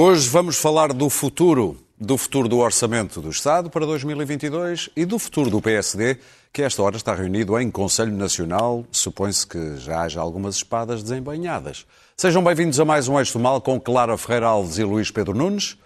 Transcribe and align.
Hoje 0.00 0.28
vamos 0.28 0.56
falar 0.56 0.92
do 0.92 1.10
futuro, 1.10 1.76
do 2.00 2.16
futuro 2.16 2.48
do 2.48 2.58
Orçamento 2.58 3.20
do 3.20 3.30
Estado 3.30 3.68
para 3.68 3.84
2022 3.84 4.90
e 4.94 5.04
do 5.04 5.18
futuro 5.18 5.50
do 5.50 5.60
PSD, 5.60 6.18
que 6.52 6.62
esta 6.62 6.80
hora 6.84 6.96
está 6.96 7.12
reunido 7.12 7.58
em 7.58 7.68
Conselho 7.68 8.12
Nacional. 8.12 8.86
Supõe-se 8.92 9.44
que 9.44 9.76
já 9.78 10.02
haja 10.02 10.20
algumas 10.20 10.54
espadas 10.54 11.02
desembainhadas. 11.02 11.84
Sejam 12.16 12.44
bem-vindos 12.44 12.78
a 12.78 12.84
mais 12.84 13.08
um 13.08 13.18
Eixo 13.18 13.32
do 13.32 13.40
Mal 13.40 13.60
com 13.60 13.80
Clara 13.80 14.16
Ferreira 14.16 14.46
Alves 14.46 14.78
e 14.78 14.84
Luís 14.84 15.10
Pedro 15.10 15.36
Nunes, 15.36 15.76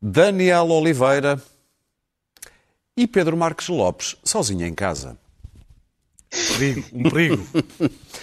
Daniel 0.00 0.68
Oliveira 0.68 1.42
e 2.96 3.08
Pedro 3.08 3.36
Marques 3.36 3.66
Lopes, 3.66 4.14
sozinho 4.22 4.64
em 4.64 4.72
casa. 4.72 5.18
Perigo, 6.30 6.84
um 6.92 7.02
perigo. 7.10 7.44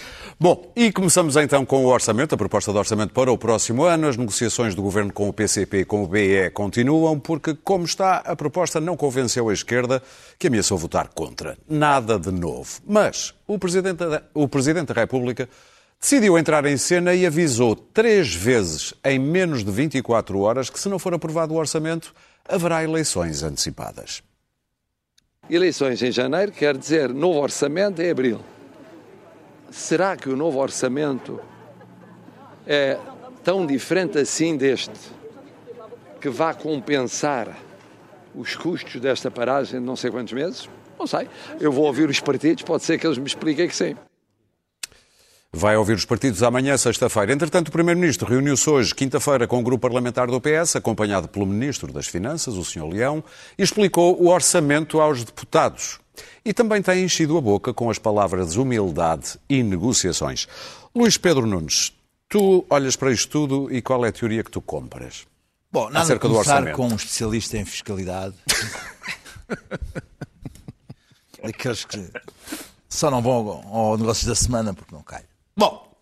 Bom, 0.44 0.70
e 0.76 0.92
começamos 0.92 1.36
então 1.36 1.64
com 1.64 1.86
o 1.86 1.88
orçamento, 1.88 2.34
a 2.34 2.36
proposta 2.36 2.70
de 2.70 2.76
orçamento 2.76 3.14
para 3.14 3.32
o 3.32 3.38
próximo 3.38 3.82
ano. 3.82 4.08
As 4.08 4.18
negociações 4.18 4.74
do 4.74 4.82
governo 4.82 5.10
com 5.10 5.26
o 5.26 5.32
PCP 5.32 5.78
e 5.78 5.84
com 5.86 6.04
o 6.04 6.06
BE 6.06 6.50
continuam, 6.52 7.18
porque, 7.18 7.54
como 7.64 7.86
está, 7.86 8.16
a 8.16 8.36
proposta 8.36 8.78
não 8.78 8.94
convenceu 8.94 9.48
a 9.48 9.54
esquerda, 9.54 10.02
que 10.38 10.48
ameaçou 10.48 10.76
votar 10.76 11.08
contra. 11.08 11.56
Nada 11.66 12.18
de 12.18 12.30
novo. 12.30 12.78
Mas 12.86 13.32
o 13.46 13.58
Presidente 13.58 14.04
da, 14.04 14.22
o 14.34 14.46
Presidente 14.46 14.92
da 14.92 15.00
República 15.00 15.48
decidiu 15.98 16.36
entrar 16.36 16.66
em 16.66 16.76
cena 16.76 17.14
e 17.14 17.24
avisou 17.24 17.74
três 17.74 18.34
vezes 18.34 18.92
em 19.02 19.18
menos 19.18 19.64
de 19.64 19.70
24 19.70 20.38
horas 20.40 20.68
que, 20.68 20.78
se 20.78 20.90
não 20.90 20.98
for 20.98 21.14
aprovado 21.14 21.54
o 21.54 21.56
orçamento, 21.56 22.14
haverá 22.46 22.84
eleições 22.84 23.42
antecipadas. 23.42 24.22
Eleições 25.48 26.02
em 26.02 26.12
janeiro 26.12 26.52
quer 26.52 26.76
dizer 26.76 27.14
novo 27.14 27.40
orçamento 27.40 28.02
em 28.02 28.10
abril. 28.10 28.40
Será 29.74 30.16
que 30.16 30.28
o 30.28 30.36
novo 30.36 30.60
orçamento 30.60 31.40
é 32.64 32.96
tão 33.42 33.66
diferente 33.66 34.16
assim 34.16 34.56
deste 34.56 34.92
que 36.20 36.28
vá 36.28 36.54
compensar 36.54 37.58
os 38.36 38.54
custos 38.54 39.00
desta 39.00 39.32
paragem 39.32 39.80
de 39.80 39.84
não 39.84 39.96
sei 39.96 40.12
quantos 40.12 40.32
meses? 40.32 40.70
Não 40.96 41.08
sei. 41.08 41.28
Eu 41.58 41.72
vou 41.72 41.86
ouvir 41.86 42.08
os 42.08 42.20
partidos, 42.20 42.62
pode 42.62 42.84
ser 42.84 43.00
que 43.00 43.06
eles 43.06 43.18
me 43.18 43.26
expliquem 43.26 43.66
que 43.66 43.74
sim. 43.74 43.96
Vai 45.52 45.76
ouvir 45.76 45.94
os 45.94 46.04
partidos 46.04 46.44
amanhã, 46.44 46.76
sexta-feira. 46.76 47.32
Entretanto, 47.32 47.68
o 47.68 47.72
Primeiro-Ministro 47.72 48.28
reuniu-se 48.28 48.70
hoje, 48.70 48.94
quinta-feira, 48.94 49.44
com 49.48 49.58
o 49.58 49.62
grupo 49.62 49.82
parlamentar 49.82 50.28
do 50.28 50.40
PS, 50.40 50.76
acompanhado 50.76 51.26
pelo 51.26 51.46
Ministro 51.46 51.92
das 51.92 52.06
Finanças, 52.06 52.54
o 52.54 52.64
Sr. 52.64 52.88
Leão, 52.88 53.24
e 53.58 53.62
explicou 53.64 54.22
o 54.22 54.28
orçamento 54.28 55.00
aos 55.00 55.24
deputados. 55.24 55.98
E 56.44 56.52
também 56.52 56.82
tem 56.82 57.04
enchido 57.04 57.36
a 57.36 57.40
boca 57.40 57.72
com 57.72 57.90
as 57.90 57.98
palavras 57.98 58.52
de 58.52 58.60
humildade 58.60 59.38
e 59.48 59.62
negociações. 59.62 60.46
Luís 60.94 61.16
Pedro 61.16 61.46
Nunes, 61.46 61.92
tu 62.28 62.64
olhas 62.70 62.96
para 62.96 63.12
isto 63.12 63.28
tudo 63.30 63.72
e 63.74 63.82
qual 63.82 64.04
é 64.04 64.08
a 64.08 64.12
teoria 64.12 64.44
que 64.44 64.50
tu 64.50 64.60
compras? 64.60 65.26
Bom, 65.72 65.86
nada 65.86 66.04
acerca 66.04 66.28
de 66.28 66.34
começar 66.34 66.72
com 66.72 66.86
um 66.86 66.94
especialista 66.94 67.58
em 67.58 67.64
fiscalidade. 67.64 68.36
Daqueles 71.42 71.84
que 71.84 72.10
só 72.88 73.10
não 73.10 73.20
vão 73.20 73.64
ao 73.70 73.98
negócio 73.98 74.26
da 74.26 74.36
semana 74.36 74.72
porque 74.72 74.94
não 74.94 75.02
cai. 75.02 75.24
Bom, 75.56 75.92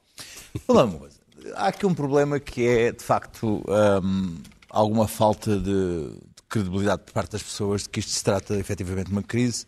falando 0.67 0.91
uma 0.91 0.99
coisa. 0.99 1.17
Há 1.55 1.69
aqui 1.69 1.87
um 1.87 1.95
problema 1.95 2.39
que 2.39 2.67
é, 2.67 2.93
de 2.93 3.03
facto, 3.03 3.65
hum, 4.05 4.37
alguma 4.69 5.09
falta 5.09 5.57
de, 5.59 6.11
de 6.11 6.43
credibilidade 6.49 7.03
por 7.05 7.13
parte 7.13 7.33
das 7.33 7.43
pessoas 7.43 7.85
de 7.85 7.89
que 7.89 8.01
isto 8.01 8.13
se 8.13 8.23
trata 8.23 8.55
efetivamente 8.57 9.07
de 9.07 9.13
uma 9.13 9.23
crise, 9.23 9.67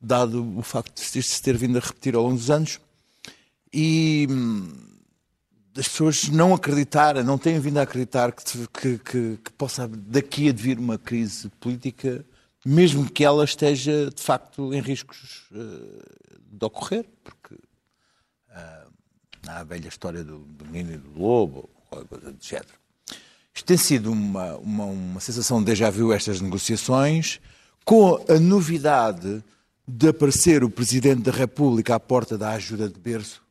dado 0.00 0.58
o 0.58 0.62
facto 0.62 0.94
de 0.94 1.22
se 1.22 1.42
ter 1.42 1.56
vindo 1.56 1.78
a 1.78 1.80
repetir 1.80 2.14
ao 2.14 2.22
longo 2.22 2.36
dos 2.36 2.50
anos. 2.50 2.80
E 3.72 4.26
hum, 4.30 4.86
das 5.76 5.88
pessoas 5.88 6.28
não 6.28 6.54
acreditarem, 6.54 7.22
não 7.22 7.36
têm 7.36 7.60
vindo 7.60 7.76
a 7.78 7.82
acreditar 7.82 8.32
que, 8.32 8.66
que, 8.68 8.98
que, 8.98 9.38
que 9.44 9.52
possa 9.52 9.86
daqui 9.86 10.48
advir 10.48 10.78
uma 10.78 10.96
crise 10.96 11.50
política, 11.60 12.24
mesmo 12.64 13.10
que 13.10 13.22
ela 13.22 13.44
esteja 13.44 14.10
de 14.10 14.22
facto 14.22 14.72
em 14.72 14.80
riscos 14.80 15.44
eh, 15.52 16.02
de 16.50 16.64
ocorrer, 16.64 17.04
porque 17.22 17.56
ah, 18.50 18.86
há 19.48 19.58
a 19.60 19.64
velha 19.64 19.88
história 19.88 20.24
do, 20.24 20.38
do 20.38 20.64
menino 20.64 20.94
e 20.94 20.96
do 20.96 21.20
lobo, 21.20 21.68
qualquer 21.90 22.08
coisa 22.08 22.32
do 22.32 22.42
género. 22.42 22.74
Isto 23.54 23.66
tem 23.66 23.76
sido 23.76 24.10
uma, 24.10 24.56
uma, 24.56 24.84
uma 24.84 25.20
sensação 25.20 25.60
de 25.60 25.66
déjà 25.66 25.90
vu 25.90 26.10
estas 26.10 26.40
negociações, 26.40 27.38
com 27.84 28.16
a 28.28 28.40
novidade 28.40 29.44
de 29.86 30.08
aparecer 30.08 30.64
o 30.64 30.70
Presidente 30.70 31.22
da 31.22 31.32
República 31.32 31.94
à 31.94 32.00
porta 32.00 32.36
da 32.36 32.50
ajuda 32.50 32.88
de 32.88 32.98
berço? 32.98 33.42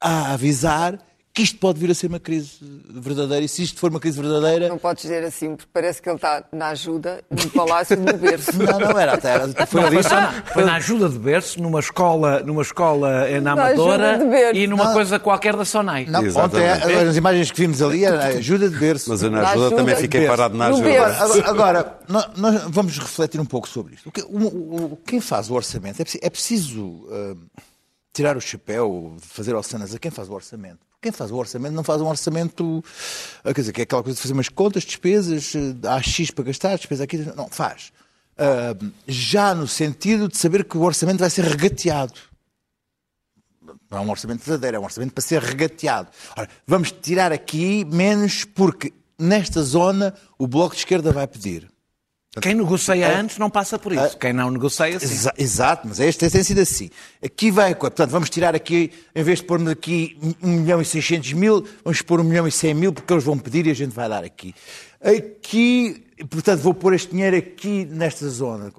A 0.00 0.32
avisar 0.32 0.98
que 1.36 1.42
isto 1.42 1.58
pode 1.58 1.78
vir 1.78 1.90
a 1.90 1.94
ser 1.94 2.06
uma 2.06 2.18
crise 2.18 2.52
verdadeira 2.88 3.44
e 3.44 3.48
se 3.48 3.62
isto 3.62 3.78
for 3.78 3.90
uma 3.90 4.00
crise 4.00 4.18
verdadeira. 4.18 4.68
Não 4.70 4.78
podes 4.78 5.02
dizer 5.02 5.22
assim, 5.22 5.54
porque 5.54 5.68
parece 5.70 6.00
que 6.00 6.08
ele 6.08 6.16
está 6.16 6.42
na 6.50 6.68
ajuda 6.68 7.22
no 7.30 7.50
Palácio 7.50 7.94
do 7.94 8.16
Berço. 8.16 8.52
Não, 8.56 8.80
não 8.80 8.98
era 8.98 9.12
até. 9.12 9.32
Era, 9.34 9.66
foi 9.66 9.80
Não, 9.82 9.86
ali. 9.88 9.96
foi, 9.96 10.02
só 10.02 10.14
na, 10.14 10.32
foi 10.32 10.64
na 10.64 10.74
ajuda 10.76 11.08
de 11.10 11.18
berço, 11.18 11.60
numa 11.60 11.78
escola, 11.80 12.40
numa 12.40 12.62
escola 12.62 13.28
eh, 13.28 13.38
na 13.38 13.52
Amadora 13.52 14.16
de 14.18 14.24
berço. 14.24 14.56
e 14.56 14.66
numa 14.66 14.84
Não. 14.86 14.92
coisa 14.94 15.18
qualquer 15.18 15.54
da 15.54 15.64
Sonai. 15.66 16.06
Não, 16.06 16.20
ontem 16.20 16.28
Exatamente. 16.28 16.92
as 17.10 17.16
imagens 17.16 17.50
que 17.50 17.60
vimos 17.60 17.82
ali 17.82 18.04
era 18.06 18.28
ajuda 18.28 18.70
de 18.70 18.78
berço. 18.78 19.10
Mas 19.10 19.22
eu 19.22 19.30
na 19.30 19.42
Na 19.42 19.50
ajuda, 19.50 19.66
ajuda 19.66 19.76
também 19.76 19.94
de 19.94 20.00
fiquei 20.00 20.20
berço. 20.20 20.36
parado 20.36 20.56
na 20.56 20.66
ajuda. 20.68 20.88
Agora, 20.88 21.50
agora, 21.50 21.98
nó- 22.08 22.24
nós 22.36 22.62
vamos 22.68 22.98
refletir 22.98 23.38
um 23.38 23.44
pouco 23.44 23.68
sobre 23.68 23.94
isto. 23.96 24.08
O 24.08 24.12
que- 24.12 24.22
o- 24.22 24.46
o- 24.94 24.98
quem 25.06 25.20
faz 25.20 25.50
o 25.50 25.54
orçamento, 25.54 26.00
é 26.00 26.04
preciso, 26.04 26.24
é 26.24 26.30
preciso, 26.30 27.06
ah, 27.10 27.34
tirar 28.16 28.34
o 28.34 28.40
chapéu, 28.40 29.14
fazer 29.20 29.54
ossanas 29.54 29.94
a 29.94 29.98
quem 29.98 30.10
faz 30.10 30.28
o 30.30 30.32
orçamento. 30.32 30.78
Quem 31.02 31.12
faz 31.12 31.30
o 31.30 31.36
orçamento 31.36 31.74
não 31.74 31.84
faz 31.84 32.00
um 32.00 32.06
orçamento, 32.06 32.82
ah, 33.44 33.52
quer 33.52 33.60
dizer, 33.60 33.72
que 33.74 33.82
é 33.82 33.84
aquela 33.84 34.02
coisa 34.02 34.16
de 34.16 34.22
fazer 34.22 34.32
umas 34.32 34.48
contas, 34.48 34.84
despesas, 34.84 35.52
ah, 35.84 35.94
há 35.94 36.02
X 36.02 36.30
para 36.30 36.44
gastar, 36.44 36.76
despesa 36.76 37.04
aqui, 37.04 37.18
não, 37.18 37.48
faz. 37.48 37.92
Ah, 38.38 38.74
já 39.06 39.54
no 39.54 39.68
sentido 39.68 40.28
de 40.28 40.38
saber 40.38 40.64
que 40.64 40.78
o 40.78 40.82
orçamento 40.82 41.18
vai 41.18 41.28
ser 41.28 41.44
regateado. 41.44 42.14
Não 43.90 43.98
é 43.98 44.00
um 44.00 44.10
orçamento 44.10 44.42
verdadeiro, 44.42 44.78
é 44.78 44.80
um 44.80 44.84
orçamento 44.84 45.12
para 45.12 45.22
ser 45.22 45.42
regateado. 45.42 46.08
Ora, 46.34 46.48
vamos 46.66 46.90
tirar 46.90 47.30
aqui 47.32 47.84
menos 47.84 48.44
porque 48.44 48.94
nesta 49.18 49.62
zona 49.62 50.14
o 50.38 50.46
Bloco 50.46 50.74
de 50.74 50.80
Esquerda 50.80 51.12
vai 51.12 51.26
pedir. 51.26 51.68
Quem 52.40 52.54
negocia 52.54 53.18
antes 53.18 53.38
não 53.38 53.48
passa 53.48 53.78
por 53.78 53.92
isso. 53.92 54.16
Quem 54.18 54.32
não 54.32 54.50
negocia, 54.50 54.98
sim. 55.00 55.06
Exa- 55.06 55.34
exato, 55.38 55.86
mas 55.88 56.00
esta 56.00 56.30
tem 56.30 56.42
sido 56.42 56.60
assim. 56.60 56.90
Aqui 57.24 57.50
vai, 57.50 57.74
portanto, 57.74 58.10
vamos 58.10 58.28
tirar 58.30 58.54
aqui, 58.54 58.92
em 59.14 59.22
vez 59.22 59.38
de 59.38 59.44
pormos 59.44 59.70
aqui 59.70 60.18
1 60.42 60.48
milhão 60.48 60.80
e 60.80 60.84
600 60.84 61.32
mil, 61.32 61.66
vamos 61.84 62.02
pôr 62.02 62.20
1 62.20 62.24
milhão 62.24 62.46
e 62.46 62.52
100 62.52 62.74
mil, 62.74 62.92
porque 62.92 63.12
eles 63.12 63.24
vão 63.24 63.38
pedir 63.38 63.66
e 63.66 63.70
a 63.70 63.74
gente 63.74 63.94
vai 63.94 64.08
dar 64.08 64.22
aqui. 64.24 64.54
Aqui, 65.06 66.04
portanto, 66.28 66.60
vou 66.60 66.74
pôr 66.74 66.94
este 66.94 67.12
dinheiro 67.12 67.36
aqui 67.36 67.84
nesta 67.84 68.28
zona. 68.28 68.72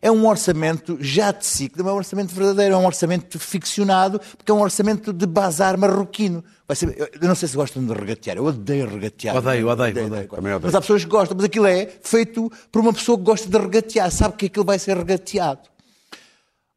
É 0.00 0.10
um 0.10 0.26
orçamento 0.26 0.96
já 1.00 1.30
de 1.32 1.44
si, 1.44 1.68
que 1.68 1.78
não 1.78 1.90
é 1.90 1.92
um 1.92 1.96
orçamento 1.96 2.34
verdadeiro, 2.34 2.74
é 2.74 2.78
um 2.78 2.86
orçamento 2.86 3.38
ficcionado, 3.38 4.18
porque 4.38 4.50
é 4.50 4.54
um 4.54 4.62
orçamento 4.62 5.12
de 5.12 5.26
bazar 5.26 5.76
marroquino. 5.76 6.42
Ser, 6.74 6.96
eu 7.20 7.28
não 7.28 7.34
sei 7.34 7.46
se 7.48 7.56
gostam 7.56 7.84
de 7.84 7.92
regatear, 7.92 8.38
eu 8.38 8.44
odeio 8.46 8.88
regatear. 8.88 9.36
Odeio, 9.36 9.68
odeio, 9.68 9.90
odeio. 9.90 10.28
Também 10.28 10.54
odeio. 10.54 10.60
Mas 10.62 10.74
há 10.74 10.80
pessoas 10.80 11.04
que 11.04 11.10
gostam, 11.10 11.36
mas 11.36 11.44
aquilo 11.44 11.66
é 11.66 11.86
feito 12.02 12.50
por 12.72 12.80
uma 12.80 12.94
pessoa 12.94 13.18
que 13.18 13.24
gosta 13.24 13.46
de 13.46 13.58
regatear, 13.58 14.10
sabe 14.10 14.34
que 14.36 14.46
aquilo 14.46 14.64
vai 14.64 14.78
ser 14.78 14.96
regateado. 14.96 15.73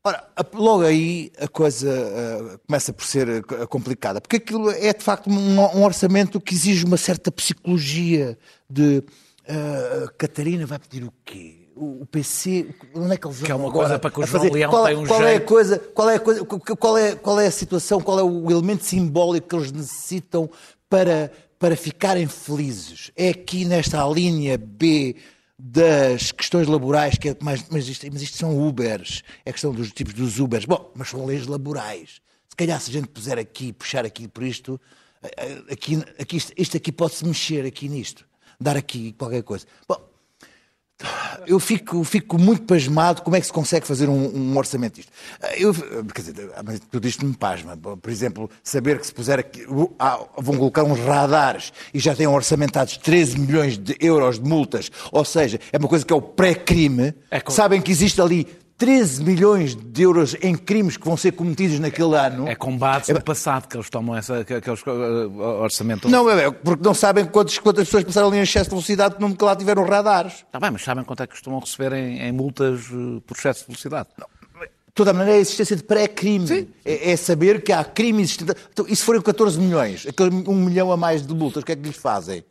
Ora, 0.08 0.24
logo 0.54 0.84
aí 0.84 1.34
a 1.38 1.50
coisa 1.50 1.92
ah, 1.92 2.60
começa 2.66 2.94
por 2.94 3.04
ser 3.04 3.44
ah, 3.62 3.68
complicada, 3.68 4.22
porque 4.22 4.38
aquilo 4.38 4.70
é 4.70 4.94
de 4.94 5.04
facto 5.04 5.30
um, 5.30 5.60
um 5.60 5.84
orçamento 5.84 6.40
que 6.40 6.54
exige 6.54 6.86
uma 6.86 6.96
certa 6.96 7.30
psicologia 7.30 8.38
de 8.70 9.04
ah, 9.50 10.08
Catarina 10.18 10.66
vai 10.66 10.80
pedir 10.80 11.04
o 11.04 11.12
quê? 11.26 11.68
O, 11.76 12.04
o 12.04 12.06
PC, 12.06 12.74
onde 12.96 13.16
é 13.16 13.18
que 13.18 13.28
eles 13.28 13.42
Que 13.42 13.52
é 13.52 13.54
vão 13.54 13.66
uma 13.66 13.70
agora 13.70 13.88
coisa 13.88 14.00
para 14.00 14.12
que 14.12 14.20
o 14.22 14.26
João 14.26 14.42
fazer? 14.42 14.54
Leão 14.54 14.70
qual, 14.70 14.86
tem 14.86 14.96
um 14.96 15.06
qual 15.06 15.22
é 15.22 15.26
a 15.26 15.30
jeito. 15.32 15.46
coisa, 15.46 15.78
qual 15.94 16.10
é 16.10 16.16
a 16.16 16.20
coisa, 16.22 16.46
qual 16.46 16.98
é, 16.98 17.16
qual 17.16 17.40
é 17.42 17.48
a 17.48 17.52
situação, 17.52 18.00
qual 18.00 18.18
é 18.18 18.24
o 18.24 18.50
elemento 18.50 18.86
simbólico 18.86 19.50
que 19.50 19.56
eles 19.58 19.74
necessitam 19.74 20.50
para, 20.90 21.30
para 21.60 21.76
ficarem 21.76 22.28
felizes? 22.28 23.12
É 23.14 23.28
aqui 23.28 23.66
nesta 23.66 24.08
linha 24.08 24.58
B 24.58 25.18
das 25.60 26.32
questões 26.32 26.68
laborais, 26.68 27.18
que 27.18 27.30
é 27.30 27.38
mais, 27.42 27.66
mas, 27.70 27.88
isto, 27.88 28.06
mas 28.12 28.22
isto 28.22 28.38
são 28.38 28.68
Ubers, 28.68 29.24
é 29.46 29.50
a 29.50 29.54
questão 29.54 29.74
dos 29.74 29.92
tipos 29.92 30.14
dos 30.14 30.40
Ubers. 30.40 30.66
Bom, 30.66 30.92
mas 30.96 31.10
são 31.10 31.26
leis 31.26 31.48
laborais. 31.48 32.22
Se 32.48 32.56
calhar 32.56 32.80
se 32.80 32.90
a 32.92 32.94
gente 32.94 33.08
puser 33.08 33.38
aqui, 33.40 33.74
puxar 33.74 34.06
aqui 34.06 34.28
por 34.28 34.44
isto, 34.44 34.80
eh, 35.24 35.32
eh, 35.38 35.74
aqui, 35.74 36.04
aqui, 36.20 36.38
isto, 36.38 36.54
isto 36.58 36.78
aqui 36.78 36.92
pode-se 36.92 37.26
mexer 37.26 37.66
aqui 37.66 37.90
nisto, 37.90 38.28
dar 38.60 38.78
aqui 38.78 39.14
qualquer 39.14 39.44
coisa. 39.44 39.66
Bom, 39.88 40.00
eu 41.46 41.60
fico, 41.60 42.04
fico 42.04 42.38
muito 42.40 42.64
pasmado 42.64 43.22
como 43.22 43.36
é 43.36 43.40
que 43.40 43.46
se 43.46 43.54
consegue 43.54 43.86
fazer 43.86 44.10
um, 44.10 44.36
um 44.36 44.58
orçamento 44.58 44.96
disto. 44.96 45.12
Eu, 45.56 45.74
quer 45.74 46.22
dizer, 46.22 46.50
mas 46.66 46.80
tudo 46.92 47.08
isto 47.08 47.26
me 47.26 47.36
pasma. 47.36 47.78
Por 47.78 48.10
exemplo, 48.10 48.50
saber 48.64 49.00
que 49.00 49.06
se 49.08 49.14
puser 49.14 49.40
aqui, 49.40 49.66
ah, 50.00 50.20
vão 50.38 50.58
colocar 50.58 50.84
uns 50.84 51.00
radares 51.00 51.72
e 51.94 52.00
já 52.00 52.16
têm 52.16 52.28
orçamentados 52.28 52.98
13 52.98 53.40
milhões 53.40 53.78
de 53.78 53.96
euros 54.00 54.40
de 54.40 54.48
multas, 54.50 54.92
ou 55.12 55.24
seja, 55.24 55.60
é 55.72 55.78
uma 55.78 55.88
coisa 55.88 56.06
que 56.06 56.12
é 56.12 56.16
o 56.16 56.22
pré-crime. 56.22 57.14
É 57.30 57.40
com- 57.40 57.52
Sabem 57.52 57.82
que 57.82 57.92
existe 57.92 58.20
ali 58.22 58.48
13 58.78 59.24
milhões 59.24 59.76
de 59.76 60.04
euros 60.04 60.36
em 60.40 60.56
crimes 60.56 60.98
que 60.98 61.06
vão 61.06 61.18
ser 61.18 61.32
cometidos 61.32 61.80
naquele 61.80 62.16
ano. 62.16 62.48
É 62.48 62.56
com 62.56 62.78
base 62.78 63.12
no 63.12 63.22
passado 63.22 63.68
que 63.68 63.76
eles 63.76 63.90
tomam 63.90 64.16
essa, 64.16 64.44
que, 64.44 64.62
que 64.62 64.70
eles, 64.70 64.82
uh, 64.86 65.42
orçamento. 65.62 66.08
Não, 66.08 66.30
é, 66.30 66.46
é 66.46 66.52
porque 66.52 66.84
não 66.84 66.94
sabem 66.94 67.26
quantas, 67.26 67.58
quantas 67.58 67.86
pessoas 67.86 68.04
passaram 68.04 68.28
ali 68.28 68.38
em 68.38 68.42
excesso 68.42 68.66
de 68.66 68.70
velocidade 68.70 69.16
que 69.16 69.22
nunca 69.22 69.44
lá 69.46 69.56
tiveram 69.56 69.84
radares. 69.84 70.46
Está 70.46 70.60
bem, 70.60 70.70
mas 70.70 70.84
sabem 70.84 71.04
quanto 71.04 71.24
é 71.24 71.28
que 71.28 71.34
costumam 71.34 71.60
receber 71.60 71.94
em, 71.94 72.20
em 72.22 72.32
multas 72.32 72.88
uh, 72.92 73.20
por 73.26 73.36
excesso 73.36 73.62
de 73.62 73.68
velocidade? 73.68 74.10
Não. 74.18 74.28
De 74.62 74.94
toda 74.94 75.12
a 75.12 75.14
maneira, 75.14 75.38
é 75.38 75.40
a 75.40 75.42
existência 75.42 75.76
de 75.76 75.84
pré-crime. 75.84 76.70
É, 76.86 77.12
é, 77.12 77.18
saber 77.18 77.64
que 77.64 77.72
há 77.72 77.84
crime 77.84 78.22
existente. 78.22 78.54
Então, 78.72 78.86
e 78.88 78.96
se 78.96 79.04
forem 79.04 79.22
14 79.22 79.60
milhões, 79.60 80.06
aquele 80.08 80.30
um 80.48 80.56
milhão 80.56 80.92
a 80.92 80.98
mais 80.98 81.26
de 81.26 81.34
multas, 81.34 81.64
o 81.64 81.66
que 81.66 81.72
é 81.72 81.76
que 81.76 81.82
lhes 81.84 81.98
fazem? 81.98 82.44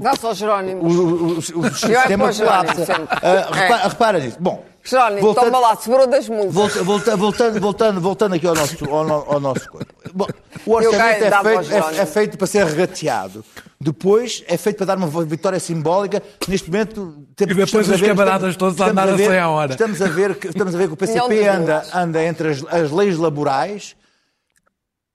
Dá-se 0.00 0.26
ao 0.26 0.34
Jerónimo. 0.34 0.82
O, 0.82 0.88
o, 0.88 1.34
o, 1.34 1.38
o 1.38 1.74
sistema 1.74 2.32
colapsa. 2.32 2.82
Uh, 2.82 3.52
repara, 3.52 3.88
repara 3.88 4.18
nisso. 4.18 4.36
Bom, 4.40 4.64
Jerónimo, 4.84 5.20
voltando, 5.22 5.44
toma 5.46 5.60
lá, 5.60 5.76
segurou 5.76 6.06
das 6.06 6.28
multas. 6.28 6.52
Volta, 6.52 6.82
volta, 6.82 7.16
voltando, 7.16 7.60
voltando, 7.60 8.00
voltando 8.00 8.34
aqui 8.34 8.46
ao 8.46 8.54
nosso, 8.54 8.84
ao, 8.84 9.32
ao 9.32 9.40
nosso 9.40 9.66
Bom, 10.12 10.26
o 10.66 10.72
orçamento 10.72 11.24
é 11.24 11.42
feito, 11.42 11.72
é, 11.72 11.98
é 12.02 12.06
feito, 12.06 12.38
para 12.38 12.46
ser 12.46 12.66
regateado. 12.66 13.42
Depois 13.80 14.44
é 14.46 14.58
feito 14.58 14.76
para 14.76 14.86
dar 14.86 14.98
uma 14.98 15.06
vitória 15.24 15.58
simbólica. 15.58 16.22
Neste 16.46 16.70
momento 16.70 17.26
temos, 17.34 17.56
E 17.56 17.64
depois 17.64 17.88
os 17.88 17.98
ver, 17.98 18.08
camaradas 18.08 18.56
todos 18.56 18.78
a 18.78 18.90
andar 18.90 19.08
a, 19.08 19.12
ver, 19.12 19.38
a 19.38 19.48
hora. 19.48 19.72
Estamos 19.72 20.02
a 20.02 20.06
ver 20.06 20.34
que, 20.34 20.48
estamos 20.48 20.74
a 20.74 20.78
ver 20.78 20.88
que 20.88 20.94
o 20.94 20.96
PCP 20.96 21.48
anda, 21.48 21.82
anda 21.94 22.22
entre 22.22 22.50
as, 22.50 22.64
as 22.68 22.90
leis 22.90 23.16
laborais 23.16 23.96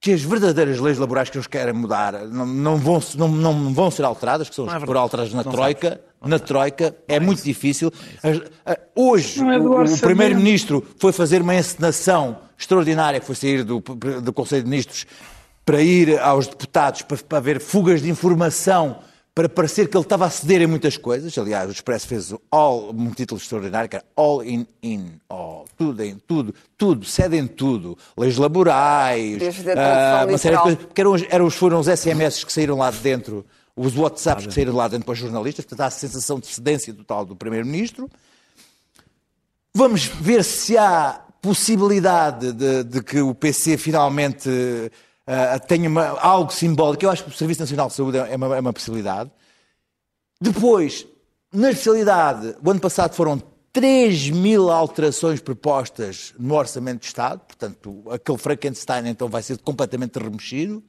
que 0.01 0.13
as 0.13 0.21
verdadeiras 0.21 0.79
leis 0.79 0.97
laborais 0.97 1.29
que 1.29 1.37
eles 1.37 1.47
querem 1.47 1.73
mudar 1.73 2.13
não, 2.27 2.45
não, 2.45 2.77
vão, 2.77 3.01
não, 3.15 3.27
não 3.27 3.73
vão 3.73 3.91
ser 3.91 4.05
alteradas, 4.05 4.47
que 4.47 4.55
são 4.55 4.69
as 4.69 4.81
é 4.81 4.85
por 4.85 4.95
alteradas 4.95 5.33
na 5.33 5.43
Troika. 5.43 5.99
Na 6.21 6.39
Troika 6.39 6.95
é 7.07 7.19
muito 7.19 7.43
difícil. 7.43 7.91
Hoje, 8.95 9.41
é 9.41 9.57
o, 9.57 9.83
o 9.83 9.97
Primeiro-Ministro 9.99 10.85
foi 10.97 11.11
fazer 11.11 11.41
uma 11.41 11.55
encenação 11.55 12.37
extraordinária, 12.57 13.19
que 13.19 13.25
foi 13.25 13.35
sair 13.35 13.63
do, 13.63 13.79
do 13.79 14.33
Conselho 14.33 14.63
de 14.63 14.69
Ministros 14.69 15.05
para 15.65 15.81
ir 15.81 16.17
aos 16.19 16.47
deputados 16.47 17.01
para, 17.01 17.17
para 17.17 17.39
ver 17.39 17.59
fugas 17.59 18.01
de 18.01 18.09
informação 18.09 18.99
para 19.39 19.47
parecer 19.47 19.87
que 19.87 19.95
ele 19.95 20.03
estava 20.03 20.25
a 20.25 20.29
ceder 20.29 20.61
em 20.61 20.67
muitas 20.67 20.97
coisas. 20.97 21.37
Aliás, 21.37 21.69
o 21.69 21.71
Expresso 21.71 22.05
fez 22.07 22.33
all, 22.51 22.89
um 22.89 23.09
título 23.11 23.39
extraordinário 23.39 23.89
que 23.89 23.95
era 23.95 24.05
All 24.13 24.43
in 24.43 24.67
In, 24.83 25.13
all, 25.29 25.65
tudo 25.77 26.03
em 26.03 26.17
tudo, 26.27 26.53
tudo, 26.77 27.05
cede 27.05 27.37
em 27.37 27.47
tudo, 27.47 27.97
leis 28.17 28.37
laborais, 28.37 29.41
uh, 29.41 30.27
uma 30.27 30.37
série 30.37 30.57
de 30.57 30.61
coisas, 30.61 30.79
porque 30.83 30.99
eram, 30.99 31.15
eram, 31.29 31.49
foram 31.49 31.79
os 31.79 31.87
SMS 31.87 32.43
que 32.43 32.51
saíram 32.51 32.79
lá 32.79 32.91
de 32.91 32.97
dentro, 32.97 33.45
os 33.77 33.95
WhatsApps 33.95 34.45
que 34.45 34.53
saíram 34.53 34.75
lá 34.75 34.89
dentro 34.89 35.05
para 35.05 35.13
os 35.13 35.19
jornalistas, 35.19 35.63
portanto 35.63 35.85
há 35.85 35.85
a 35.85 35.91
sensação 35.91 36.37
de 36.37 36.47
cedência 36.47 36.93
total 36.93 37.25
do 37.25 37.33
Primeiro-Ministro. 37.33 38.09
Vamos 39.73 40.03
ver 40.03 40.43
se 40.43 40.77
há 40.77 41.21
possibilidade 41.41 42.51
de, 42.51 42.83
de 42.83 43.01
que 43.01 43.21
o 43.21 43.33
PC 43.33 43.77
finalmente 43.77 44.49
uh, 45.29 45.87
uma, 45.87 46.07
algo 46.19 46.51
simbólico. 46.51 47.05
Eu 47.05 47.11
acho 47.11 47.23
que 47.23 47.29
o 47.29 47.33
Serviço 47.33 47.61
Nacional 47.61 47.87
de 47.87 47.93
Saúde 47.93 48.17
é 48.17 48.35
uma, 48.35 48.57
é 48.57 48.59
uma 48.59 48.73
possibilidade. 48.73 49.31
Depois, 50.41 51.05
na 51.53 51.69
especialidade, 51.69 52.55
o 52.63 52.69
ano 52.69 52.79
passado 52.79 53.13
foram 53.13 53.41
3 53.71 54.31
mil 54.31 54.69
alterações 54.71 55.39
propostas 55.39 56.33
no 56.39 56.55
Orçamento 56.55 57.01
de 57.01 57.07
Estado, 57.07 57.39
portanto, 57.39 58.03
aquele 58.09 58.37
Frankenstein 58.37 59.07
então 59.07 59.27
vai 59.27 59.43
ser 59.43 59.57
completamente 59.59 60.17
remexido. 60.17 60.83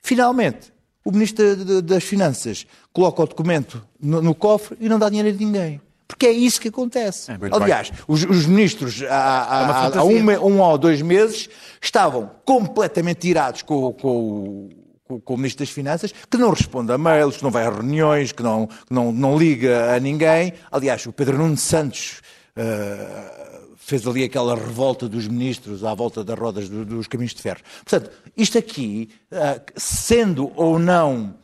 Finalmente, 0.00 0.72
o 1.04 1.12
Ministro 1.12 1.82
das 1.82 2.04
Finanças 2.04 2.66
coloca 2.92 3.22
o 3.22 3.26
documento 3.26 3.86
no, 4.00 4.22
no 4.22 4.34
cofre 4.34 4.76
e 4.80 4.88
não 4.88 4.98
dá 4.98 5.08
dinheiro 5.08 5.28
a 5.28 5.32
ninguém. 5.32 5.80
Porque 6.06 6.26
é 6.26 6.32
isso 6.32 6.60
que 6.60 6.68
acontece. 6.68 7.32
É, 7.32 7.36
Aliás, 7.50 7.90
os, 8.06 8.24
os, 8.24 8.46
ministros 8.46 9.02
há, 9.02 9.88
há, 9.88 9.90
é 9.94 9.98
há 9.98 10.04
um, 10.04 10.30
um, 10.46 10.60
ou 10.60 10.78
dois 10.78 11.00
meses 11.00 11.48
estavam 11.80 12.30
completamente 12.44 13.26
irados 13.26 13.62
com, 13.62 13.92
com, 13.92 14.68
com, 15.04 15.20
com, 15.20 15.34
o 15.34 15.36
Ministro 15.36 15.64
das 15.64 15.72
Finanças, 15.72 16.12
que 16.30 16.36
não 16.36 16.50
responde 16.50 16.92
a 16.92 16.98
mails, 16.98 17.38
que 17.38 17.42
não 17.42 17.50
vai 17.50 17.66
a 17.66 17.70
reuniões, 17.70 18.32
que 18.32 18.42
não, 18.42 18.66
que 18.66 18.92
não, 18.92 19.12
não 19.12 19.38
liga 19.38 19.94
a 19.94 20.00
ninguém. 20.00 20.52
Aliás, 20.70 21.06
o 21.06 21.12
Pedro 21.12 21.38
Nuno 21.38 21.56
Santos 21.56 22.20
uh, 22.56 23.76
fez 23.76 24.06
ali 24.06 24.24
aquela 24.24 24.54
revolta 24.54 25.08
dos 25.08 25.26
ministros 25.26 25.84
à 25.84 25.94
volta 25.94 26.22
das 26.22 26.38
rodas 26.38 26.68
do, 26.68 26.84
dos 26.84 27.06
caminhos 27.08 27.34
de 27.34 27.40
ferro. 27.40 27.60
Portanto, 27.84 28.10
isto 28.36 28.58
aqui, 28.58 29.08
uh, 29.32 29.60
sendo 29.74 30.52
ou 30.54 30.78
não 30.78 31.34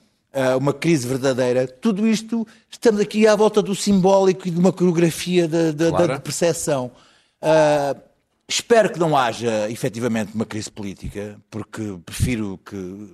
uma 0.58 0.72
crise 0.72 1.06
verdadeira, 1.06 1.66
tudo 1.66 2.06
isto, 2.06 2.46
estamos 2.70 3.00
aqui 3.00 3.26
à 3.26 3.34
volta 3.34 3.60
do 3.60 3.74
simbólico 3.74 4.46
e 4.46 4.50
de 4.50 4.58
uma 4.58 4.72
coreografia 4.72 5.48
da, 5.48 5.72
da, 5.72 5.88
claro. 5.90 6.08
da 6.08 6.20
percepção. 6.20 6.90
Uh, 7.42 8.00
espero 8.48 8.92
que 8.92 8.98
não 8.98 9.16
haja 9.16 9.70
efetivamente 9.70 10.34
uma 10.34 10.44
crise 10.44 10.70
política, 10.70 11.40
porque 11.50 11.98
prefiro 12.04 12.58
que 12.64 13.08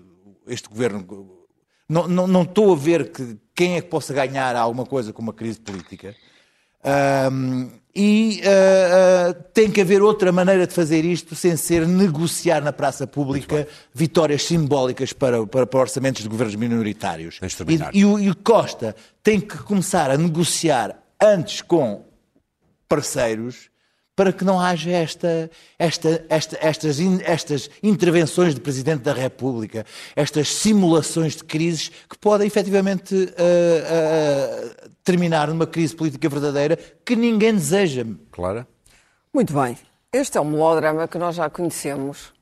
este 0.46 0.68
governo. 0.68 1.30
Não, 1.88 2.08
não, 2.08 2.26
não 2.26 2.42
estou 2.42 2.72
a 2.72 2.76
ver 2.76 3.12
que 3.12 3.36
quem 3.54 3.76
é 3.76 3.80
que 3.80 3.88
possa 3.88 4.12
ganhar 4.12 4.56
alguma 4.56 4.84
coisa 4.84 5.12
com 5.12 5.22
uma 5.22 5.32
crise 5.32 5.60
política. 5.60 6.14
Um, 7.32 7.70
e 7.96 8.42
uh, 8.42 9.30
uh, 9.30 9.42
tem 9.54 9.70
que 9.70 9.80
haver 9.80 10.02
outra 10.02 10.30
maneira 10.30 10.66
de 10.66 10.74
fazer 10.74 11.02
isto 11.02 11.34
sem 11.34 11.56
ser 11.56 11.86
negociar 11.86 12.60
na 12.60 12.70
praça 12.70 13.06
pública 13.06 13.66
vitórias 13.94 14.44
simbólicas 14.44 15.14
para, 15.14 15.46
para, 15.46 15.66
para, 15.66 15.80
orçamentos 15.80 16.22
de 16.22 16.28
governos 16.28 16.56
minoritários. 16.56 17.40
E, 17.94 18.00
e, 18.00 18.04
o, 18.04 18.18
e 18.18 18.28
o 18.28 18.36
Costa 18.36 18.94
tem 19.22 19.40
que 19.40 19.56
começar 19.58 20.10
a 20.10 20.18
negociar 20.18 21.02
antes 21.18 21.62
com 21.62 22.04
parceiros 22.86 23.70
para 24.16 24.32
que 24.32 24.44
não 24.44 24.58
haja 24.58 24.90
esta, 24.90 25.50
esta, 25.78 26.24
esta, 26.30 26.58
estas, 26.60 26.98
estas 27.22 27.70
intervenções 27.82 28.54
do 28.54 28.62
Presidente 28.62 29.02
da 29.02 29.12
República, 29.12 29.84
estas 30.16 30.48
simulações 30.48 31.36
de 31.36 31.44
crises 31.44 31.90
que 32.08 32.16
podem 32.18 32.46
efetivamente 32.46 33.14
uh, 33.14 33.26
uh, 33.26 34.85
terminar 35.06 35.46
numa 35.46 35.68
crise 35.68 35.94
política 35.94 36.28
verdadeira 36.28 36.76
que 37.04 37.14
ninguém 37.14 37.54
deseja. 37.54 38.04
Clara? 38.32 38.66
Muito 39.32 39.54
bem. 39.54 39.78
Este 40.12 40.36
é 40.36 40.40
um 40.40 40.44
melodrama 40.44 41.06
que 41.06 41.16
nós 41.16 41.36
já 41.36 41.48
conhecemos, 41.48 42.32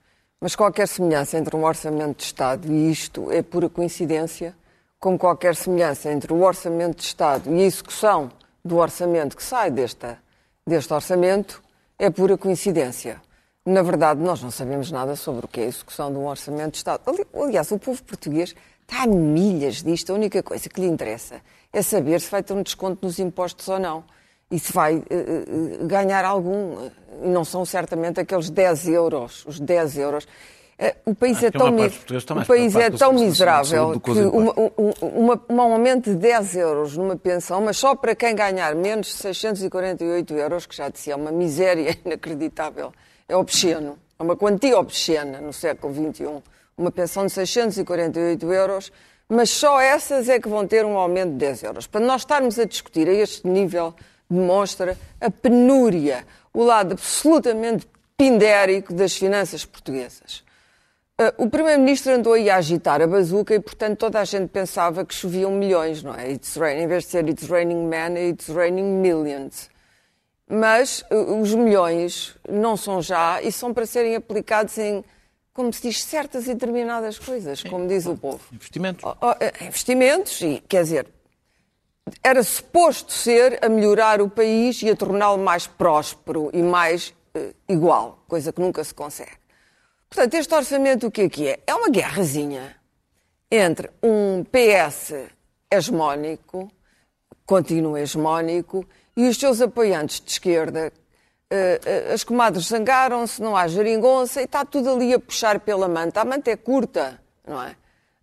mas 0.40 0.56
qualquer 0.56 0.88
semelhança 0.88 1.36
entre 1.36 1.54
um 1.54 1.62
orçamento 1.62 2.18
de 2.18 2.24
Estado 2.24 2.72
e 2.72 2.90
isto 2.90 3.30
é 3.30 3.42
pura 3.42 3.68
coincidência, 3.68 4.56
como 4.98 5.18
qualquer 5.18 5.54
semelhança 5.54 6.10
entre 6.10 6.32
o 6.32 6.40
orçamento 6.40 6.96
de 6.96 7.04
Estado 7.04 7.54
e 7.54 7.60
a 7.60 7.66
execução 7.66 8.32
do 8.64 8.78
orçamento 8.78 9.36
que 9.36 9.42
sai 9.42 9.70
desta, 9.70 10.18
deste 10.66 10.92
orçamento 10.94 11.62
é 11.98 12.08
pura 12.08 12.38
coincidência. 12.38 13.20
Na 13.66 13.82
verdade, 13.82 14.20
nós 14.20 14.42
não 14.42 14.50
sabemos 14.50 14.90
nada 14.90 15.16
sobre 15.16 15.46
o 15.46 15.48
que 15.48 15.60
é 15.60 15.64
a 15.64 15.66
execução 15.66 16.12
de 16.12 16.18
um 16.18 16.26
orçamento 16.26 16.72
de 16.72 16.76
Estado. 16.78 17.00
Aliás, 17.34 17.70
o 17.72 17.78
povo 17.78 18.02
português 18.02 18.54
está 18.82 19.04
a 19.04 19.06
milhas 19.06 19.82
disto. 19.82 20.12
A 20.12 20.14
única 20.14 20.42
coisa 20.42 20.68
que 20.68 20.80
lhe 20.80 20.86
interessa 20.86 21.40
é 21.72 21.80
saber 21.80 22.20
se 22.20 22.30
vai 22.30 22.42
ter 22.42 22.52
um 22.52 22.62
desconto 22.62 23.06
nos 23.06 23.18
impostos 23.18 23.66
ou 23.68 23.78
não. 23.78 24.04
E 24.50 24.58
se 24.58 24.70
vai 24.70 24.96
uh, 24.96 25.86
ganhar 25.86 26.26
algum. 26.26 26.90
E 27.22 27.28
não 27.28 27.42
são 27.42 27.64
certamente 27.64 28.20
aqueles 28.20 28.50
10 28.50 28.88
euros. 28.88 29.46
Os 29.46 29.58
10 29.58 29.96
euros. 29.96 30.28
O 31.06 31.14
país 31.14 31.42
é 31.42 31.50
tão, 31.50 31.74
o 31.74 32.46
país 32.46 32.74
é 32.74 32.90
tão 32.90 33.12
miserável 33.12 33.98
que 34.00 34.10
uma, 34.10 34.52
uma, 35.00 35.42
um 35.48 35.60
aumento 35.60 36.10
de 36.10 36.16
10 36.16 36.56
euros 36.56 36.96
numa 36.96 37.16
pensão, 37.16 37.60
mas 37.60 37.76
só 37.76 37.94
para 37.94 38.14
quem 38.14 38.34
ganhar 38.34 38.74
menos 38.74 39.06
de 39.06 39.12
648 39.14 40.34
euros, 40.34 40.66
que 40.66 40.74
já 40.76 40.88
disse, 40.88 41.12
é 41.12 41.16
uma 41.16 41.30
miséria 41.30 41.96
inacreditável, 42.04 42.92
é 43.28 43.36
obsceno, 43.36 43.98
é 44.18 44.22
uma 44.22 44.36
quantia 44.36 44.78
obscena 44.78 45.40
no 45.40 45.52
século 45.52 45.94
XXI. 45.94 46.42
Uma 46.76 46.90
pensão 46.90 47.24
de 47.24 47.32
648 47.32 48.52
euros, 48.52 48.92
mas 49.28 49.50
só 49.50 49.80
essas 49.80 50.28
é 50.28 50.40
que 50.40 50.48
vão 50.48 50.66
ter 50.66 50.84
um 50.84 50.98
aumento 50.98 51.32
de 51.32 51.38
10 51.38 51.62
euros. 51.62 51.86
Para 51.86 52.00
nós 52.00 52.22
estarmos 52.22 52.58
a 52.58 52.64
discutir 52.64 53.08
a 53.08 53.12
este 53.12 53.46
nível, 53.46 53.94
demonstra 54.28 54.98
a 55.20 55.30
penúria, 55.30 56.26
o 56.52 56.64
lado 56.64 56.92
absolutamente 56.92 57.86
pindérico 58.16 58.92
das 58.92 59.14
finanças 59.14 59.64
portuguesas. 59.64 60.42
Uh, 61.20 61.44
o 61.44 61.48
Primeiro-Ministro 61.48 62.12
andou 62.12 62.32
aí 62.32 62.50
a 62.50 62.56
agitar 62.56 63.00
a 63.00 63.06
bazuca 63.06 63.54
e, 63.54 63.60
portanto, 63.60 63.98
toda 63.98 64.20
a 64.20 64.24
gente 64.24 64.48
pensava 64.48 65.04
que 65.04 65.14
choviam 65.14 65.52
milhões, 65.52 66.02
não 66.02 66.12
é? 66.12 66.32
It's 66.32 66.56
raining, 66.56 66.82
em 66.82 66.88
vez 66.88 67.04
de 67.04 67.10
ser 67.10 67.28
It's 67.28 67.48
raining 67.48 67.86
men, 67.86 68.16
it's 68.16 68.48
raining 68.48 69.00
millions. 69.00 69.70
Mas 70.48 71.04
uh, 71.10 71.40
os 71.40 71.54
milhões 71.54 72.36
não 72.48 72.76
são 72.76 73.00
já 73.00 73.40
e 73.42 73.50
são 73.50 73.72
para 73.72 73.86
serem 73.86 74.14
aplicados 74.14 74.76
em, 74.78 75.04
como 75.52 75.72
se 75.72 75.82
diz, 75.82 76.04
certas 76.04 76.44
e 76.44 76.54
determinadas 76.54 77.18
coisas, 77.18 77.62
como 77.62 77.88
diz 77.88 78.06
o 78.06 78.16
povo. 78.16 78.40
Investimentos. 78.52 79.04
Oh, 79.04 79.16
oh, 79.20 79.64
investimentos, 79.64 80.40
e 80.42 80.62
quer 80.68 80.82
dizer, 80.82 81.08
era 82.22 82.42
suposto 82.42 83.12
ser 83.12 83.58
a 83.64 83.68
melhorar 83.68 84.20
o 84.20 84.28
país 84.28 84.82
e 84.82 84.90
a 84.90 84.96
torná-lo 84.96 85.42
mais 85.42 85.66
próspero 85.66 86.50
e 86.52 86.62
mais 86.62 87.14
uh, 87.34 87.54
igual, 87.68 88.22
coisa 88.28 88.52
que 88.52 88.60
nunca 88.60 88.84
se 88.84 88.92
consegue. 88.92 89.32
Portanto, 90.08 90.34
este 90.34 90.54
orçamento 90.54 91.06
o 91.06 91.10
que 91.10 91.22
é 91.22 91.28
que 91.28 91.48
é? 91.48 91.60
É 91.66 91.74
uma 91.74 91.88
guerrazinha 91.88 92.76
entre 93.50 93.90
um 94.02 94.44
PS 94.44 95.12
hegemónico, 95.70 96.70
continua 97.44 98.00
hegemónico, 98.00 98.86
e 99.16 99.28
os 99.28 99.36
seus 99.36 99.60
apoiantes 99.60 100.20
de 100.20 100.30
esquerda, 100.30 100.92
Uh, 101.52 102.10
uh, 102.10 102.14
as 102.14 102.24
comadres 102.24 102.66
zangaram-se, 102.66 103.40
não 103.40 103.54
há 103.54 103.68
geringonça 103.68 104.40
e 104.40 104.44
está 104.44 104.64
tudo 104.64 104.90
ali 104.90 105.12
a 105.12 105.20
puxar 105.20 105.60
pela 105.60 105.86
manta. 105.86 106.22
A 106.22 106.24
manta 106.24 106.50
é 106.50 106.56
curta, 106.56 107.20
não 107.46 107.62
é? 107.62 107.76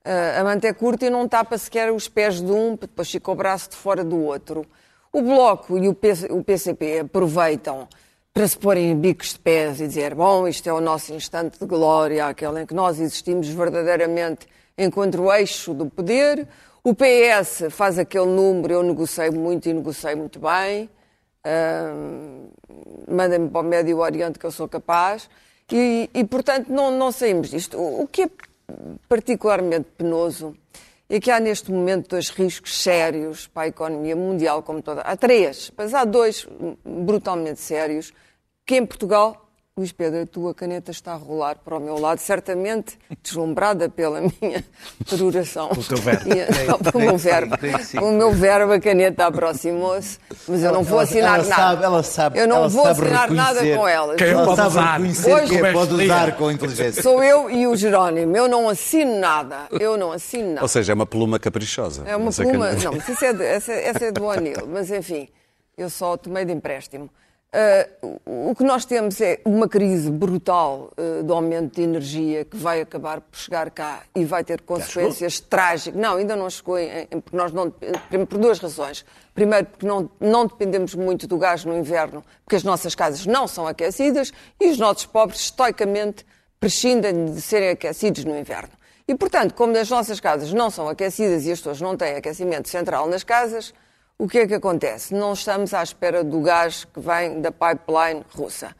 Uh, 0.03 0.39
a 0.39 0.43
manta 0.43 0.67
é 0.67 0.73
curta 0.73 1.05
e 1.05 1.09
não 1.09 1.27
tapa 1.27 1.57
sequer 1.57 1.91
os 1.93 2.07
pés 2.07 2.41
de 2.41 2.51
um, 2.51 2.75
depois 2.75 3.09
fica 3.09 3.31
o 3.31 3.35
braço 3.35 3.69
de 3.69 3.75
fora 3.75 4.03
do 4.03 4.19
outro. 4.19 4.65
O 5.13 5.21
Bloco 5.21 5.77
e 5.77 5.87
o, 5.87 5.93
PC, 5.93 6.27
o 6.31 6.43
PCP 6.43 7.01
aproveitam 7.01 7.87
para 8.33 8.47
se 8.47 8.57
porem 8.57 8.91
em 8.91 8.95
bicos 8.95 9.33
de 9.33 9.39
pés 9.39 9.79
e 9.79 9.87
dizer: 9.87 10.15
bom, 10.15 10.47
isto 10.47 10.67
é 10.67 10.73
o 10.73 10.81
nosso 10.81 11.13
instante 11.13 11.59
de 11.59 11.65
glória, 11.65 12.25
aquele 12.25 12.63
em 12.63 12.65
que 12.65 12.73
nós 12.73 12.99
existimos 12.99 13.47
verdadeiramente 13.47 14.47
enquanto 14.77 15.21
o 15.21 15.31
eixo 15.31 15.73
do 15.73 15.85
poder. 15.85 16.47
O 16.83 16.95
PS 16.95 17.65
faz 17.69 17.99
aquele 17.99 18.25
número, 18.25 18.73
eu 18.73 18.83
negociei 18.83 19.29
muito 19.29 19.69
e 19.69 19.73
negociei 19.73 20.15
muito 20.15 20.39
bem. 20.39 20.89
Uh, 21.45 22.49
Mandem-me 23.07 23.49
para 23.49 23.61
o 23.61 23.63
Médio 23.63 23.99
Oriente 23.99 24.39
que 24.39 24.45
eu 24.45 24.51
sou 24.51 24.67
capaz. 24.67 25.29
E, 25.71 26.09
e 26.11 26.23
portanto, 26.23 26.69
não, 26.69 26.89
não 26.89 27.11
saímos 27.11 27.51
disto. 27.51 27.77
O, 27.77 28.01
o 28.01 28.07
que 28.07 28.23
é 28.23 28.29
particularmente 29.07 29.89
penoso 29.95 30.57
é 31.07 31.19
que 31.19 31.29
há 31.29 31.39
neste 31.39 31.71
momento 31.71 32.09
dois 32.09 32.29
riscos 32.29 32.81
sérios 32.81 33.45
para 33.45 33.63
a 33.63 33.67
economia 33.67 34.15
mundial 34.15 34.63
como 34.63 34.81
toda. 34.81 35.01
Há 35.01 35.15
três, 35.15 35.71
mas 35.77 35.93
há 35.93 36.03
dois 36.03 36.47
brutalmente 36.83 37.59
sérios 37.59 38.11
que 38.65 38.75
em 38.75 38.85
Portugal 38.85 39.50
Luís 39.77 39.93
Pedro, 39.93 40.21
a 40.21 40.25
tua 40.25 40.53
caneta 40.53 40.91
está 40.91 41.13
a 41.13 41.15
rolar 41.15 41.55
para 41.63 41.77
o 41.77 41.79
meu 41.79 41.97
lado, 41.97 42.19
certamente 42.19 42.99
deslumbrada 43.23 43.87
pela 43.87 44.19
minha 44.19 44.61
peroração. 45.09 45.71
O 45.71 45.81
teu 45.81 45.95
verbo. 45.97 46.25
o 46.93 46.99
meu 46.99 47.17
verbo. 47.17 47.55
O 48.01 48.11
meu 48.11 48.31
verbo, 48.33 48.73
a 48.73 48.79
caneta 48.81 49.27
aproximou-se, 49.27 50.19
mas 50.45 50.61
eu 50.61 50.73
não 50.73 50.83
vou 50.83 50.99
assinar 50.99 51.39
ela 51.39 51.47
nada. 51.47 51.61
Sabe, 51.63 51.83
ela 51.85 52.03
sabe, 52.03 52.39
eu 52.39 52.47
não 52.49 52.57
ela 52.57 52.67
vou 52.67 52.85
assinar 52.85 53.31
nada 53.31 53.61
com 53.61 53.87
ela. 53.87 54.15
Quem 54.15 54.27
Ela 54.27 54.43
pode 54.43 54.57
sabe 54.57 55.07
usar? 55.07 55.31
Hoje- 55.35 55.47
que 55.49 55.55
é, 55.65 55.71
pode 55.71 55.93
usar 55.93 56.35
com 56.35 56.51
inteligência. 56.51 57.01
Sou 57.01 57.23
eu 57.23 57.49
e 57.49 57.65
o 57.65 57.73
Jerónimo. 57.73 58.35
Eu 58.35 58.49
não 58.49 58.67
assino 58.67 59.19
nada. 59.21 59.67
Eu 59.71 59.95
não 59.95 60.11
assino 60.11 60.49
nada. 60.49 60.63
Ou 60.63 60.67
seja, 60.67 60.91
é 60.91 60.95
uma 60.95 61.05
pluma 61.05 61.39
caprichosa. 61.39 62.03
É 62.05 62.15
uma 62.17 62.29
pluma. 62.29 62.67
caneta. 62.67 62.83
Não, 62.83 62.91
mas 62.91 63.07
isso 63.07 63.23
é 63.23 63.55
essa, 63.55 63.71
essa 63.71 64.05
é 64.05 64.11
do 64.11 64.29
Anil. 64.29 64.67
Mas 64.67 64.91
enfim, 64.91 65.29
eu 65.77 65.89
só 65.89 66.17
tomei 66.17 66.43
de 66.43 66.51
empréstimo. 66.51 67.09
Ah, 67.53 67.85
o 68.25 68.55
que 68.55 68.63
nós 68.63 68.85
temos 68.85 69.19
é 69.19 69.41
uma 69.43 69.67
crise 69.67 70.09
brutal 70.09 70.89
ah, 70.97 71.21
do 71.21 71.33
aumento 71.33 71.75
de 71.75 71.81
energia 71.81 72.45
que 72.45 72.55
vai 72.55 72.79
acabar 72.79 73.19
por 73.19 73.37
chegar 73.37 73.69
cá 73.71 74.03
e 74.15 74.23
vai 74.23 74.41
ter 74.43 74.61
consequências 74.61 75.39
trágicas. 75.41 75.99
Não, 75.99 76.15
ainda 76.15 76.33
não 76.35 76.49
chegou, 76.49 76.79
em- 76.79 77.07
em- 77.11 77.19
porque 77.19 77.35
nós 77.35 77.51
não, 77.51 77.69
por 77.69 78.37
duas 78.37 78.57
razões. 78.59 79.03
Primeiro, 79.33 79.65
porque 79.65 79.85
não, 79.85 80.09
não 80.19 80.45
dependemos 80.47 80.95
muito 80.95 81.27
do 81.27 81.37
gás 81.37 81.65
no 81.65 81.77
inverno, 81.77 82.23
porque 82.45 82.55
as 82.55 82.63
nossas 82.63 82.95
casas 82.95 83.25
não 83.25 83.47
são 83.47 83.67
aquecidas 83.67 84.31
e 84.59 84.69
os 84.69 84.77
nossos 84.77 85.05
pobres, 85.05 85.41
estoicamente, 85.41 86.25
prescindem 86.59 87.25
de 87.33 87.41
serem 87.41 87.69
aquecidos 87.71 88.23
no 88.23 88.37
inverno. 88.37 88.69
E, 89.07 89.15
portanto, 89.15 89.53
como 89.55 89.75
as 89.77 89.89
nossas 89.89 90.21
casas 90.21 90.53
não 90.53 90.69
são 90.69 90.87
aquecidas 90.87 91.45
e 91.45 91.51
as 91.51 91.59
pessoas 91.59 91.81
não 91.81 91.97
têm 91.97 92.15
aquecimento 92.15 92.69
central 92.69 93.07
nas 93.09 93.23
casas, 93.25 93.73
o 94.21 94.27
que 94.27 94.37
é 94.37 94.45
que 94.45 94.53
acontece? 94.53 95.15
Não 95.15 95.33
estamos 95.33 95.73
à 95.73 95.81
espera 95.81 96.23
do 96.23 96.41
gás 96.41 96.85
que 96.85 96.99
vem 96.99 97.41
da 97.41 97.51
pipeline 97.51 98.23
russa. 98.35 98.75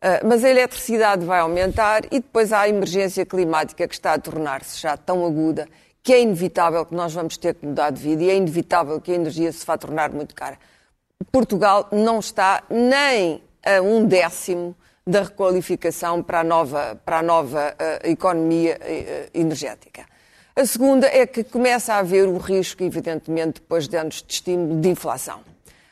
Ah, 0.00 0.20
mas 0.24 0.44
a 0.44 0.48
eletricidade 0.48 1.26
vai 1.26 1.40
aumentar 1.40 2.04
e 2.04 2.20
depois 2.20 2.52
há 2.52 2.60
a 2.60 2.68
emergência 2.68 3.26
climática 3.26 3.88
que 3.88 3.94
está 3.94 4.14
a 4.14 4.18
tornar-se 4.18 4.80
já 4.80 4.96
tão 4.96 5.26
aguda 5.26 5.66
que 6.04 6.12
é 6.12 6.20
inevitável 6.20 6.86
que 6.86 6.94
nós 6.94 7.12
vamos 7.12 7.36
ter 7.36 7.56
que 7.56 7.66
mudar 7.66 7.90
de 7.90 8.00
vida 8.00 8.22
e 8.22 8.30
é 8.30 8.36
inevitável 8.36 9.00
que 9.00 9.10
a 9.10 9.16
energia 9.16 9.50
se 9.50 9.66
vá 9.66 9.76
tornar 9.76 10.12
muito 10.12 10.36
cara. 10.36 10.56
Portugal 11.32 11.88
não 11.90 12.20
está 12.20 12.62
nem 12.70 13.42
a 13.64 13.80
um 13.80 14.06
décimo 14.06 14.76
da 15.04 15.22
requalificação 15.22 16.22
para 16.22 16.40
a 16.40 16.44
nova, 16.44 16.96
para 17.04 17.18
a 17.18 17.22
nova 17.24 17.74
eh, 17.76 18.10
economia 18.10 18.78
eh, 18.80 19.30
energética. 19.34 20.06
A 20.58 20.64
segunda 20.64 21.06
é 21.06 21.26
que 21.26 21.44
começa 21.44 21.92
a 21.92 21.98
haver 21.98 22.26
o 22.26 22.38
risco, 22.38 22.82
evidentemente, 22.82 23.60
depois 23.60 23.86
de 23.86 23.94
anos 23.94 24.24
de 24.26 24.32
estímulo, 24.32 24.80
de 24.80 24.88
inflação. 24.88 25.40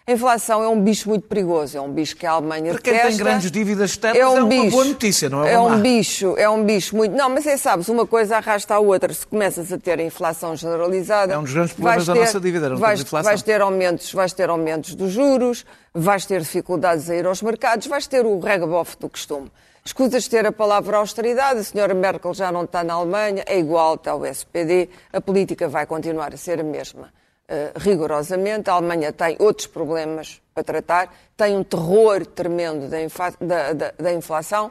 A 0.06 0.12
inflação 0.12 0.62
é 0.62 0.68
um 0.68 0.80
bicho 0.80 1.06
muito 1.08 1.26
perigoso, 1.28 1.76
é 1.76 1.80
um 1.82 1.90
bicho 1.92 2.16
que 2.16 2.24
a 2.26 2.30
Alemanha 2.32 2.72
Para 2.72 2.80
quem 2.80 2.92
tem 2.94 3.02
detesta. 3.02 3.24
grandes 3.24 3.50
dívidas 3.50 3.90
externas, 3.90 4.18
é 4.20 4.26
uma 4.26 4.70
boa 4.70 4.84
notícia, 4.86 5.28
não 5.28 5.44
é 5.46 5.58
uma 5.58 5.66
um 5.66 5.70
má. 5.70 5.76
bicho, 5.76 6.34
é 6.38 6.48
um 6.48 6.64
bicho 6.64 6.96
muito. 6.96 7.14
Não, 7.14 7.28
mas 7.28 7.46
é, 7.46 7.58
sabes, 7.58 7.88
uma 7.88 8.06
coisa 8.06 8.38
arrasta 8.38 8.74
a 8.74 8.78
outra. 8.78 9.12
Se 9.12 9.26
começas 9.26 9.70
a 9.70 9.78
ter 9.78 9.98
a 9.98 10.02
inflação 10.02 10.56
generalizada. 10.56 11.34
É 11.34 11.38
um 11.38 11.42
dos 11.42 11.52
grandes 11.52 11.72
problemas 11.74 11.96
vais 11.96 12.06
da 12.06 12.12
ter- 12.14 12.20
nossa 12.20 12.40
dívida, 12.40 12.68
não 12.70 12.76
vais, 12.78 13.00
inflação. 13.00 13.30
vais 13.30 13.42
ter 13.42 13.60
aumentos, 13.60 14.12
vais 14.14 14.32
ter 14.32 14.48
aumentos 14.48 14.94
dos 14.94 15.12
juros, 15.12 15.64
vais 15.92 16.24
ter 16.24 16.40
dificuldades 16.40 17.08
a 17.10 17.16
ir 17.16 17.26
aos 17.26 17.40
mercados, 17.42 17.86
vais 17.86 18.06
ter 18.06 18.24
o 18.26 18.38
regabof 18.38 18.96
do 18.98 19.10
costume. 19.10 19.50
Escusas 19.86 20.26
ter 20.28 20.46
a 20.46 20.50
palavra 20.52 20.96
austeridade, 20.96 21.60
a 21.60 21.62
senhora 21.62 21.92
Merkel 21.92 22.32
já 22.32 22.50
não 22.50 22.64
está 22.64 22.82
na 22.82 22.94
Alemanha, 22.94 23.44
é 23.46 23.58
igual, 23.58 23.96
está 23.96 24.14
o 24.14 24.24
SPD, 24.24 24.88
a 25.12 25.20
política 25.20 25.68
vai 25.68 25.84
continuar 25.84 26.32
a 26.32 26.38
ser 26.38 26.58
a 26.60 26.62
mesma. 26.64 27.12
eh, 27.46 27.72
rigorosamente, 27.76 28.70
a 28.70 28.72
Alemanha 28.72 29.12
tem 29.12 29.36
outros 29.38 29.66
problemas 29.66 30.40
para 30.54 30.64
tratar, 30.64 31.14
tem 31.36 31.54
um 31.54 31.62
terror 31.62 32.24
tremendo 32.24 32.88
da, 32.88 32.96
da- 33.38 33.72
da- 33.74 33.92
da 33.98 34.12
inflação, 34.14 34.70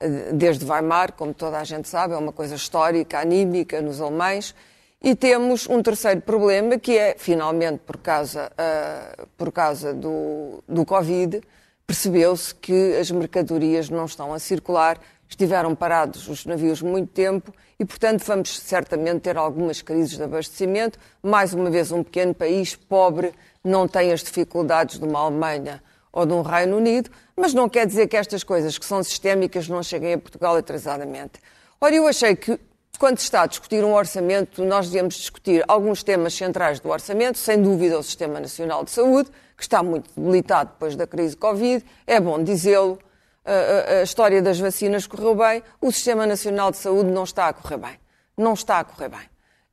eh, 0.00 0.32
desde 0.32 0.64
Weimar, 0.64 1.12
como 1.12 1.34
toda 1.34 1.58
a 1.58 1.64
gente 1.64 1.86
sabe, 1.86 2.14
é 2.14 2.16
uma 2.16 2.32
coisa 2.32 2.54
histórica, 2.54 3.18
anímica 3.20 3.82
nos 3.82 4.00
alemães. 4.00 4.54
E 5.02 5.14
temos 5.14 5.68
um 5.68 5.82
terceiro 5.82 6.22
problema, 6.22 6.78
que 6.78 6.96
é, 6.96 7.14
finalmente, 7.18 7.80
por 7.84 7.98
causa, 7.98 8.50
ah, 8.56 9.26
por 9.36 9.52
causa 9.52 9.92
do, 9.92 10.64
do 10.66 10.86
Covid, 10.86 11.42
percebeu-se 11.86 12.54
que 12.54 12.96
as 12.96 13.10
mercadorias 13.10 13.88
não 13.90 14.04
estão 14.04 14.32
a 14.32 14.38
circular, 14.38 14.98
estiveram 15.28 15.74
parados 15.74 16.28
os 16.28 16.46
navios 16.46 16.80
muito 16.80 17.10
tempo 17.12 17.52
e, 17.78 17.84
portanto, 17.84 18.24
vamos 18.24 18.58
certamente 18.58 19.20
ter 19.22 19.36
algumas 19.36 19.82
crises 19.82 20.16
de 20.16 20.22
abastecimento. 20.22 20.98
Mais 21.22 21.52
uma 21.52 21.70
vez, 21.70 21.90
um 21.90 22.02
pequeno 22.02 22.34
país 22.34 22.76
pobre 22.76 23.32
não 23.62 23.88
tem 23.88 24.12
as 24.12 24.22
dificuldades 24.22 24.98
de 24.98 25.04
uma 25.04 25.20
Alemanha 25.20 25.82
ou 26.12 26.24
de 26.24 26.32
um 26.32 26.42
Reino 26.42 26.76
Unido, 26.76 27.10
mas 27.36 27.52
não 27.52 27.68
quer 27.68 27.86
dizer 27.86 28.06
que 28.06 28.16
estas 28.16 28.44
coisas 28.44 28.78
que 28.78 28.84
são 28.84 29.02
sistémicas 29.02 29.68
não 29.68 29.82
cheguem 29.82 30.14
a 30.14 30.18
Portugal 30.18 30.56
atrasadamente. 30.56 31.40
Ora, 31.80 31.94
eu 31.94 32.06
achei 32.06 32.36
que 32.36 32.58
quando 32.98 33.18
se 33.18 33.24
está 33.24 33.42
a 33.42 33.46
discutir 33.46 33.84
um 33.84 33.92
orçamento, 33.94 34.64
nós 34.64 34.88
devemos 34.90 35.14
discutir 35.16 35.64
alguns 35.68 36.02
temas 36.02 36.34
centrais 36.34 36.80
do 36.80 36.88
orçamento, 36.88 37.38
sem 37.38 37.60
dúvida 37.60 37.98
o 37.98 38.02
Sistema 38.02 38.40
Nacional 38.40 38.84
de 38.84 38.90
Saúde, 38.90 39.30
que 39.56 39.62
está 39.62 39.82
muito 39.82 40.10
debilitado 40.16 40.70
depois 40.72 40.96
da 40.96 41.06
crise 41.06 41.36
Covid, 41.36 41.84
é 42.06 42.18
bom 42.20 42.42
dizê-lo. 42.42 42.98
A, 43.44 43.52
a- 43.96 44.00
a 44.00 44.02
história 44.02 44.40
das 44.40 44.58
vacinas 44.58 45.06
correu 45.06 45.34
bem, 45.34 45.62
o 45.80 45.92
Sistema 45.92 46.26
Nacional 46.26 46.70
de 46.70 46.78
Saúde 46.78 47.10
não 47.10 47.24
está 47.24 47.48
a 47.48 47.52
correr 47.52 47.76
bem. 47.76 47.98
Não 48.36 48.54
está 48.54 48.78
a 48.80 48.84
correr 48.84 49.08
bem. 49.10 49.20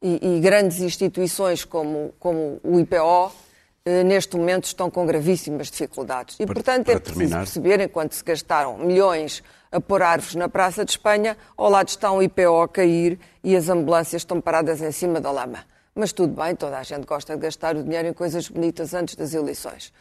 E, 0.01 0.37
e 0.37 0.39
grandes 0.41 0.79
instituições 0.79 1.63
como, 1.63 2.13
como 2.19 2.59
o 2.63 2.79
IPO, 2.79 3.31
eh, 3.85 4.03
neste 4.03 4.35
momento, 4.35 4.65
estão 4.65 4.89
com 4.91 5.05
gravíssimas 5.05 5.71
dificuldades. 5.71 6.35
E, 6.39 6.45
Para- 6.45 6.53
portanto, 6.55 6.85
para 6.85 6.93
é 6.95 6.99
preciso 6.99 7.17
terminar. 7.19 7.37
perceber, 7.39 7.79
enquanto 7.81 8.13
se 8.13 8.23
gastaram 8.23 8.77
milhões 8.77 9.41
a 9.71 9.79
pôr 9.79 10.01
árvores 10.01 10.35
na 10.35 10.49
Praça 10.49 10.83
de 10.83 10.91
Espanha, 10.91 11.37
ao 11.55 11.69
lado 11.69 11.87
está 11.87 12.11
um 12.11 12.21
IPO 12.21 12.61
a 12.61 12.67
cair 12.67 13.19
e 13.43 13.55
as 13.55 13.69
ambulâncias 13.69 14.21
estão 14.21 14.41
paradas 14.41 14.81
em 14.81 14.91
cima 14.91 15.19
da 15.21 15.31
lama. 15.31 15.59
Mas 15.95 16.11
tudo 16.13 16.33
bem, 16.41 16.55
toda 16.55 16.77
a 16.77 16.83
gente 16.83 17.05
gosta 17.05 17.35
de 17.35 17.41
gastar 17.41 17.75
o 17.75 17.83
dinheiro 17.83 18.07
em 18.07 18.13
coisas 18.13 18.47
bonitas 18.47 18.93
antes 18.93 19.15
das 19.15 19.33
eleições. 19.33 19.91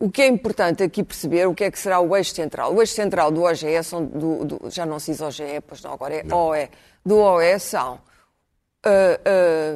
O 0.00 0.10
que 0.10 0.22
é 0.22 0.26
importante 0.26 0.82
aqui 0.82 1.04
perceber 1.04 1.46
o 1.46 1.54
que 1.54 1.64
é 1.64 1.70
que 1.70 1.78
será 1.78 2.00
o 2.00 2.16
eixo 2.16 2.34
central. 2.34 2.74
O 2.74 2.80
eixo 2.80 2.94
central 2.94 3.30
do 3.30 3.42
OGE, 3.42 3.82
são 3.84 4.04
do, 4.04 4.44
do- 4.44 4.70
já 4.70 4.84
não 4.84 4.98
se 4.98 5.12
diz 5.12 5.20
OGE, 5.20 5.60
pois 5.66 5.80
não, 5.82 5.92
agora 5.92 6.14
é 6.16 6.34
OE. 6.34 6.68
Do 7.06 7.18
OE 7.18 7.58
são 7.60 7.94
uh, 7.94 7.98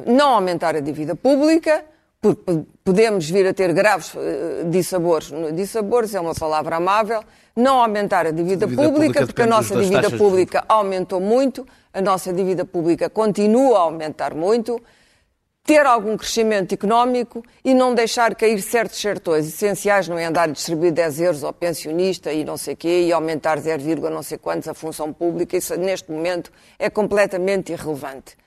uh, 0.07 0.11
não 0.11 0.31
aumentar 0.31 0.75
a 0.75 0.79
dívida 0.81 1.15
pública, 1.15 1.85
podemos 2.83 3.29
vir 3.29 3.47
a 3.47 3.53
ter 3.53 3.73
graves 3.73 4.13
uh, 4.13 4.69
dissabores. 4.69 5.31
Dissabores 5.53 6.13
é 6.15 6.19
uma 6.19 6.33
palavra 6.33 6.77
amável. 6.77 7.23
Não 7.55 7.79
aumentar 7.81 8.25
a 8.27 8.31
dívida, 8.31 8.67
Dívida 8.67 8.83
pública, 8.83 8.93
pública 8.93 9.25
porque 9.25 9.41
a 9.41 9.47
nossa 9.47 9.75
dívida 9.75 10.11
pública 10.11 10.65
aumentou 10.69 11.19
muito, 11.19 11.67
a 11.91 11.99
nossa 12.01 12.31
dívida 12.31 12.63
pública 12.63 13.09
continua 13.09 13.79
a 13.79 13.81
aumentar 13.81 14.35
muito. 14.35 14.79
Ter 15.63 15.85
algum 15.85 16.15
crescimento 16.15 16.73
económico 16.73 17.43
e 17.65 17.73
não 17.73 17.93
deixar 17.93 18.33
cair 18.35 18.61
certos 18.61 19.01
setores 19.01 19.47
essenciais, 19.47 20.07
não 20.07 20.17
é 20.17 20.23
andar 20.23 20.43
a 20.43 20.51
distribuir 20.51 20.93
10 20.93 21.19
euros 21.19 21.43
ao 21.43 21.51
pensionista 21.51 22.31
e 22.31 22.45
não 22.45 22.55
sei 22.55 22.73
quê, 22.73 23.05
e 23.07 23.11
aumentar 23.11 23.59
0, 23.59 24.09
não 24.09 24.23
sei 24.23 24.37
quantos 24.37 24.69
a 24.69 24.73
função 24.73 25.11
pública, 25.11 25.57
isso 25.57 25.75
neste 25.75 26.09
momento 26.09 26.51
é 26.79 26.89
completamente 26.89 27.73
irrelevante 27.73 28.37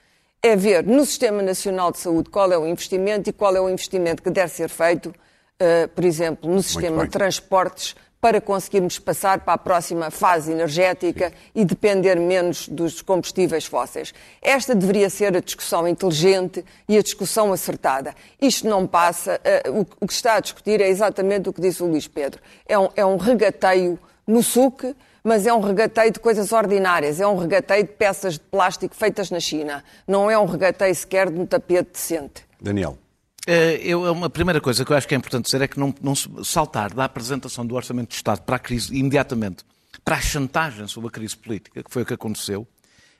é 0.42 0.56
ver 0.56 0.84
no 0.84 1.04
Sistema 1.04 1.42
Nacional 1.42 1.92
de 1.92 1.98
Saúde 1.98 2.30
qual 2.30 2.50
é 2.52 2.58
o 2.58 2.66
investimento 2.66 3.28
e 3.28 3.32
qual 3.32 3.54
é 3.54 3.60
o 3.60 3.68
investimento 3.68 4.22
que 4.22 4.30
deve 4.30 4.52
ser 4.52 4.68
feito, 4.68 5.14
eh, 5.58 5.86
por 5.88 6.04
exemplo, 6.04 6.50
no 6.50 6.62
sistema 6.62 7.04
de 7.04 7.10
transportes, 7.10 7.94
para 8.20 8.40
conseguirmos 8.40 8.98
passar 8.98 9.40
para 9.40 9.54
a 9.54 9.58
próxima 9.58 10.10
fase 10.10 10.52
energética 10.52 11.32
e 11.54 11.64
depender 11.64 12.16
menos 12.16 12.68
dos 12.68 13.00
combustíveis 13.00 13.64
fósseis. 13.64 14.12
Esta 14.42 14.74
deveria 14.74 15.08
ser 15.08 15.34
a 15.34 15.40
discussão 15.40 15.88
inteligente 15.88 16.62
e 16.86 16.98
a 16.98 17.02
discussão 17.02 17.50
acertada. 17.50 18.14
Isto 18.40 18.68
não 18.68 18.86
passa. 18.86 19.40
o, 19.70 20.04
o 20.04 20.06
que 20.06 20.12
está 20.12 20.34
a 20.34 20.40
discutir 20.40 20.82
é 20.82 20.88
exatamente 20.88 21.48
o 21.48 21.52
que 21.52 21.62
disse 21.62 21.82
o 21.82 21.86
Luís 21.86 22.06
Pedro. 22.06 22.42
É 22.66 22.78
um, 22.78 22.88
é 22.94 23.06
um 23.06 23.16
regateio 23.16 23.98
no 24.26 24.42
SUC, 24.42 24.94
mas 25.24 25.46
é 25.46 25.52
um 25.52 25.60
regateio 25.60 26.12
de 26.12 26.18
coisas 26.20 26.52
ordinárias, 26.52 27.20
é 27.20 27.26
um 27.26 27.36
regateio 27.36 27.84
de 27.84 27.92
peças 27.92 28.34
de 28.34 28.40
plástico 28.40 28.94
feitas 28.94 29.30
na 29.30 29.40
China, 29.40 29.84
não 30.06 30.30
é 30.30 30.38
um 30.38 30.46
regateio 30.46 30.94
sequer 30.94 31.30
de 31.30 31.38
um 31.38 31.46
tapete 31.46 31.90
decente. 31.92 32.44
Daniel. 32.60 32.98
Eh, 33.46 33.80
Eu, 33.82 34.02
uma 34.12 34.28
primeira 34.28 34.60
coisa 34.60 34.84
que 34.84 34.92
eu 34.92 34.96
acho 34.96 35.08
que 35.08 35.14
é 35.14 35.18
importante 35.18 35.46
dizer 35.46 35.62
é 35.62 35.68
que 35.68 35.78
não, 35.80 35.94
não 36.02 36.14
saltar 36.14 36.92
da 36.94 37.04
apresentação 37.04 37.64
do 37.66 37.74
Orçamento 37.74 38.08
de 38.10 38.14
Estado 38.16 38.42
para 38.42 38.56
a 38.56 38.58
crise 38.58 38.94
imediatamente 38.94 39.64
para 40.04 40.16
a 40.16 40.20
chantagem 40.20 40.86
sobre 40.86 41.08
a 41.08 41.10
crise 41.10 41.36
política, 41.36 41.82
que 41.82 41.90
foi 41.90 42.02
o 42.02 42.06
que 42.06 42.14
aconteceu, 42.14 42.66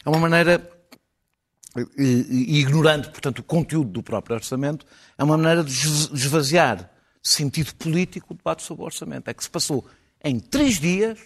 é 0.04 0.08
uma 0.08 0.18
maneira, 0.18 0.70
e, 1.98 2.60
ignorando, 2.60 3.10
portanto, 3.10 3.38
o 3.40 3.42
conteúdo 3.42 3.90
do 3.90 4.02
próprio 4.02 4.36
Orçamento, 4.36 4.86
é 5.16 5.22
uma 5.24 5.36
maneira 5.36 5.62
de 5.62 5.70
esv- 5.72 6.14
esvaziar 6.14 6.90
sentido 7.22 7.74
político 7.74 8.32
o 8.32 8.36
debate 8.36 8.62
sobre 8.62 8.82
o 8.82 8.86
Orçamento. 8.86 9.28
É 9.28 9.34
que 9.34 9.42
se 9.42 9.50
passou 9.50 9.84
em 10.24 10.38
três 10.40 10.80
dias 10.80 11.18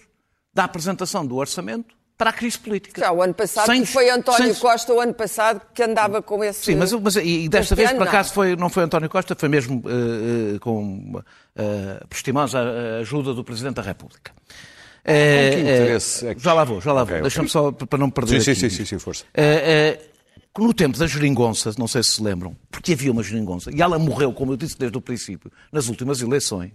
da 0.54 0.64
apresentação 0.64 1.26
do 1.26 1.36
Orçamento 1.36 1.94
para 2.16 2.30
a 2.30 2.32
crise 2.32 2.56
política. 2.58 3.00
Já 3.00 3.10
o 3.10 3.20
ano 3.20 3.34
passado, 3.34 3.66
Sem- 3.66 3.84
foi 3.84 4.08
António 4.08 4.52
sem- 4.54 4.62
Costa, 4.62 4.92
o 4.94 5.00
ano 5.00 5.12
passado, 5.12 5.60
que 5.74 5.82
andava 5.82 6.22
com 6.22 6.44
esse. 6.44 6.64
Sim, 6.66 6.76
mas, 6.76 6.92
mas 6.92 7.16
e 7.16 7.48
desta 7.48 7.74
Este 7.74 7.74
vez, 7.74 7.88
ano, 7.90 7.98
por 7.98 8.04
não. 8.04 8.08
acaso, 8.12 8.32
foi, 8.32 8.54
não 8.54 8.68
foi 8.70 8.84
António 8.84 9.10
Costa, 9.10 9.34
foi 9.34 9.48
mesmo 9.48 9.82
eh, 9.86 10.58
com 10.60 11.16
uh, 11.16 12.06
prestimosa 12.08 12.58
eh, 12.60 13.00
ajuda 13.00 13.34
do 13.34 13.42
Presidente 13.42 13.74
da 13.74 13.82
República. 13.82 14.32
Que 15.04 15.10
interesse 15.60 16.24
eh, 16.26 16.30
é 16.30 16.34
que- 16.36 16.40
Já 16.42 16.52
lá 16.54 16.62
vou, 16.64 16.80
já 16.80 16.92
lá 16.92 17.02
vou. 17.02 17.12
ok. 17.14 17.22
Deixa-me 17.22 17.48
só 17.48 17.72
para 17.72 17.98
não 17.98 18.08
perder 18.08 18.40
Sim, 18.40 18.54
sim, 18.54 18.66
aqui 18.66 18.70
sim, 18.70 18.76
sim, 18.76 18.84
sim, 18.84 18.98
força. 19.00 19.24
No 20.56 20.72
tempo 20.72 20.96
da 20.96 21.08
geringonça, 21.08 21.74
não 21.76 21.88
sei 21.88 22.00
se 22.04 22.10
se 22.12 22.22
lembram, 22.22 22.56
porque 22.70 22.92
havia 22.92 23.10
uma 23.10 23.24
geringonça, 23.24 23.70
e 23.74 23.82
ela 23.82 23.98
morreu, 23.98 24.32
como 24.32 24.52
eu 24.52 24.56
disse 24.56 24.78
desde 24.78 24.96
o 24.96 25.00
princípio, 25.00 25.50
nas 25.72 25.88
últimas 25.88 26.20
eleições, 26.22 26.70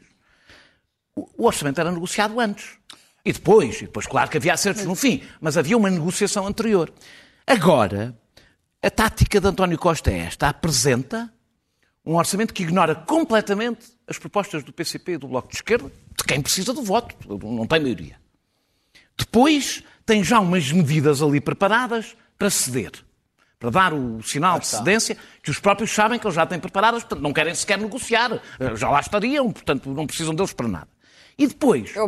o 1.16 1.26
o 1.38 1.46
orçamento 1.46 1.80
era 1.80 1.90
negociado 1.92 2.38
antes. 2.42 2.72
E 3.26 3.34
depois, 3.34 3.78
e 3.82 3.86
depois, 3.86 4.08
claro 4.08 4.30
que 4.30 4.38
havia 4.38 4.54
acertos 4.54 4.86
no 4.86 4.96
fim, 4.96 5.24
mas 5.42 5.58
havia 5.58 5.78
uma 5.78 5.90
negociação 5.90 6.48
anterior. 6.48 6.92
Agora, 7.46 8.18
a 8.82 8.90
tática 8.90 9.42
de 9.42 9.48
António 9.48 9.78
Costa 9.78 10.12
é 10.12 10.20
esta: 10.20 10.48
apresenta 10.48 11.32
um 12.06 12.16
orçamento 12.16 12.54
que 12.54 12.64
ignora 12.64 12.96
completamente 12.96 13.88
as 14.08 14.18
propostas 14.18 14.64
do 14.64 14.74
PCP 14.74 15.14
e 15.14 15.18
do 15.18 15.28
Bloco 15.28 15.50
de 15.50 15.56
Esquerda, 15.56 15.92
de 16.18 16.24
quem 16.24 16.42
precisa 16.42 16.74
do 16.74 16.82
voto, 16.82 17.16
não 17.44 17.68
tem 17.68 17.80
maioria. 17.80 18.18
Depois 19.18 19.84
tem 20.06 20.24
já 20.24 20.40
umas 20.40 20.72
medidas 20.72 21.22
ali 21.22 21.42
preparadas 21.42 22.16
para 22.38 22.50
ceder, 22.50 22.92
para 23.60 23.70
dar 23.70 23.94
o 23.94 24.24
sinal 24.24 24.60
de 24.60 24.66
cedência 24.66 25.18
que 25.44 25.52
os 25.52 25.60
próprios 25.60 25.92
sabem 25.92 26.18
que 26.18 26.26
eles 26.26 26.36
já 26.36 26.46
têm 26.46 26.60
preparadas, 26.60 27.04
portanto 27.04 27.22
não 27.22 27.34
querem 27.34 27.54
sequer 27.54 27.78
negociar, 27.78 28.42
já 28.76 28.90
lá 28.90 29.02
estariam, 29.02 29.52
portanto 29.52 29.90
não 29.90 30.08
precisam 30.08 30.34
deles 30.34 30.54
para 30.54 30.68
nada. 30.68 30.88
E 31.40 31.48
depois 31.48 31.94
É 31.96 32.02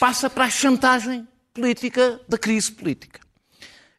passa 0.00 0.28
para 0.28 0.46
a 0.46 0.50
chantagem 0.50 1.28
política 1.54 2.20
da 2.28 2.36
crise 2.36 2.72
política. 2.72 3.20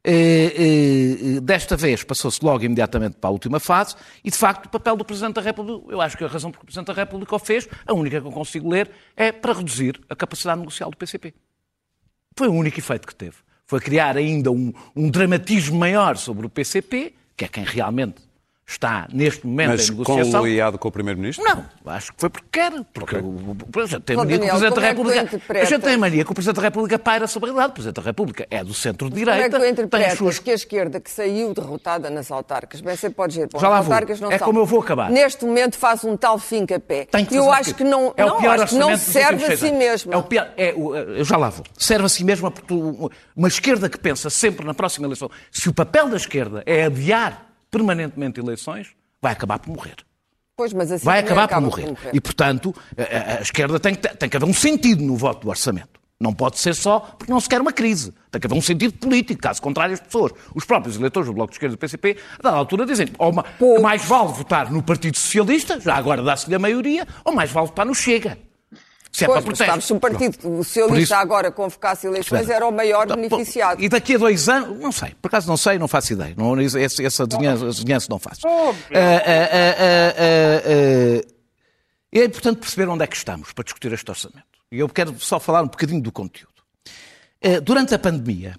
Eh, 0.04 1.38
eh, 1.38 1.40
desta 1.40 1.78
vez 1.78 2.04
passou-se 2.04 2.44
logo 2.44 2.64
imediatamente 2.64 3.16
para 3.16 3.30
a 3.30 3.32
última 3.32 3.60
fase 3.60 3.96
e, 4.24 4.30
de 4.30 4.38
facto, 4.38 4.66
o 4.66 4.70
papel 4.70 4.98
do 4.98 5.06
Presidente 5.06 5.36
da 5.36 5.42
República, 5.42 5.92
eu 5.92 6.02
acho 6.02 6.18
que 6.18 6.26
a 6.26 6.28
razão 6.28 6.52
por 6.52 6.60
que 6.60 6.64
o 6.64 6.66
Presidente 6.66 6.88
da 6.88 6.94
República 6.94 7.34
o 7.34 7.40
fez, 7.40 7.68
a 7.88 7.94
única 7.94 8.20
que 8.20 8.28
eu 8.28 8.32
consigo 8.32 8.70
ler, 8.70 8.92
é 9.16 9.32
para 9.32 9.54
reduzir 9.54 10.00
a 10.10 10.16
capacidade 10.16 10.60
negocial 10.60 10.92
do 10.92 10.98
PCP. 10.98 11.34
Foi 12.38 12.50
o 12.50 12.54
único 12.54 12.78
efeito 12.78 13.08
que 13.08 13.16
teve. 13.16 13.38
Foi 13.66 13.80
criar 13.80 14.18
ainda 14.18 14.52
um, 14.52 14.74
um 14.94 15.10
dramatismo 15.10 15.80
maior 15.80 16.18
sobre 16.18 16.46
o 16.46 16.50
PCP, 16.50 17.16
que 17.36 17.46
é 17.46 17.48
quem 17.48 17.64
realmente 17.64 18.22
está 18.68 19.08
neste 19.14 19.46
momento 19.46 19.70
Mas 19.70 19.88
em 19.88 19.92
negociação. 19.92 20.32
conluiado 20.32 20.80
com 20.80 20.88
o 20.88 20.92
Primeiro-Ministro? 20.92 21.46
Não, 21.46 21.66
acho 21.94 22.12
que 22.14 22.20
foi 22.20 22.30
porque 22.30 22.48
quer. 22.52 22.72
Porque 22.94 23.16
o- 23.18 23.22
o- 23.28 23.80
a 23.80 23.86
gente 23.86 24.02
tem 24.02 24.16
mania 24.18 24.40
que 24.40 24.46
o 24.46 24.50
Presidente 24.50 24.76
da 24.76 24.82
é 24.82 24.90
República. 24.90 25.22
A 25.62 25.66
gente 25.66 25.82
tem 25.82 25.98
mania 25.98 26.26
que 26.26 26.32
o 26.32 26.34
Presidente 26.34 26.56
da 26.56 26.62
República 26.64 26.98
paira 27.00 27.28
sobre 27.28 27.50
a 27.50 27.54
realidade. 27.54 27.72
O 27.72 27.74
Presidente 27.76 27.96
da 27.96 28.02
República 28.02 28.48
é 28.50 28.58
do 28.58 28.64
Como 28.64 28.72
é 28.72 28.74
que 28.74 28.82
centro-direita. 28.82 29.70
interpretas 29.70 30.12
as 30.14 30.18
suas 30.18 30.40
que 30.40 30.50
a 30.50 30.56
esquerda 30.56 31.00
que 31.00 31.12
saiu 31.12 31.54
derrotada 31.54 32.10
nas 32.10 32.32
autarcas, 32.32 32.82
bem, 32.82 32.96
você 32.96 33.10
pode 33.10 33.46
para 33.48 33.60
Já 33.60 33.70
lá 33.70 33.78
as 33.80 33.86
vou. 33.86 33.94
autarcas, 33.94 34.20
não 34.20 34.32
É 34.32 34.38
são. 34.40 34.48
como 34.48 34.60
eu 34.60 34.66
vou 34.66 34.80
acabar. 34.82 35.12
Neste 35.12 35.46
momento 35.46 35.78
faz 35.78 36.04
um 36.04 36.18
tal 36.18 36.40
fim 36.40 36.66
capé. 36.66 37.06
Tem 37.06 37.24
que 37.24 37.36
eu 37.36 37.46
fazer 37.46 37.60
acho 37.60 37.76
que 37.76 37.84
não, 37.84 38.14
é 38.18 38.26
o 38.26 38.30
não, 38.30 38.38
pior 38.42 38.60
acho 38.60 38.74
que 38.74 38.80
não 38.80 38.98
serve 38.98 39.46
a 39.46 39.56
si 39.58 39.72
mesmo. 39.72 40.12
É 40.12 40.18
o 40.18 40.24
pior, 40.24 40.50
é, 40.58 40.74
o- 40.76 40.96
eu 40.96 41.24
já 41.24 41.38
lá 41.38 41.50
vou. 41.50 41.64
Serve 41.78 42.06
a 42.06 42.10
si 42.10 42.24
mesma 42.24 42.50
porque 42.50 42.74
uma 43.36 43.48
esquerda 43.48 43.88
que 43.88 43.98
pensa 44.00 44.30
sempre 44.32 44.66
na 44.66 44.74
próxima 44.74 45.06
eleição. 45.06 45.30
Se 45.52 45.70
o 45.70 45.74
papel 45.74 46.10
da 46.10 46.18
esquerda 46.18 46.64
é 46.66 46.86
adiar 46.86 47.46
permanentemente 47.80 48.40
eleições, 48.40 48.88
vai 49.22 49.34
acabar 49.34 49.60
por 49.60 49.70
morrer. 49.76 49.96
Pois, 50.58 50.72
mas 50.72 50.90
assim 50.92 51.04
vai 51.04 51.20
acabar 51.20 51.48
por 51.48 51.54
acaba 51.56 51.66
morrer. 51.68 51.94
E, 52.14 52.22
portanto, 52.22 52.74
a, 52.98 53.40
a- 53.40 53.42
esquerda 53.42 53.78
tem 53.80 53.94
que, 53.94 54.02
ter- 54.02 54.16
tem 54.16 54.30
que 54.30 54.38
haver 54.38 54.46
um 54.48 54.54
sentido 54.54 55.04
no 55.04 55.18
voto 55.18 55.42
do 55.42 55.50
orçamento. 55.50 56.00
Não 56.18 56.34
pode 56.34 56.58
ser 56.60 56.74
só 56.74 57.02
porque 57.02 57.30
não 57.30 57.42
se 57.42 57.50
quer 57.50 57.60
uma 57.60 57.74
crise. 57.74 58.14
Tem 58.32 58.40
que 58.40 58.48
haver 58.48 58.56
um 58.58 58.62
sentido 58.62 58.94
político. 58.94 59.42
Caso 59.42 59.62
contrário, 59.62 59.94
as 59.94 60.00
pessoas, 60.00 60.32
os 60.56 60.64
próprios 60.64 60.96
eleitores 60.96 61.28
do 61.28 61.34
Bloco 61.34 61.52
de 61.52 61.56
Esquerda 61.58 61.74
e 61.74 61.76
do 61.76 61.80
PCP, 61.80 62.18
a 62.40 62.42
dada 62.44 62.56
altura 62.56 62.86
dizem 62.86 63.08
ou 63.20 63.34
ma- 63.34 63.44
Poucos. 63.44 63.82
mais 63.84 64.06
vale 64.06 64.30
votar 64.32 64.72
no 64.72 64.82
Partido 64.82 65.18
Socialista, 65.18 65.78
já 65.82 65.96
agora 65.96 66.24
dá-se-lhe 66.24 66.56
a 66.56 66.60
maioria, 66.60 67.06
ou 67.26 67.34
mais 67.34 67.52
vale 67.52 67.68
votar 67.68 67.86
no 67.86 67.94
Chega. 67.94 68.38
Se 69.16 69.24
é 69.24 69.28
Pois, 69.28 69.38
para 69.38 69.46
protesto. 69.46 69.72
sabes, 69.72 69.86
se 69.86 69.94
o 69.94 70.00
Partido 70.00 70.64
Socialista 70.64 71.16
agora 71.18 71.50
convocasse 71.50 72.06
eleições, 72.06 72.42
Espera. 72.42 72.58
era 72.58 72.68
o 72.68 72.72
maior 72.72 73.08
Bom, 73.08 73.16
beneficiado. 73.16 73.82
E 73.82 73.88
daqui 73.88 74.16
a 74.16 74.18
dois 74.18 74.50
anos, 74.50 74.78
não 74.78 74.92
sei, 74.92 75.16
por 75.22 75.30
acaso 75.30 75.48
não 75.48 75.56
sei, 75.56 75.80
não 75.80 75.88
faço 75.88 76.12
ideia. 76.12 76.36
Não, 76.38 76.54
essa 76.60 77.24
adivinhança, 77.24 77.66
adivinhança 77.68 78.08
não 78.10 78.20
faço. 78.20 78.42
Ah, 78.46 78.52
ah, 78.52 78.74
ah, 78.74 79.76
ah, 79.80 80.16
ah, 80.18 81.24
ah. 81.24 81.36
É 82.12 82.26
importante 82.26 82.60
perceber 82.60 82.90
onde 82.90 83.04
é 83.06 83.08
que 83.08 83.16
estamos 83.16 83.54
para 83.54 83.64
discutir 83.64 83.94
este 83.94 84.10
orçamento. 84.12 84.44
E 84.70 84.80
eu 84.80 84.90
quero 84.90 85.18
só 85.18 85.40
falar 85.40 85.62
um 85.62 85.68
bocadinho 85.68 86.02
do 86.02 86.12
conteúdo. 86.12 86.54
Durante 87.64 87.94
a 87.96 88.00
pandemia, 88.00 88.58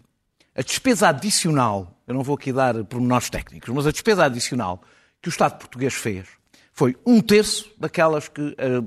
a 0.55 0.63
despesa 0.63 1.09
adicional, 1.09 2.01
eu 2.07 2.15
não 2.15 2.23
vou 2.23 2.37
aqui 2.37 2.51
dar 2.51 2.83
pormenores 2.85 3.29
técnicos, 3.29 3.69
mas 3.75 3.87
a 3.87 3.91
despesa 3.91 4.25
adicional 4.25 4.81
que 5.21 5.29
o 5.29 5.31
Estado 5.31 5.59
português 5.59 5.93
fez 5.93 6.27
foi 6.79 6.95
um 7.07 7.23
terço 7.23 7.73
daquelas 7.81 8.29
que, 8.29 8.55
eh, 8.59 8.81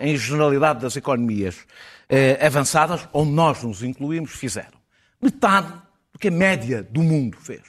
em 0.00 0.16
generalidade 0.16 0.80
das 0.80 0.96
economias 0.96 1.56
eh, 2.08 2.44
avançadas, 2.44 3.08
onde 3.12 3.30
nós 3.30 3.62
nos 3.62 3.84
incluímos, 3.84 4.32
fizeram. 4.32 4.76
Metade 5.22 5.72
do 6.12 6.18
que 6.18 6.26
a 6.26 6.30
média 6.32 6.82
do 6.82 7.02
mundo 7.04 7.36
fez. 7.40 7.62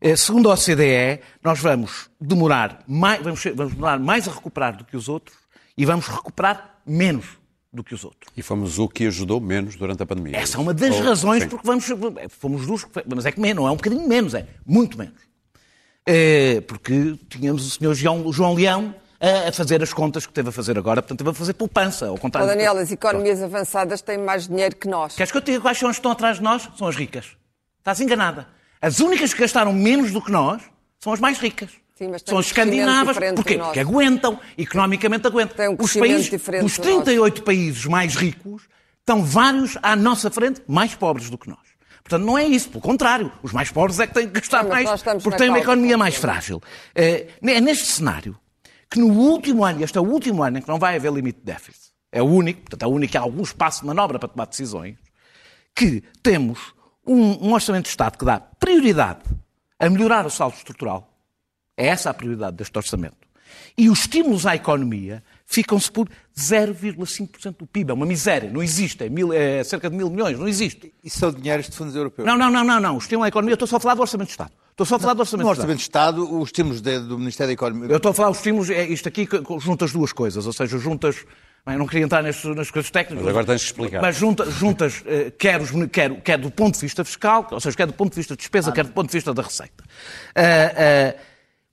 Eh, 0.00 0.16
Segundo 0.16 0.50
a 0.50 0.54
OCDE, 0.54 1.20
nós 1.44 1.58
vamos 1.60 2.08
demorar 2.18 2.82
mais, 2.88 3.22
vamos, 3.22 3.44
vamos 3.54 3.74
demorar 3.74 3.98
mais 3.98 4.26
a 4.26 4.32
recuperar 4.32 4.74
do 4.76 4.84
que 4.84 4.96
os 4.96 5.06
outros 5.06 5.36
e 5.76 5.84
vamos 5.84 6.06
recuperar 6.08 6.80
menos 6.86 7.26
do 7.70 7.84
que 7.84 7.94
os 7.94 8.02
outros. 8.04 8.32
E 8.34 8.40
fomos 8.42 8.78
o 8.78 8.88
que 8.88 9.06
ajudou 9.06 9.38
menos 9.38 9.76
durante 9.76 10.02
a 10.02 10.06
pandemia. 10.06 10.38
Essa 10.38 10.56
é 10.56 10.60
uma 10.60 10.72
das 10.72 10.94
Ou- 10.96 11.02
razões 11.02 11.42
sim. 11.42 11.48
porque 11.50 11.66
vamos. 11.66 11.84
Fomos 12.38 12.66
dos. 12.66 12.84
que- 12.84 13.04
Mas 13.14 13.26
é 13.26 13.32
que 13.32 13.38
menos, 13.40 13.62
não 13.62 13.68
é 13.68 13.70
um 13.70 13.76
bocadinho 13.76 14.08
menos, 14.08 14.32
é 14.32 14.46
muito 14.64 14.96
menos. 14.96 15.27
É, 16.10 16.62
porque 16.62 17.18
tínhamos 17.28 17.66
o 17.66 17.70
senhor 17.70 17.92
João, 17.92 18.32
João 18.32 18.54
Leão 18.54 18.94
a, 19.20 19.52
fazer 19.52 19.82
as 19.82 19.92
contas 19.92 20.24
que 20.24 20.32
teve 20.32 20.48
a 20.48 20.52
fazer 20.52 20.78
agora, 20.78 21.02
portanto 21.02 21.18
teve 21.18 21.28
a 21.28 21.34
fazer 21.34 21.52
poupança, 21.52 22.06
ao 22.06 22.16
contrário. 22.16 22.48
Daniel, 22.48 22.78
as 22.78 22.90
economias 22.90 23.42
avançadas 23.42 24.00
têm 24.00 24.16
mais 24.16 24.48
dinheiro 24.48 24.74
que 24.74 24.88
nós. 24.88 25.14
Queres 25.14 25.30
que 25.30 25.36
eu 25.36 25.42
te 25.42 25.50
diga 25.50 25.60
quais 25.60 25.76
são 25.76 25.86
as 25.86 25.96
que 25.96 26.00
estão 26.00 26.12
atrás 26.12 26.38
de 26.38 26.42
nós? 26.42 26.66
São 26.78 26.88
as 26.88 26.96
ricas. 26.96 27.36
Estás 27.78 28.00
enganada. 28.00 28.46
As 28.80 29.00
únicas 29.00 29.34
que 29.34 29.40
gastaram 29.40 29.70
menos 29.70 30.10
do 30.10 30.22
que 30.22 30.30
nós 30.30 30.62
são 30.98 31.12
as 31.12 31.20
mais 31.20 31.38
ricas. 31.38 31.72
Sim, 31.94 32.10
são 32.24 32.38
as 32.38 32.46
escandinavas. 32.46 33.18
Porquê? 33.34 33.58
Porque 33.58 33.80
aguentam, 33.80 34.40
economicamente 34.56 35.26
aguentam. 35.26 35.72
Um 35.72 35.76
os 35.78 35.92
países, 35.92 36.32
os 36.32 36.40
do 36.40 36.62
nosso. 36.62 36.80
38 36.80 37.42
países 37.42 37.84
mais 37.84 38.14
ricos 38.14 38.62
estão 39.00 39.22
vários 39.22 39.76
à 39.82 39.94
nossa 39.94 40.30
frente 40.30 40.62
mais 40.66 40.94
pobres 40.94 41.28
do 41.28 41.36
que 41.36 41.50
nós. 41.50 41.67
Portanto, 42.08 42.24
não 42.26 42.38
é 42.38 42.44
isso. 42.44 42.70
Pelo 42.70 42.80
contrário, 42.80 43.30
os 43.42 43.52
mais 43.52 43.70
pobres 43.70 44.00
é 44.00 44.06
que 44.06 44.14
têm 44.14 44.26
que 44.26 44.40
gastar 44.40 44.64
mas 44.64 44.84
mais 44.84 45.22
porque 45.22 45.36
têm 45.36 45.50
uma 45.50 45.58
economia 45.58 45.98
mais 45.98 46.16
frágil. 46.16 46.62
É 46.94 47.28
é 47.42 47.60
neste 47.60 47.86
cenário 47.86 48.38
que 48.90 48.98
no 48.98 49.08
último 49.08 49.62
ano, 49.64 49.84
este 49.84 49.98
é 49.98 50.00
o 50.00 50.04
último 50.04 50.42
ano 50.42 50.58
em 50.58 50.62
que 50.62 50.68
não 50.68 50.78
vai 50.78 50.96
haver 50.96 51.12
limite 51.12 51.40
de 51.40 51.44
déficit, 51.44 51.92
é 52.10 52.22
o 52.22 52.24
único, 52.24 52.62
portanto, 52.62 52.82
é 52.82 52.86
o 52.86 52.90
único 52.90 53.10
que 53.12 53.18
há 53.18 53.20
algum 53.20 53.42
espaço 53.42 53.82
de 53.82 53.86
manobra 53.86 54.18
para 54.18 54.28
tomar 54.30 54.46
decisões, 54.46 54.96
que 55.76 56.02
temos 56.22 56.72
um, 57.06 57.48
um 57.48 57.52
orçamento 57.52 57.84
de 57.84 57.90
Estado 57.90 58.16
que 58.16 58.24
dá 58.24 58.40
prioridade 58.40 59.24
a 59.78 59.90
melhorar 59.90 60.24
o 60.24 60.30
saldo 60.30 60.56
estrutural. 60.56 61.14
É 61.76 61.88
essa 61.88 62.08
a 62.08 62.14
prioridade 62.14 62.56
deste 62.56 62.76
orçamento. 62.76 63.28
E 63.76 63.90
os 63.90 64.00
estímulos 64.00 64.46
à 64.46 64.56
economia 64.56 65.22
ficam-se 65.44 65.90
por 65.92 66.08
0,5% 66.38 67.56
do 67.58 67.66
PIB. 67.66 67.90
É 67.90 67.94
uma 67.94 68.06
miséria. 68.06 68.50
Não 68.50 68.62
existe. 68.62 69.04
É, 69.04 69.08
mil- 69.08 69.32
é 69.32 69.62
cerca 69.64 69.90
de 69.90 69.96
mil 69.96 70.08
milhões. 70.10 70.38
Não 70.38 70.48
existe. 70.48 70.92
E 71.02 71.10
são 71.10 71.30
dinheiros 71.32 71.68
de 71.68 71.76
fundos 71.76 71.94
europeus. 71.94 72.26
Não, 72.26 72.36
não, 72.36 72.50
não, 72.50 72.64
não. 72.64 72.80
não. 72.80 72.94
O 72.94 72.98
estímulo 72.98 73.24
à 73.24 73.28
economia, 73.28 73.52
eu 73.52 73.56
estou 73.56 73.68
só 73.68 73.76
a 73.76 73.80
falar 73.80 73.94
do 73.94 74.00
orçamento 74.02 74.26
de 74.28 74.32
Estado. 74.32 74.52
Estou 74.70 74.86
só 74.86 74.96
a 74.96 74.98
falar 75.00 75.14
do 75.14 75.20
orçamento 75.20 75.46
No 75.46 75.52
de 75.52 75.58
Estado. 75.60 75.64
Orçamento 75.64 75.78
de 75.78 75.82
Estado, 75.82 76.40
os 76.40 76.48
estímulos 76.48 76.80
de- 76.80 77.00
do 77.00 77.18
Ministério 77.18 77.48
da 77.48 77.54
Economia. 77.54 77.90
Eu 77.90 77.96
estou 77.96 78.10
a 78.10 78.14
falar 78.14 78.30
os 78.30 78.36
estímulos, 78.38 78.70
é 78.70 78.84
isto 78.86 79.08
aqui 79.08 79.28
junta 79.60 79.84
as 79.84 79.92
duas 79.92 80.12
coisas, 80.12 80.46
ou 80.46 80.52
seja, 80.52 80.78
juntas. 80.78 81.16
bem, 81.66 81.74
eu 81.74 81.78
não 81.80 81.86
queria 81.86 82.04
entrar 82.04 82.22
nestes- 82.22 82.54
nas 82.56 82.70
coisas 82.70 82.90
técnicas. 82.90 83.24
Mas 83.24 83.30
agora 83.30 83.44
tens 83.46 83.60
que 83.62 83.66
explicar. 83.66 84.00
Mas 84.00 84.16
junta, 84.16 84.48
juntas, 84.50 85.02
eh, 85.04 85.32
quer, 85.36 85.60
os, 85.60 85.70
quer, 85.92 86.20
quer 86.22 86.38
do 86.38 86.50
ponto 86.50 86.74
de 86.76 86.80
vista 86.80 87.04
fiscal, 87.04 87.46
ou 87.50 87.60
seja, 87.60 87.76
quer 87.76 87.86
do 87.86 87.92
ponto 87.92 88.10
de 88.12 88.16
vista 88.16 88.34
de 88.34 88.38
despesa, 88.38 88.70
quer 88.72 88.84
do 88.84 88.92
ponto 88.92 89.08
de 89.08 89.12
vista 89.12 89.34
da 89.34 89.42
receita. 89.42 89.84
Ah, 90.34 91.12
ah, 91.14 91.14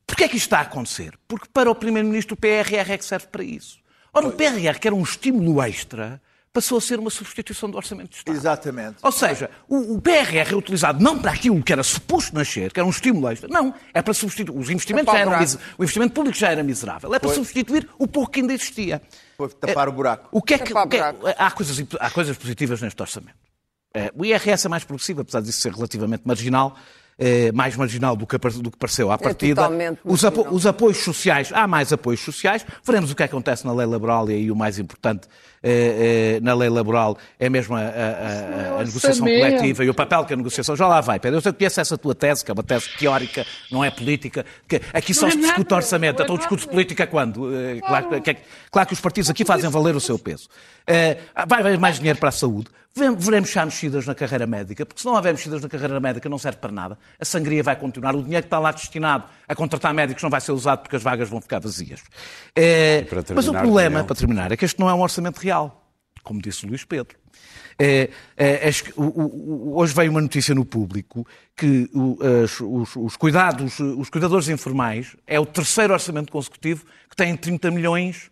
Porquê 0.07 0.25
é 0.25 0.27
que 0.27 0.35
isto 0.37 0.45
está 0.47 0.59
a 0.59 0.61
acontecer? 0.61 1.13
Porque 1.27 1.47
para 1.51 1.69
o 1.71 1.73
Primeiro-Ministro 1.75 2.35
o 2.35 2.37
PRR 2.37 2.91
é 2.93 2.97
que 2.97 3.05
serve 3.05 3.25
para 3.27 3.43
isso. 3.43 3.79
Ora, 4.15 4.27
o 4.27 4.31
PRR, 4.31 4.79
que 4.79 4.87
era 4.87 4.95
um 4.95 5.03
estímulo 5.03 5.61
extra 5.61 6.21
passou 6.55 6.77
a 6.77 6.81
ser 6.81 6.97
uma 6.97 7.09
substituição 7.09 7.69
do 7.69 7.75
Orçamento 7.75 8.11
de 8.11 8.15
Estado. 8.15 8.33
Exatamente. 8.33 8.95
Ou 9.03 9.11
seja, 9.11 9.49
o, 9.67 9.95
o 9.95 10.01
PRR 10.01 10.53
é 10.53 10.55
utilizado 10.55 11.03
não 11.03 11.19
para 11.19 11.31
aquilo 11.31 11.61
que 11.61 11.73
era 11.73 11.83
suposto 11.83 12.33
nascer, 12.33 12.71
que 12.71 12.79
era 12.79 12.87
um 12.87 12.91
estímulo 12.91 13.29
extra, 13.29 13.49
não, 13.49 13.73
é 13.93 14.01
para 14.01 14.13
substituir. 14.13 14.57
Os 14.57 14.69
investimentos 14.69 15.11
já 15.11 15.19
eram, 15.19 15.33
o 15.77 15.83
investimento 15.83 16.13
público 16.13 16.37
já 16.37 16.49
era 16.49 16.63
miserável, 16.63 17.13
é 17.13 17.19
para 17.19 17.27
Foi. 17.27 17.35
substituir 17.35 17.89
o 17.99 18.07
pouco 18.07 18.31
que 18.31 18.39
ainda 18.39 18.53
existia. 18.53 19.01
Foi 19.35 19.49
tapar 19.49 19.87
é, 19.87 19.89
o 19.89 19.93
buraco. 19.93 20.29
O 20.31 20.41
que 20.41 20.53
é 20.53 20.57
que, 20.57 20.73
o 20.73 20.87
que 20.87 20.95
é, 20.95 21.13
há, 21.37 21.51
coisas, 21.51 21.85
há 21.99 22.09
coisas 22.09 22.37
positivas 22.37 22.81
neste 22.81 23.01
orçamento. 23.01 23.35
É, 23.93 24.11
o 24.15 24.23
IRS 24.25 24.65
é 24.65 24.69
mais 24.69 24.85
progressivo, 24.85 25.21
apesar 25.21 25.41
disso 25.41 25.59
ser 25.59 25.73
relativamente 25.73 26.23
marginal, 26.25 26.77
é, 27.17 27.51
mais 27.51 27.75
marginal 27.75 28.15
do 28.15 28.27
que, 28.27 28.37
do 28.37 28.71
que 28.71 28.77
pareceu 28.77 29.11
à 29.11 29.15
é 29.15 29.17
partida. 29.17 29.63
É 29.63 29.97
os, 30.03 30.25
apo 30.25 30.47
os, 30.49 30.65
apoios 30.65 30.97
sociais, 30.97 31.51
há 31.53 31.67
mais 31.67 31.93
apoios 31.93 32.21
sociais. 32.21 32.65
Veremos 32.83 33.11
o 33.11 33.15
que 33.15 33.23
acontece 33.23 33.65
na 33.65 33.73
lei 33.73 33.85
laboral 33.85 34.29
e 34.29 34.33
aí 34.33 34.51
o 34.51 34.55
mais 34.55 34.79
importante 34.79 35.27
é, 35.67 36.35
é, 36.37 36.39
na 36.41 36.53
lei 36.53 36.69
laboral 36.69 37.17
é 37.39 37.49
mesmo 37.49 37.75
a, 37.75 37.79
a, 37.79 37.83
a, 37.83 38.81
a 38.81 38.83
negociação 38.83 39.25
coletiva 39.25 39.83
e 39.83 39.89
o 39.89 39.93
papel 39.95 40.23
que 40.25 40.33
a 40.33 40.37
negociação. 40.37 40.75
Já 40.75 40.87
lá 40.87 41.01
vai, 41.01 41.19
Pedro. 41.19 41.41
Eu 41.43 41.53
conheço 41.53 41.81
essa 41.81 41.97
tua 41.97 42.13
tese, 42.13 42.45
que 42.45 42.51
é 42.51 42.53
uma 42.53 42.63
tese 42.63 42.87
teórica, 42.99 43.43
não 43.71 43.83
é 43.83 43.89
política. 43.89 44.45
Que 44.67 44.79
aqui 44.93 45.13
só 45.13 45.29
se 45.29 45.37
discute 45.37 45.73
orçamento. 45.73 46.21
Então 46.21 46.37
discute 46.37 46.67
política 46.67 47.07
quando? 47.07 47.49
Claro 47.85 48.21
que, 48.21 48.37
claro 48.69 48.87
que 48.87 48.93
os 48.93 49.01
partidos 49.01 49.29
aqui 49.31 49.43
fazem 49.43 49.69
valer 49.69 49.95
o 49.95 49.99
seu 49.99 50.19
peso. 50.19 50.47
Vai 51.47 51.59
haver 51.61 51.79
mais 51.79 51.97
dinheiro 51.97 52.19
para 52.19 52.29
a 52.29 52.31
saúde 52.31 52.69
veremos 52.97 53.51
já 53.51 53.65
mexidas 53.65 54.05
na 54.05 54.15
carreira 54.15 54.47
médica, 54.47 54.85
porque 54.85 55.01
se 55.01 55.05
não 55.05 55.15
houver 55.15 55.33
mexidas 55.33 55.61
na 55.61 55.67
carreira 55.67 55.99
médica 55.99 56.29
não 56.29 56.37
serve 56.37 56.59
para 56.59 56.71
nada. 56.71 56.97
A 57.19 57.25
sangria 57.25 57.61
vai 57.61 57.75
continuar, 57.75 58.15
o 58.15 58.23
dinheiro 58.23 58.43
que 58.43 58.47
está 58.47 58.57
lá 58.57 58.71
destinado 58.71 59.25
a 59.47 59.53
contratar 59.53 59.93
médicos 59.93 60.23
não 60.23 60.29
vai 60.29 60.39
ser 60.39 60.53
usado 60.53 60.79
porque 60.79 60.95
as 60.95 61.03
vagas 61.03 61.27
vão 61.27 61.41
ficar 61.41 61.59
vazias. 61.59 62.01
É, 62.55 63.05
mas 63.35 63.49
o 63.49 63.53
problema, 63.53 64.03
para 64.05 64.15
terminar, 64.15 64.51
é 64.51 64.57
que 64.57 64.63
este 64.63 64.79
não 64.79 64.89
é 64.89 64.93
um 64.93 65.01
orçamento 65.01 65.39
real, 65.39 65.54
como 66.23 66.41
disse 66.41 66.65
o 66.65 66.69
Luís 66.69 66.83
Pedro. 66.83 67.17
É, 67.77 68.09
é, 68.37 68.69
é, 68.69 68.71
hoje 68.97 69.93
veio 69.93 70.09
uma 70.09 70.21
notícia 70.21 70.55
no 70.55 70.65
público 70.65 71.27
que 71.55 71.89
os, 71.93 72.61
os, 72.61 72.95
os, 72.95 73.17
cuidados, 73.17 73.79
os 73.79 74.09
cuidadores 74.09 74.47
informais 74.47 75.15
é 75.27 75.39
o 75.39 75.45
terceiro 75.45 75.93
orçamento 75.93 76.31
consecutivo 76.31 76.85
que 77.09 77.15
tem 77.15 77.35
30 77.35 77.69
milhões 77.71 78.31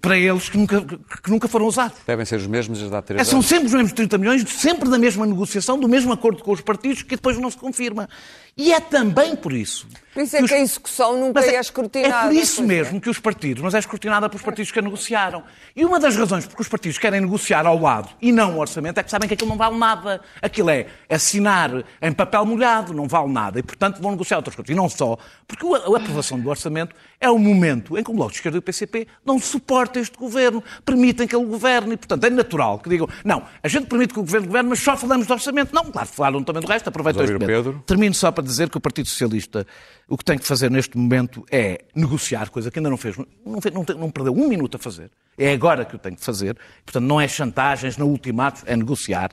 para 0.00 0.18
eles 0.18 0.48
que 0.48 0.58
nunca, 0.58 0.80
que 0.80 1.30
nunca 1.30 1.46
foram 1.46 1.66
usados. 1.66 1.98
Devem 2.04 2.26
ser 2.26 2.36
os 2.36 2.46
mesmos 2.46 2.78
desde 2.78 2.96
há 2.96 3.00
três 3.00 3.20
é, 3.20 3.24
São 3.24 3.40
sempre 3.40 3.66
os 3.66 3.72
mesmos 3.72 3.92
30 3.92 4.18
milhões, 4.18 4.50
sempre 4.50 4.88
da 4.90 4.98
mesma 4.98 5.24
negociação, 5.24 5.78
do 5.78 5.88
mesmo 5.88 6.12
acordo 6.12 6.42
com 6.42 6.50
os 6.50 6.60
partidos, 6.60 7.02
que 7.02 7.14
depois 7.14 7.38
não 7.38 7.50
se 7.50 7.56
confirma. 7.56 8.08
E 8.56 8.72
é 8.72 8.80
também 8.80 9.36
por 9.36 9.52
isso. 9.52 9.86
Por 10.12 10.22
isso 10.24 10.34
é 10.34 10.40
que, 10.40 10.44
os... 10.46 10.52
a 10.52 10.58
execução 10.58 11.20
nunca 11.20 11.40
é, 11.40 11.54
é 11.54 11.60
escrutinada. 11.60 12.26
É 12.26 12.28
por 12.28 12.34
isso 12.34 12.60
mesmo 12.64 12.96
é. 12.96 13.00
que 13.00 13.08
os 13.08 13.20
partidos, 13.20 13.62
mas 13.62 13.72
é 13.72 13.78
escrutinada 13.78 14.28
pelos 14.28 14.42
partidos 14.42 14.72
que 14.72 14.80
a 14.80 14.82
negociaram. 14.82 15.44
E 15.76 15.84
uma 15.84 16.00
das 16.00 16.16
razões 16.16 16.44
porque 16.44 16.62
os 16.62 16.68
partidos 16.68 16.98
querem 16.98 17.20
negociar 17.20 17.64
ao 17.66 17.78
lado 17.78 18.08
e 18.20 18.32
não 18.32 18.56
o 18.56 18.58
orçamento 18.58 18.98
é 18.98 19.04
que 19.04 19.10
sabem 19.12 19.28
que 19.28 19.34
aquilo 19.34 19.50
não 19.50 19.56
vale 19.56 19.78
nada. 19.78 20.20
Aquilo 20.42 20.70
é 20.70 20.88
assinar 21.08 21.84
em 22.02 22.12
papel 22.12 22.44
molhado, 22.44 22.92
não 22.92 23.06
vale 23.06 23.32
nada. 23.32 23.60
E, 23.60 23.62
portanto, 23.62 24.02
vão 24.02 24.10
negociar 24.10 24.38
outras 24.38 24.56
coisas. 24.56 24.70
E 24.70 24.74
não 24.74 24.88
só, 24.88 25.16
porque 25.46 25.64
a 25.64 25.96
aprovação 25.96 26.40
do 26.40 26.50
orçamento 26.50 26.96
é 27.20 27.30
o 27.30 27.38
momento 27.38 27.96
em 27.96 28.02
que 28.02 28.10
o 28.10 28.14
Bloco 28.14 28.32
de 28.32 28.38
Esquerda 28.38 28.56
e 28.56 28.58
o 28.58 28.62
PCP 28.62 28.87
não 29.24 29.38
suportam 29.38 30.00
este 30.00 30.16
governo, 30.16 30.62
permitem 30.84 31.26
que 31.26 31.34
ele 31.34 31.46
governe. 31.46 31.94
E, 31.94 31.96
portanto, 31.96 32.24
é 32.24 32.30
natural 32.30 32.78
que 32.78 32.88
digam, 32.88 33.08
não, 33.24 33.44
a 33.62 33.68
gente 33.68 33.86
permite 33.86 34.14
que 34.14 34.20
o 34.20 34.22
governo 34.22 34.46
governe, 34.46 34.70
mas 34.70 34.80
só 34.80 34.96
falamos 34.96 35.26
do 35.26 35.32
orçamento. 35.32 35.74
Não, 35.74 35.84
claro, 35.90 36.08
falaram 36.08 36.42
também 36.42 36.62
do 36.62 36.68
resto, 36.68 36.88
aproveitam 36.88 37.22
este 37.22 37.32
momento. 37.32 37.48
Pedro. 37.48 37.82
Termino 37.86 38.14
só 38.14 38.30
para 38.30 38.44
dizer 38.44 38.68
que 38.68 38.76
o 38.76 38.80
Partido 38.80 39.08
Socialista 39.08 39.66
o 40.08 40.16
que 40.16 40.24
tem 40.24 40.38
que 40.38 40.46
fazer 40.46 40.70
neste 40.70 40.96
momento 40.96 41.44
é 41.50 41.84
negociar, 41.94 42.48
coisa 42.48 42.70
que 42.70 42.78
ainda 42.78 42.88
não 42.88 42.96
fez, 42.96 43.16
não, 43.44 43.60
fez, 43.60 43.74
não, 43.74 43.84
não 43.96 44.10
perdeu 44.10 44.32
um 44.32 44.48
minuto 44.48 44.76
a 44.76 44.78
fazer. 44.78 45.10
É 45.36 45.52
agora 45.52 45.84
que 45.84 45.94
o 45.94 45.98
tem 45.98 46.14
que 46.14 46.24
fazer. 46.24 46.56
Portanto, 46.84 47.04
não 47.04 47.20
é 47.20 47.28
chantagens, 47.28 47.98
não 47.98 48.06
é 48.06 48.10
ultimatos, 48.10 48.62
é 48.66 48.74
negociar. 48.74 49.30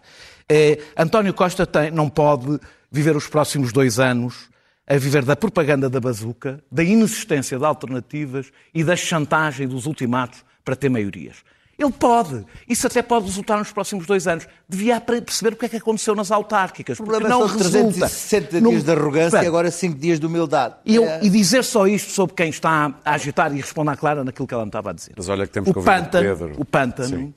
É, 0.49 0.79
António 0.97 1.33
Costa 1.33 1.65
tem, 1.65 1.89
não 1.91 2.09
pode 2.09 2.59
viver 2.91 3.15
os 3.15 3.27
próximos 3.27 3.71
dois 3.71 3.99
anos 3.99 4.49
a 4.87 4.97
viver 4.97 5.25
da 5.25 5.35
propaganda 5.35 5.89
da 5.89 5.99
bazuca, 5.99 6.63
da 6.71 6.83
inexistência 6.83 7.57
de 7.57 7.65
alternativas 7.65 8.51
e 8.73 8.83
da 8.83 8.95
chantagem 8.95 9.67
dos 9.67 9.85
ultimatos 9.85 10.43
para 10.63 10.75
ter 10.75 10.89
maiorias. 10.89 11.37
Ele 11.77 11.91
pode. 11.91 12.45
Isso 12.69 12.87
até 12.87 13.01
pode 13.01 13.25
resultar 13.25 13.57
nos 13.57 13.71
próximos 13.71 14.05
dois 14.05 14.27
anos. 14.27 14.47
Devia 14.67 14.99
perceber 15.01 15.53
o 15.53 15.57
que 15.57 15.65
é 15.65 15.69
que 15.69 15.75
aconteceu 15.75 16.15
nas 16.15 16.31
autárquicas. 16.31 16.99
O 16.99 17.03
problema 17.03 17.27
não 17.27 17.47
são 17.49 17.57
360 17.57 18.61
dias 18.61 18.83
de 18.83 18.91
arrogância 18.91 19.43
e 19.43 19.45
agora 19.45 19.69
5 19.69 19.99
dias 19.99 20.19
de 20.19 20.25
humildade. 20.25 20.75
E, 20.85 20.95
eu, 20.95 21.03
é... 21.03 21.19
e, 21.21 21.29
dizer 21.29 21.63
só 21.63 21.85
isto 21.85 22.11
sobre 22.11 22.33
quem 22.33 22.49
está 22.49 22.95
a 23.03 23.13
agitar 23.13 23.53
e 23.53 23.57
responder 23.57 23.91
à 23.91 23.97
Clara 23.97 24.23
naquilo 24.23 24.47
que 24.47 24.53
ela 24.53 24.63
me 24.63 24.69
estava 24.69 24.91
a 24.91 24.93
dizer. 24.93 25.13
Mas 25.17 25.27
olha 25.27 25.45
que 25.45 25.51
temos 25.51 25.69
o 25.69 25.73
que 25.73 25.81
pântano, 25.83 26.37
Pedro. 26.37 26.53
O 26.57 26.63
pântano 26.63 27.33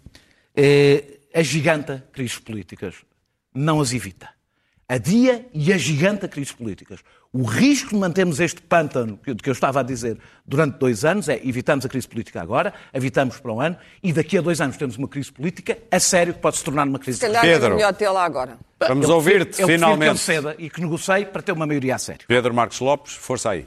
é, 0.55 1.05
agiganta 1.35 2.07
crises 2.13 2.39
políticas. 2.39 2.95
Não 3.53 3.81
as 3.81 3.93
evita. 3.93 4.29
Adia 4.89 5.47
e 5.53 5.73
agiganta 5.73 6.29
crises 6.29 6.53
políticas. 6.53 7.01
O 7.31 7.43
risco 7.43 7.91
de 7.91 7.97
mantermos 7.97 8.41
este 8.41 8.63
pântano, 8.63 9.19
que 9.19 9.49
eu 9.51 9.53
estava 9.53 9.81
a 9.81 9.83
dizer, 9.83 10.19
durante 10.47 10.79
dois 10.79 11.05
anos, 11.05 11.29
é 11.29 11.39
evitamos 11.47 11.85
a 11.85 11.89
crise 11.89 12.09
política 12.09 12.41
agora, 12.41 12.73
evitamos 12.93 13.39
para 13.39 13.53
um 13.53 13.61
ano, 13.61 13.77
e 14.03 14.15
daqui 14.15 14.39
a 14.39 14.41
dois 14.41 14.63
anos 14.63 14.79
temos 14.79 14.97
uma 14.97 15.07
crise 15.07 15.31
política 15.31 15.77
a 15.91 16.01
sério 16.01 16.33
que 16.33 16.41
pode 16.41 16.57
se 16.57 16.65
tornar 16.65 16.89
uma 16.89 16.99
crise 16.99 17.19
Se 17.19 17.27
calhar 17.27 17.43
Pedro. 17.43 17.73
é 17.73 17.77
melhor 17.77 17.95
tê-la 17.95 18.25
agora. 18.25 18.59
Vamos 18.81 19.11
ouvir-te, 19.11 19.63
finalmente. 19.63 20.13
Que 20.13 20.19
ceda 20.19 20.57
e 20.59 20.71
que 20.71 20.81
negocie 20.81 21.27
para 21.27 21.43
ter 21.43 21.53
uma 21.53 21.67
maioria 21.67 21.97
a 21.97 21.99
sério. 21.99 22.25
Pedro 22.27 22.55
Marcos 22.55 22.81
Lopes, 22.81 23.13
força 23.13 23.51
aí. 23.51 23.67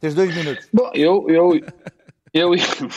Tens 0.00 0.14
dois 0.14 0.34
minutos. 0.34 0.66
Bom, 0.72 0.90
eu, 0.94 1.26
eu, 1.28 1.60
eu, 2.32 2.50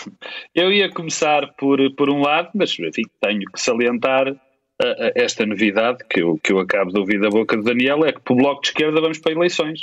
eu 0.55 0.71
ia 0.71 0.89
começar 0.89 1.53
por, 1.57 1.79
por 1.97 2.09
um 2.09 2.21
lado, 2.21 2.51
mas 2.53 2.71
enfim, 2.79 3.03
tenho 3.19 3.41
que 3.51 3.59
salientar 3.59 4.33
esta 5.15 5.45
novidade 5.45 5.99
que 6.09 6.21
eu, 6.21 6.39
que 6.43 6.51
eu 6.51 6.59
acabo 6.59 6.91
de 6.91 6.99
ouvir 6.99 7.19
da 7.19 7.29
boca 7.29 7.57
de 7.57 7.63
Daniel 7.63 8.05
é 8.05 8.11
que 8.11 8.19
para 8.19 8.33
o 8.33 8.37
Bloco 8.37 8.61
de 8.61 8.69
Esquerda 8.69 9.01
vamos 9.01 9.19
para 9.19 9.31
eleições. 9.31 9.81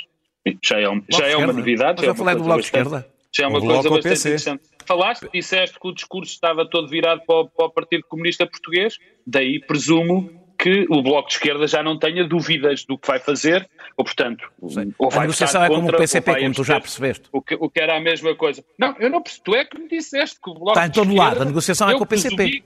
Já 0.62 0.80
é, 0.80 0.88
um, 0.88 1.02
já 1.08 1.26
é 1.26 1.36
uma 1.36 1.52
novidade. 1.52 2.04
já 2.04 2.12
é 2.12 2.14
falei 2.14 2.34
do 2.34 2.44
Bloco 2.44 2.60
de 2.60 2.66
Esquerda. 2.66 3.06
Já 3.32 3.44
é 3.44 3.46
uma 3.46 3.60
coisa 3.60 3.90
bastante 3.90 4.20
interessante. 4.20 4.62
Falaste, 4.86 5.28
disseste 5.32 5.78
que 5.78 5.86
o 5.86 5.92
discurso 5.92 6.32
estava 6.32 6.64
todo 6.64 6.88
virado 6.88 7.20
para 7.26 7.36
o, 7.36 7.48
para 7.48 7.66
o 7.66 7.70
Partido 7.70 8.04
Comunista 8.08 8.46
Português, 8.46 8.96
daí 9.26 9.60
presumo 9.60 10.30
que 10.58 10.86
o 10.90 11.02
Bloco 11.02 11.28
de 11.28 11.34
Esquerda 11.34 11.66
já 11.66 11.82
não 11.82 11.98
tenha 11.98 12.26
dúvidas 12.26 12.84
do 12.84 12.98
que 12.98 13.06
vai 13.06 13.20
fazer, 13.20 13.68
ou 13.96 14.04
portanto, 14.04 14.50
Sim. 14.68 14.92
ou 14.98 15.08
vai 15.08 15.20
A 15.20 15.22
negociação 15.22 15.62
é 15.62 15.68
como 15.68 15.88
o 15.88 15.96
PCP, 15.96 16.40
como 16.40 16.54
tu 16.54 16.64
já 16.64 16.80
percebeste. 16.80 17.28
O 17.30 17.40
que, 17.40 17.54
o 17.54 17.70
que, 17.70 17.80
era 17.80 17.96
a 17.96 18.00
mesma 18.00 18.34
coisa. 18.34 18.64
Não, 18.76 18.96
eu 18.98 19.08
não 19.08 19.22
percebi. 19.22 19.44
Tu 19.44 19.54
é 19.54 19.64
que 19.64 19.78
me 19.78 19.88
disseste 19.88 20.40
que 20.42 20.50
o 20.50 20.54
Bloco 20.54 20.70
Está 20.70 20.86
em 20.86 20.90
todo 20.90 21.14
lado, 21.14 21.42
a 21.42 21.44
negociação 21.44 21.88
é 21.88 21.94
com 21.94 22.02
o 22.02 22.06
PCP. 22.06 22.64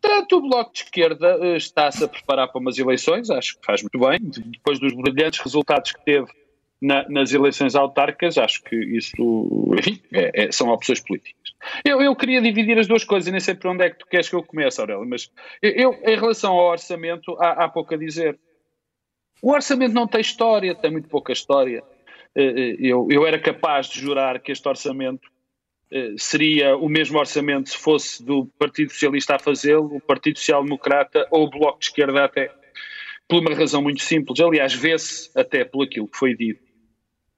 Portanto, 0.00 0.36
o 0.36 0.40
Bloco 0.40 0.72
de 0.72 0.80
Esquerda 0.80 1.38
eh, 1.40 1.56
está-se 1.56 2.04
a 2.04 2.08
preparar 2.08 2.48
para 2.48 2.60
umas 2.60 2.78
eleições, 2.78 3.30
acho 3.30 3.58
que 3.58 3.66
faz 3.66 3.82
muito 3.82 3.98
bem, 3.98 4.18
depois 4.20 4.78
dos 4.78 4.92
brilhantes 4.94 5.40
resultados 5.40 5.92
que 5.92 6.04
teve 6.04 6.26
na, 6.80 7.08
nas 7.08 7.32
eleições 7.32 7.74
autárquicas, 7.74 8.38
acho 8.38 8.62
que 8.62 8.76
isso, 8.76 9.74
enfim, 9.76 10.00
é, 10.12 10.44
é, 10.44 10.52
são 10.52 10.68
opções 10.68 11.00
políticas. 11.00 11.52
Eu, 11.84 12.00
eu, 12.00 12.14
queria 12.14 12.40
dividir 12.40 12.78
as 12.78 12.86
duas 12.86 13.04
coisas, 13.04 13.30
nem 13.30 13.40
sei 13.40 13.54
por 13.54 13.70
onde 13.70 13.84
é 13.84 13.90
que 13.90 13.98
tu 13.98 14.06
queres 14.06 14.28
que 14.28 14.36
eu 14.36 14.42
comece, 14.42 14.80
Aurélio, 14.80 15.06
mas 15.06 15.30
eu, 15.60 15.94
em 16.04 16.16
relação 16.16 16.52
ao 16.52 16.70
orçamento, 16.70 17.36
há, 17.40 17.64
há 17.64 17.68
pouco 17.68 17.94
a 17.94 17.96
dizer. 17.96 18.38
O 19.42 19.52
orçamento 19.52 19.92
não 19.92 20.06
tem 20.06 20.20
história, 20.20 20.74
tem 20.74 20.90
muito 20.90 21.08
pouca 21.08 21.32
história. 21.32 21.82
Eh, 22.34 22.42
eh, 22.42 22.76
eu, 22.80 23.08
eu 23.10 23.26
era 23.26 23.38
capaz 23.38 23.86
de 23.88 24.00
jurar 24.00 24.40
que 24.40 24.52
este 24.52 24.68
orçamento 24.68 25.28
seria 26.18 26.76
o 26.76 26.88
mesmo 26.88 27.18
orçamento 27.18 27.70
se 27.70 27.78
fosse 27.78 28.22
do 28.22 28.46
Partido 28.58 28.92
Socialista 28.92 29.36
a 29.36 29.38
fazê-lo, 29.38 29.96
o 29.96 30.00
Partido 30.00 30.38
Social 30.38 30.62
Democrata 30.62 31.26
ou 31.30 31.46
o 31.46 31.50
Bloco 31.50 31.78
de 31.78 31.86
Esquerda 31.86 32.24
até. 32.24 32.50
Por 33.28 33.40
uma 33.40 33.54
razão 33.54 33.82
muito 33.82 34.02
simples. 34.02 34.40
Aliás, 34.40 34.72
vê-se 34.72 35.30
até 35.38 35.64
por 35.64 35.84
aquilo 35.84 36.08
que 36.08 36.16
foi 36.16 36.34
dito 36.34 36.68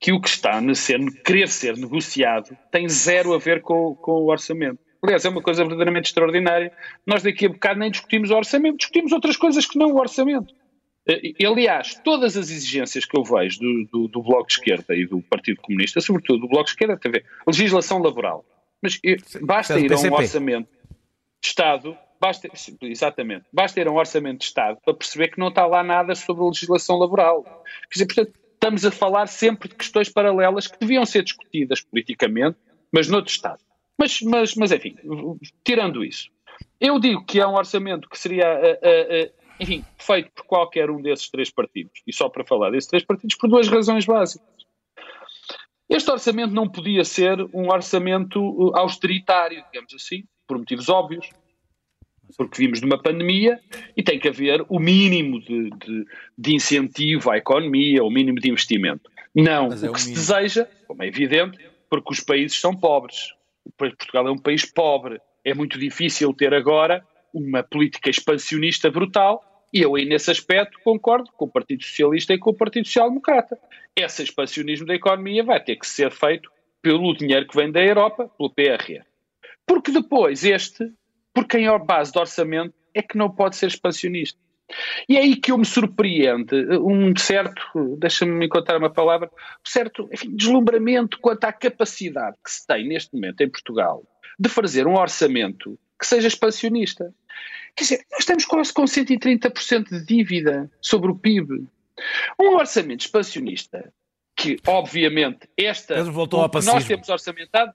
que 0.00 0.12
o 0.12 0.20
que 0.20 0.30
está 0.30 0.58
a 0.58 0.74
ser, 0.74 0.98
querer 1.22 1.46
ser 1.48 1.76
negociado 1.76 2.56
tem 2.72 2.88
zero 2.88 3.34
a 3.34 3.38
ver 3.38 3.60
com, 3.60 3.94
com 3.96 4.12
o 4.12 4.30
orçamento. 4.30 4.78
Aliás, 5.02 5.24
é 5.24 5.28
uma 5.28 5.42
coisa 5.42 5.62
verdadeiramente 5.62 6.06
extraordinária. 6.06 6.72
Nós 7.06 7.22
daqui 7.22 7.46
a 7.46 7.48
bocado 7.50 7.78
nem 7.78 7.90
discutimos 7.90 8.30
o 8.30 8.34
orçamento, 8.34 8.78
discutimos 8.78 9.12
outras 9.12 9.36
coisas 9.36 9.66
que 9.66 9.78
não 9.78 9.92
o 9.92 9.98
orçamento. 9.98 10.54
Eh, 11.08 11.32
aliás, 11.44 11.94
todas 12.04 12.36
as 12.36 12.50
exigências 12.50 13.04
que 13.04 13.18
eu 13.18 13.24
vejo 13.24 13.58
do, 13.60 13.84
do, 13.86 14.08
do, 14.08 14.22
Bloco 14.22 14.46
de 14.46 14.54
Esquerda 14.54 14.94
e 14.94 15.06
do 15.06 15.20
Partido 15.22 15.60
Comunista, 15.60 16.00
sobretudo 16.00 16.40
do 16.40 16.48
Bloco 16.48 16.64
de 16.64 16.70
Esquerda, 16.70 16.96
tem 16.96 17.10
a 17.10 17.12
ver 17.12 17.26
legislação 17.46 17.98
laboral. 17.98 18.44
Mas 18.82 18.98
eh, 19.04 19.16
basta 19.40 19.78
ir 19.78 19.92
a 19.92 19.96
um 19.96 20.12
orçamento 20.12 20.68
de 21.40 21.48
Estado, 21.48 21.96
basta, 22.20 22.48
exatamente, 22.82 23.46
basta 23.52 23.80
ir 23.80 23.88
a 23.88 23.90
um 23.90 23.96
orçamento 23.96 24.40
de 24.40 24.44
Estado 24.44 24.78
para 24.84 24.94
perceber 24.94 25.28
que 25.28 25.38
não 25.38 25.48
está 25.48 25.66
lá 25.66 25.82
nada 25.82 26.14
sobre 26.14 26.42
a 26.42 26.46
legislação 26.46 26.98
laboral. 26.98 27.42
Quer 27.90 27.92
dizer, 27.92 28.06
portanto, 28.06 28.32
estamos 28.54 28.84
a 28.84 28.90
falar 28.90 29.26
sempre 29.26 29.68
de 29.70 29.74
questões 29.74 30.10
paralelas 30.10 30.66
que 30.66 30.78
deviam 30.78 31.04
ser 31.06 31.22
discutidas 31.22 31.80
politicamente, 31.80 32.58
mas 32.92 33.08
noutro 33.08 33.30
Estado. 33.30 33.60
Mas, 33.98 34.20
mas, 34.22 34.54
mas 34.54 34.72
enfim, 34.72 34.96
tirando 35.64 36.04
isso, 36.04 36.30
eu 36.80 36.98
digo 36.98 37.24
que 37.24 37.40
é 37.40 37.46
um 37.46 37.54
orçamento 37.54 38.08
que 38.08 38.18
seria 38.18 38.46
uh, 38.48 39.39
enfim, 39.60 39.84
feito 39.98 40.30
por 40.34 40.44
qualquer 40.46 40.90
um 40.90 41.02
desses 41.02 41.28
três 41.28 41.50
partidos. 41.50 41.92
E 42.06 42.12
só 42.12 42.28
para 42.28 42.44
falar 42.44 42.70
desses 42.70 42.88
três 42.88 43.04
partidos, 43.04 43.36
por 43.36 43.48
duas 43.48 43.68
razões 43.68 44.06
básicas. 44.06 44.48
Este 45.88 46.10
orçamento 46.10 46.54
não 46.54 46.68
podia 46.68 47.04
ser 47.04 47.40
um 47.52 47.68
orçamento 47.70 48.40
uh, 48.40 48.76
austeritário, 48.76 49.62
digamos 49.72 49.92
assim, 49.92 50.24
por 50.46 50.56
motivos 50.56 50.88
óbvios, 50.88 51.28
porque 52.36 52.58
vimos 52.58 52.80
de 52.80 52.86
uma 52.86 53.00
pandemia 53.02 53.60
e 53.96 54.02
tem 54.02 54.18
que 54.18 54.28
haver 54.28 54.64
o 54.68 54.78
mínimo 54.78 55.40
de, 55.40 55.68
de, 55.70 56.06
de 56.38 56.54
incentivo 56.54 57.30
à 57.30 57.36
economia, 57.36 58.04
o 58.04 58.10
mínimo 58.10 58.38
de 58.40 58.48
investimento. 58.48 59.10
Não 59.34 59.68
Mas 59.68 59.82
é 59.82 59.88
o 59.88 59.90
o 59.90 59.94
que 59.94 60.00
se 60.00 60.10
mínimo. 60.10 60.26
deseja, 60.26 60.68
como 60.86 61.02
é 61.02 61.08
evidente, 61.08 61.58
porque 61.90 62.12
os 62.12 62.20
países 62.20 62.58
são 62.58 62.74
pobres. 62.74 63.34
O 63.64 63.72
Portugal 63.72 64.28
é 64.28 64.30
um 64.30 64.38
país 64.38 64.64
pobre. 64.64 65.20
É 65.44 65.52
muito 65.52 65.78
difícil 65.78 66.32
ter 66.32 66.54
agora 66.54 67.04
uma 67.34 67.64
política 67.64 68.08
expansionista 68.08 68.90
brutal 68.90 69.44
e 69.72 69.82
eu 69.82 69.94
aí 69.94 70.04
nesse 70.04 70.30
aspecto 70.30 70.78
concordo 70.82 71.30
com 71.32 71.44
o 71.44 71.50
Partido 71.50 71.82
Socialista 71.82 72.34
e 72.34 72.38
com 72.38 72.50
o 72.50 72.54
Partido 72.54 72.86
Social 72.86 73.08
Democrata. 73.08 73.58
Esse 73.94 74.22
expansionismo 74.22 74.86
da 74.86 74.94
economia 74.94 75.44
vai 75.44 75.62
ter 75.62 75.76
que 75.76 75.86
ser 75.86 76.10
feito 76.10 76.50
pelo 76.82 77.14
dinheiro 77.14 77.46
que 77.46 77.56
vem 77.56 77.70
da 77.70 77.82
Europa, 77.82 78.28
pelo 78.36 78.50
PRR. 78.50 79.04
Porque 79.66 79.92
depois 79.92 80.44
este, 80.44 80.90
por 81.32 81.46
quem 81.46 81.66
é 81.66 81.68
a 81.68 81.78
base 81.78 82.12
de 82.12 82.18
orçamento, 82.18 82.74
é 82.94 83.02
que 83.02 83.16
não 83.16 83.30
pode 83.30 83.56
ser 83.56 83.66
expansionista. 83.66 84.38
E 85.08 85.16
é 85.16 85.20
aí 85.20 85.36
que 85.36 85.50
eu 85.50 85.58
me 85.58 85.64
surpreende 85.64 86.54
um 86.78 87.16
certo, 87.16 87.96
deixa-me 87.98 88.46
encontrar 88.46 88.78
uma 88.78 88.90
palavra, 88.90 89.28
um 89.28 89.68
certo 89.68 90.08
enfim, 90.12 90.34
deslumbramento 90.34 91.18
quanto 91.20 91.44
à 91.44 91.52
capacidade 91.52 92.36
que 92.44 92.50
se 92.50 92.66
tem 92.66 92.86
neste 92.86 93.14
momento 93.14 93.40
em 93.40 93.48
Portugal 93.48 94.04
de 94.38 94.48
fazer 94.48 94.86
um 94.86 94.96
orçamento 94.96 95.78
que 96.00 96.06
seja 96.06 96.28
expansionista. 96.28 97.14
Quer 97.76 97.84
dizer, 97.84 98.06
nós 98.10 98.20
estamos 98.20 98.44
quase 98.44 98.72
com 98.72 98.84
130% 98.84 99.90
de 99.90 100.04
dívida 100.04 100.70
sobre 100.80 101.10
o 101.10 101.14
PIB. 101.14 101.66
Um 102.40 102.56
orçamento 102.56 103.02
expansionista 103.02 103.92
que, 104.34 104.58
obviamente, 104.66 105.48
esta. 105.56 105.94
Pedro 105.94 106.12
voltou 106.12 106.40
o 106.40 106.42
ao 106.42 106.50
Nós 106.62 106.84
temos 106.84 107.08
orçamentado. 107.08 107.72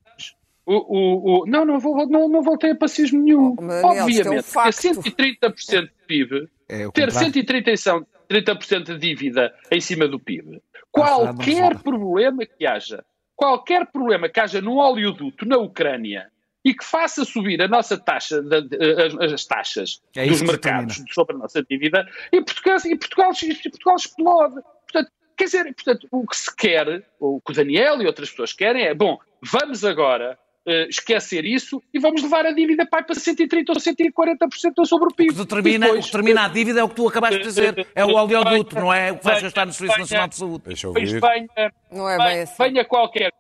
O, 0.66 0.74
o, 0.74 1.44
o, 1.44 1.46
não, 1.46 1.64
não, 1.64 1.80
vou, 1.80 2.10
não, 2.10 2.28
não 2.28 2.42
voltei 2.42 2.72
a 2.72 2.76
pacismo 2.76 3.22
nenhum. 3.22 3.56
Oh, 3.58 3.62
Daniel, 3.62 4.10
isto 4.10 4.28
é 4.28 4.32
um 4.32 4.38
obviamente, 4.40 4.44
ter 4.44 4.44
facto. 4.44 4.82
130% 4.82 5.82
de 5.84 5.92
PIB, 6.08 6.50
É 6.68 6.78
ter 6.90 7.06
contrário. 7.06 7.32
130% 7.32 8.06
30% 8.28 8.84
de 8.86 8.98
dívida 8.98 9.54
em 9.72 9.80
cima 9.80 10.08
do 10.08 10.20
PIB, 10.20 10.54
não 10.54 10.62
qualquer 10.92 11.78
problema 11.80 12.46
que 12.46 12.66
haja, 12.66 13.04
qualquer 13.36 13.86
problema 13.88 14.30
que 14.30 14.40
haja 14.40 14.62
no 14.62 14.78
oleoduto 14.78 15.46
na 15.46 15.58
Ucrânia 15.58 16.32
e 16.66 16.74
que 16.74 16.84
faça 16.84 17.24
subir 17.24 17.62
a 17.62 17.68
nossa 17.68 17.96
taxa, 17.98 18.42
de- 18.42 18.62
de- 18.64 19.04
as, 19.22 19.34
as 19.34 19.46
taxas 19.46 20.02
É 20.16 20.26
dos 20.26 20.42
mercados 20.42 21.02
sobre 21.12 21.36
a 21.36 21.40
nossa 21.40 21.64
dívida, 21.64 22.04
e 22.32 22.42
Portugal, 22.42 22.78
e 22.86 22.96
Portugal, 22.98 23.32
e 23.44 23.70
Portugal 23.70 23.96
explode. 23.96 24.56
Portanto, 24.92 25.12
quer 25.38 25.44
dizer, 25.46 25.76
portanto, 25.76 26.08
o 26.12 26.26
que 26.26 26.36
se 26.36 26.56
quer, 26.56 27.04
ou 27.20 27.36
o 27.38 27.42
que 27.42 27.52
o 27.52 27.56
Daniel 27.56 28.02
e 28.02 28.08
outras 28.08 28.32
pessoas 28.32 28.52
querem 28.52 28.84
é, 28.84 28.94
bom, 28.96 29.20
vamos 29.42 29.86
agora 29.86 30.40
eh, 30.68 30.88
esquecer 30.90 31.46
isso 31.46 31.80
e 31.94 32.00
vamos 32.00 32.24
levar 32.24 32.44
a 32.48 32.52
dívida 32.52 32.84
para 32.88 33.06
130% 33.06 33.70
ou 33.70 33.76
140% 33.76 34.86
sobre 34.88 35.10
o 35.10 35.14
PIB. 35.16 35.30
O 35.30 35.34
que 35.34 35.40
determina, 35.42 35.86
E 35.86 35.90
o 35.90 35.92
depois, 35.92 36.06
que 36.06 36.12
determina 36.12 36.46
a 36.46 36.48
dívida 36.48 36.80
é 36.80 36.84
o 36.84 36.90
que 36.90 36.96
tu 36.96 37.08
acabaste 37.08 37.38
de 37.38 37.44
dizer. 37.44 37.88
É 37.94 38.04
o 38.04 38.10
oleoduto, 38.16 38.74
não 38.76 38.92
é 38.92 39.12
o 39.12 39.18
que 39.20 39.24
vais 39.24 39.44
gastar 39.44 39.68
no 39.68 39.74
Serviço 39.74 40.00
Nacional 40.00 40.28
de 40.28 40.36
Saúde. 40.36 40.64
Deixa 40.66 40.88
eu 40.88 40.94
Depois 40.94 41.14
ouvir. 41.14 41.22
venha, 41.22 41.72
Não 41.92 42.10
é 42.10 42.18
bem 42.18 42.42
assim. 42.42 42.64
venha 42.64 42.84
qualquer. 42.84 43.32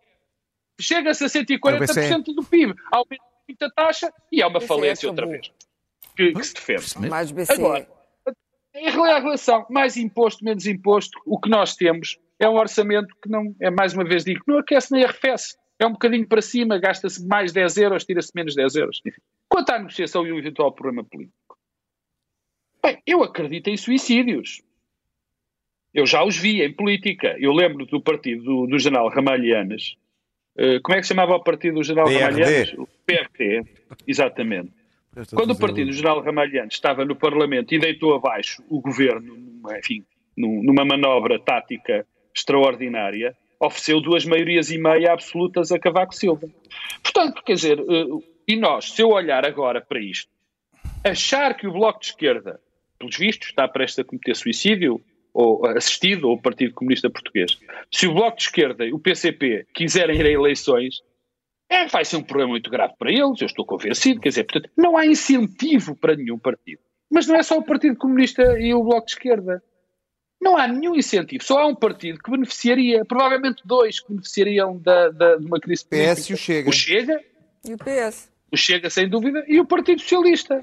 Chega-se 0.80 1.24
a 1.24 1.28
140% 1.28 2.34
do 2.34 2.44
PIB, 2.44 2.74
aumenta 2.92 3.24
muito 3.48 3.64
a 3.64 3.70
taxa 3.70 4.14
e 4.32 4.42
é 4.42 4.48
uma 4.48 4.58
é 4.58 4.62
falência 4.62 5.10
tabu. 5.10 5.22
outra 5.22 5.28
vez 5.28 5.52
que, 6.16 6.32
que 6.32 6.44
se 6.44 6.54
defende. 6.54 7.10
Mais 7.10 7.32
BCE. 7.32 7.54
Agora, 7.54 7.88
em 8.74 8.90
relação 8.90 9.66
mais 9.70 9.98
imposto, 9.98 10.44
menos 10.44 10.66
imposto, 10.66 11.20
o 11.26 11.40
que 11.40 11.50
nós 11.50 11.76
temos 11.76 12.18
é 12.40 12.50
um 12.50 12.56
orçamento 12.56 13.16
que 13.22 13.30
não, 13.30 13.56
é 13.60 13.70
mais 13.70 13.94
uma 13.94 14.04
vez 14.04 14.24
digo, 14.24 14.42
não 14.48 14.58
aquece 14.58 14.92
nem 14.92 15.04
arrefece. 15.04 15.58
É 15.78 15.86
um 15.86 15.92
bocadinho 15.92 16.28
para 16.28 16.42
cima, 16.42 16.78
gasta-se 16.78 17.26
mais 17.26 17.52
10 17.52 17.78
euros, 17.78 18.06
tira-se 18.06 18.32
menos 18.34 18.56
10 18.56 18.76
euros. 18.76 19.02
Enfim. 19.06 19.22
Quanto 19.50 19.70
à 19.72 19.78
negociação 19.78 20.26
e 20.26 20.32
o 20.32 20.40
eventual 20.40 20.72
problema 20.72 21.04
político. 21.04 21.58
Bem, 22.82 23.02
eu 23.06 23.24
acredito 23.24 23.70
em 23.70 23.76
suicídios. 23.76 24.62
Eu 25.94 26.06
já 26.06 26.24
os 26.24 26.38
vi 26.38 26.62
em 26.62 26.74
política. 26.74 27.36
Eu 27.40 27.52
lembro 27.52 27.86
do 27.86 28.02
partido 28.02 28.44
do, 28.44 28.68
do 28.68 28.80
general 28.80 29.10
Ramalhianes. 29.10 29.96
Eh, 29.96 30.05
como 30.84 30.98
é 30.98 31.02
que 31.02 31.04
se 31.04 31.10
chamava 31.10 31.36
o 31.36 31.44
partido 31.44 31.76
do 31.76 31.84
general 31.84 32.08
PRD. 32.08 32.22
Ramalhianes? 32.24 32.74
O 32.78 32.88
PRT, 33.06 33.64
exatamente. 34.08 34.72
Quando 35.34 35.52
o 35.52 35.58
partido 35.58 35.88
do 35.88 35.94
general 35.94 36.22
Ramalhianes 36.22 36.74
estava 36.74 37.06
no 37.06 37.16
Parlamento 37.16 37.74
e 37.74 37.80
deitou 37.80 38.16
abaixo 38.16 38.62
o 38.70 38.82
governo, 38.82 39.34
enfim, 39.78 40.04
num- 40.36 40.62
numa 40.64 40.84
manobra 40.84 41.40
tática 41.40 42.06
extraordinária, 42.36 43.36
ofereceu 43.60 44.02
duas 44.02 44.26
maiorias 44.26 44.70
e 44.72 44.78
meia 44.78 45.14
absolutas 45.14 45.72
a 45.72 45.80
Cavaco 45.80 46.14
Silva. 46.14 46.48
Portanto, 47.02 47.42
quer 47.46 47.54
dizer, 47.54 47.80
eh, 47.80 48.06
e 48.48 48.56
nós, 48.58 48.92
se 48.92 49.02
eu 49.02 49.10
olhar 49.10 49.46
agora 49.46 49.80
para 49.80 50.00
isto, 50.00 50.30
achar 51.04 51.56
que 51.56 51.66
o 51.66 51.72
Bloco 51.72 52.00
de 52.02 52.08
Esquerda, 52.08 52.60
pelos 53.00 53.16
vistos, 53.18 53.50
está 53.50 53.68
prestes 53.68 54.00
a 54.00 54.04
cometer 54.04 54.36
suicídio, 54.36 55.02
ou 55.36 55.66
assistido 55.68 56.28
ao 56.30 56.38
Partido 56.42 56.74
Comunista 56.74 57.10
Português, 57.10 57.60
se 57.92 58.08
o 58.08 58.14
Bloco 58.14 58.38
de 58.38 58.44
Esquerda 58.44 58.86
e 58.86 58.94
o 58.94 59.00
PCP 59.00 59.68
quiserem 59.74 60.18
ir 60.18 60.26
a 60.26 60.32
eleições, 60.32 61.02
é, 61.70 61.88
vai 61.88 62.06
ser 62.06 62.18
um 62.18 62.24
problema 62.24 62.52
muito 62.52 62.70
grave 62.70 62.94
para 62.98 63.12
eles, 63.12 63.42
eu 63.42 63.46
estou 63.48 63.66
convencido, 63.66 64.22
quer 64.22 64.30
dizer, 64.30 64.46
portanto, 64.46 64.72
não 64.78 64.96
há 64.98 65.06
incentivo 65.06 65.96
para 65.96 66.16
nenhum 66.16 66.40
partido. 66.40 66.80
Mas 67.12 67.28
não 67.28 67.36
é 67.36 67.44
só 67.44 67.58
o 67.58 67.64
Partido 67.64 67.98
Comunista 67.98 68.42
e 68.60 68.74
o 68.74 68.84
Bloco 68.84 69.06
de 69.08 69.12
Esquerda. 69.14 69.62
Não 70.42 70.58
há 70.58 70.68
nenhum 70.68 70.96
incentivo, 70.96 71.44
só 71.44 71.60
há 71.60 71.68
um 71.68 71.76
partido 71.76 72.20
que 72.22 72.30
beneficiaria, 72.32 73.04
provavelmente 73.06 73.62
dois 73.66 74.00
que 74.00 74.10
beneficiariam 74.10 74.78
da, 74.78 75.10
da- 75.10 75.36
de 75.38 75.46
uma 75.46 75.60
crise 75.60 75.86
política. 75.86 76.16
PS 76.16 76.30
e 76.30 76.34
o 76.34 76.38
Chega. 76.38 76.70
O 76.70 76.74
Chega 76.74 77.22
E 77.66 77.74
o 77.74 77.78
PS? 77.78 78.32
o 78.52 78.58
Chega, 78.58 78.90
sem 78.90 79.10
dúvida, 79.10 79.44
e 79.48 79.60
o 79.60 79.66
Partido 79.66 80.02
Socialista. 80.02 80.62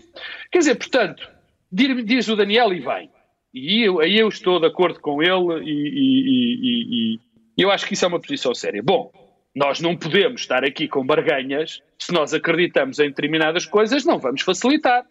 Quer 0.51 0.59
dizer, 0.59 0.77
portanto, 0.77 1.29
diz 1.71 2.29
o 2.29 2.37
Daniel 2.37 2.73
e 2.73 2.81
bem, 2.81 3.11
e 3.55 3.83
eu, 3.87 4.01
aí 4.01 4.19
eu 4.19 4.29
estou 4.29 4.59
de 4.61 4.67
acordo 4.67 5.01
com 5.01 5.23
ele 5.23 5.65
e, 5.65 5.71
e- 5.71 6.23
e- 6.29 7.15
e- 7.15 7.21
e 7.59 7.63
eu 7.63 7.71
acho 7.71 7.87
que 7.87 7.95
isso 7.95 8.05
é 8.05 8.09
uma 8.09 8.21
posição 8.21 8.55
séria. 8.55 8.83
Bom, 8.83 9.13
nós 9.55 9.81
não 9.81 9.97
podemos 9.97 10.41
estar 10.41 10.65
aqui 10.65 10.89
com 10.89 11.05
barganhas, 11.05 11.83
se 11.99 12.13
nós 12.13 12.33
acreditamos 12.33 12.99
em 12.99 13.09
determinadas 13.09 13.67
coisas, 13.67 14.05
não 14.05 14.19
vamos 14.19 14.41
facilitar. 14.43 15.07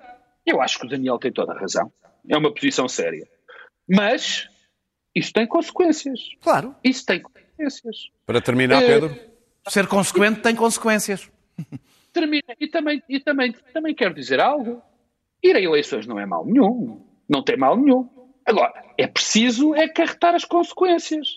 Eu 0.45 0.59
acho 0.61 0.79
que 0.79 0.85
o 0.87 0.89
Daniel 0.89 1.19
tem 1.19 1.31
toda 1.31 1.53
a 1.53 1.59
razão. 1.59 1.91
É 2.27 2.35
uma 2.37 2.51
posição 2.53 2.87
séria. 2.87 3.27
Mas 3.87 4.47
isso 5.13 5.31
tem 5.33 5.45
consequências. 5.45 6.19
Claro. 6.41 6.75
Isso 6.83 7.05
tem 7.05 7.21
consequências. 7.21 8.09
Para 8.25 8.41
terminar, 8.41 8.81
Eh, 8.81 8.87
Pedro, 8.87 9.15
Ser 9.67 9.85
consequente 9.85 10.41
tem 10.41 10.55
consequências. 10.55 11.29
termina. 12.11 12.41
E 12.59 12.67
também, 12.67 13.03
e 13.07 13.19
também, 13.19 13.53
também 13.73 13.93
quero 13.93 14.15
dizer 14.15 14.39
algo. 14.39 14.81
Ir 15.43 15.55
a 15.55 15.61
eleições 15.61 16.07
não 16.07 16.19
é 16.19 16.25
mal 16.25 16.43
nenhum. 16.45 17.05
Não 17.29 17.43
tem 17.43 17.55
mal 17.57 17.77
nenhum. 17.77 18.09
Agora, 18.45 18.73
é 18.97 19.07
preciso 19.07 19.75
é 19.75 19.85
acarretar 19.85 20.35
as 20.35 20.45
consequências. 20.45 21.27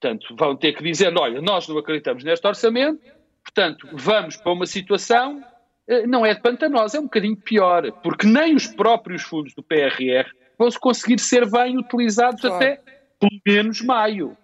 Portanto, 0.00 0.34
vão 0.36 0.56
ter 0.56 0.72
que 0.74 0.82
dizer, 0.82 1.16
olha, 1.16 1.40
nós 1.40 1.66
não 1.68 1.78
acreditamos 1.78 2.22
neste 2.22 2.46
orçamento, 2.46 3.00
portanto, 3.42 3.88
vamos 3.92 4.36
para 4.36 4.52
uma 4.52 4.66
situação, 4.66 5.42
eh, 5.88 6.06
não 6.06 6.24
é 6.24 6.34
de 6.34 6.42
pantanosa, 6.42 6.98
é 6.98 7.00
um 7.00 7.04
bocadinho 7.04 7.36
pior, 7.36 7.90
porque 8.02 8.26
nem 8.26 8.54
os 8.54 8.66
próprios 8.66 9.22
fundos 9.22 9.54
do 9.54 9.62
PRR 9.62 10.28
vão 10.58 10.70
se 10.70 10.78
conseguir 10.78 11.18
ser 11.18 11.50
bem 11.50 11.78
utilizados 11.78 12.40
Claro. 12.40 12.56
até 12.56 12.82
pelo 13.18 13.40
menos 13.46 13.80
maio. 13.80 14.36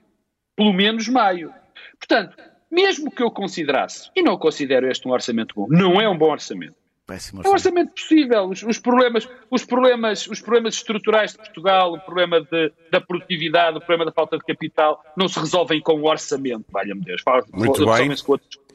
Pelo 0.57 0.73
menos 0.73 1.09
maio. 1.09 1.53
Portanto, 1.99 2.37
mesmo 2.71 3.11
que 3.11 3.23
eu 3.23 3.31
considerasse, 3.31 4.11
e 4.17 4.23
não 4.23 4.39
considero 4.39 4.91
este 4.91 5.07
um 5.07 5.13
orçamento 5.13 5.55
bom, 5.55 5.67
não 5.69 6.01
é 6.01 6.09
um 6.09 6.17
bom 6.17 6.31
orçamento. 6.31 6.77
Péssimo 7.13 7.43
É 7.43 7.49
um 7.49 7.53
orçamento. 7.53 7.55
orçamento 7.91 7.95
possível. 7.95 8.45
Os, 8.49 8.63
os 8.63 8.79
problemas, 8.79 9.29
os, 9.51 9.65
problemas, 9.65 10.27
os 10.27 10.41
problemas 10.41 10.75
estruturais 10.75 11.33
de 11.33 11.39
Portugal, 11.39 11.93
o 11.93 12.01
problema 12.01 12.41
de- 12.41 12.73
da 12.91 13.01
produtividade, 13.01 13.77
o 13.77 13.81
problema 13.81 14.07
da 14.07 14.13
falta 14.13 14.39
de 14.39 14.45
capital, 14.45 15.03
não 15.17 15.29
se 15.29 15.39
resolvem 15.39 15.81
com 15.81 15.95
o 16.01 16.09
orçamento, 16.09 16.65
valha-me 16.71 17.03
Deus. 17.03 17.23
Muito 17.53 17.71
outros. 17.71 17.87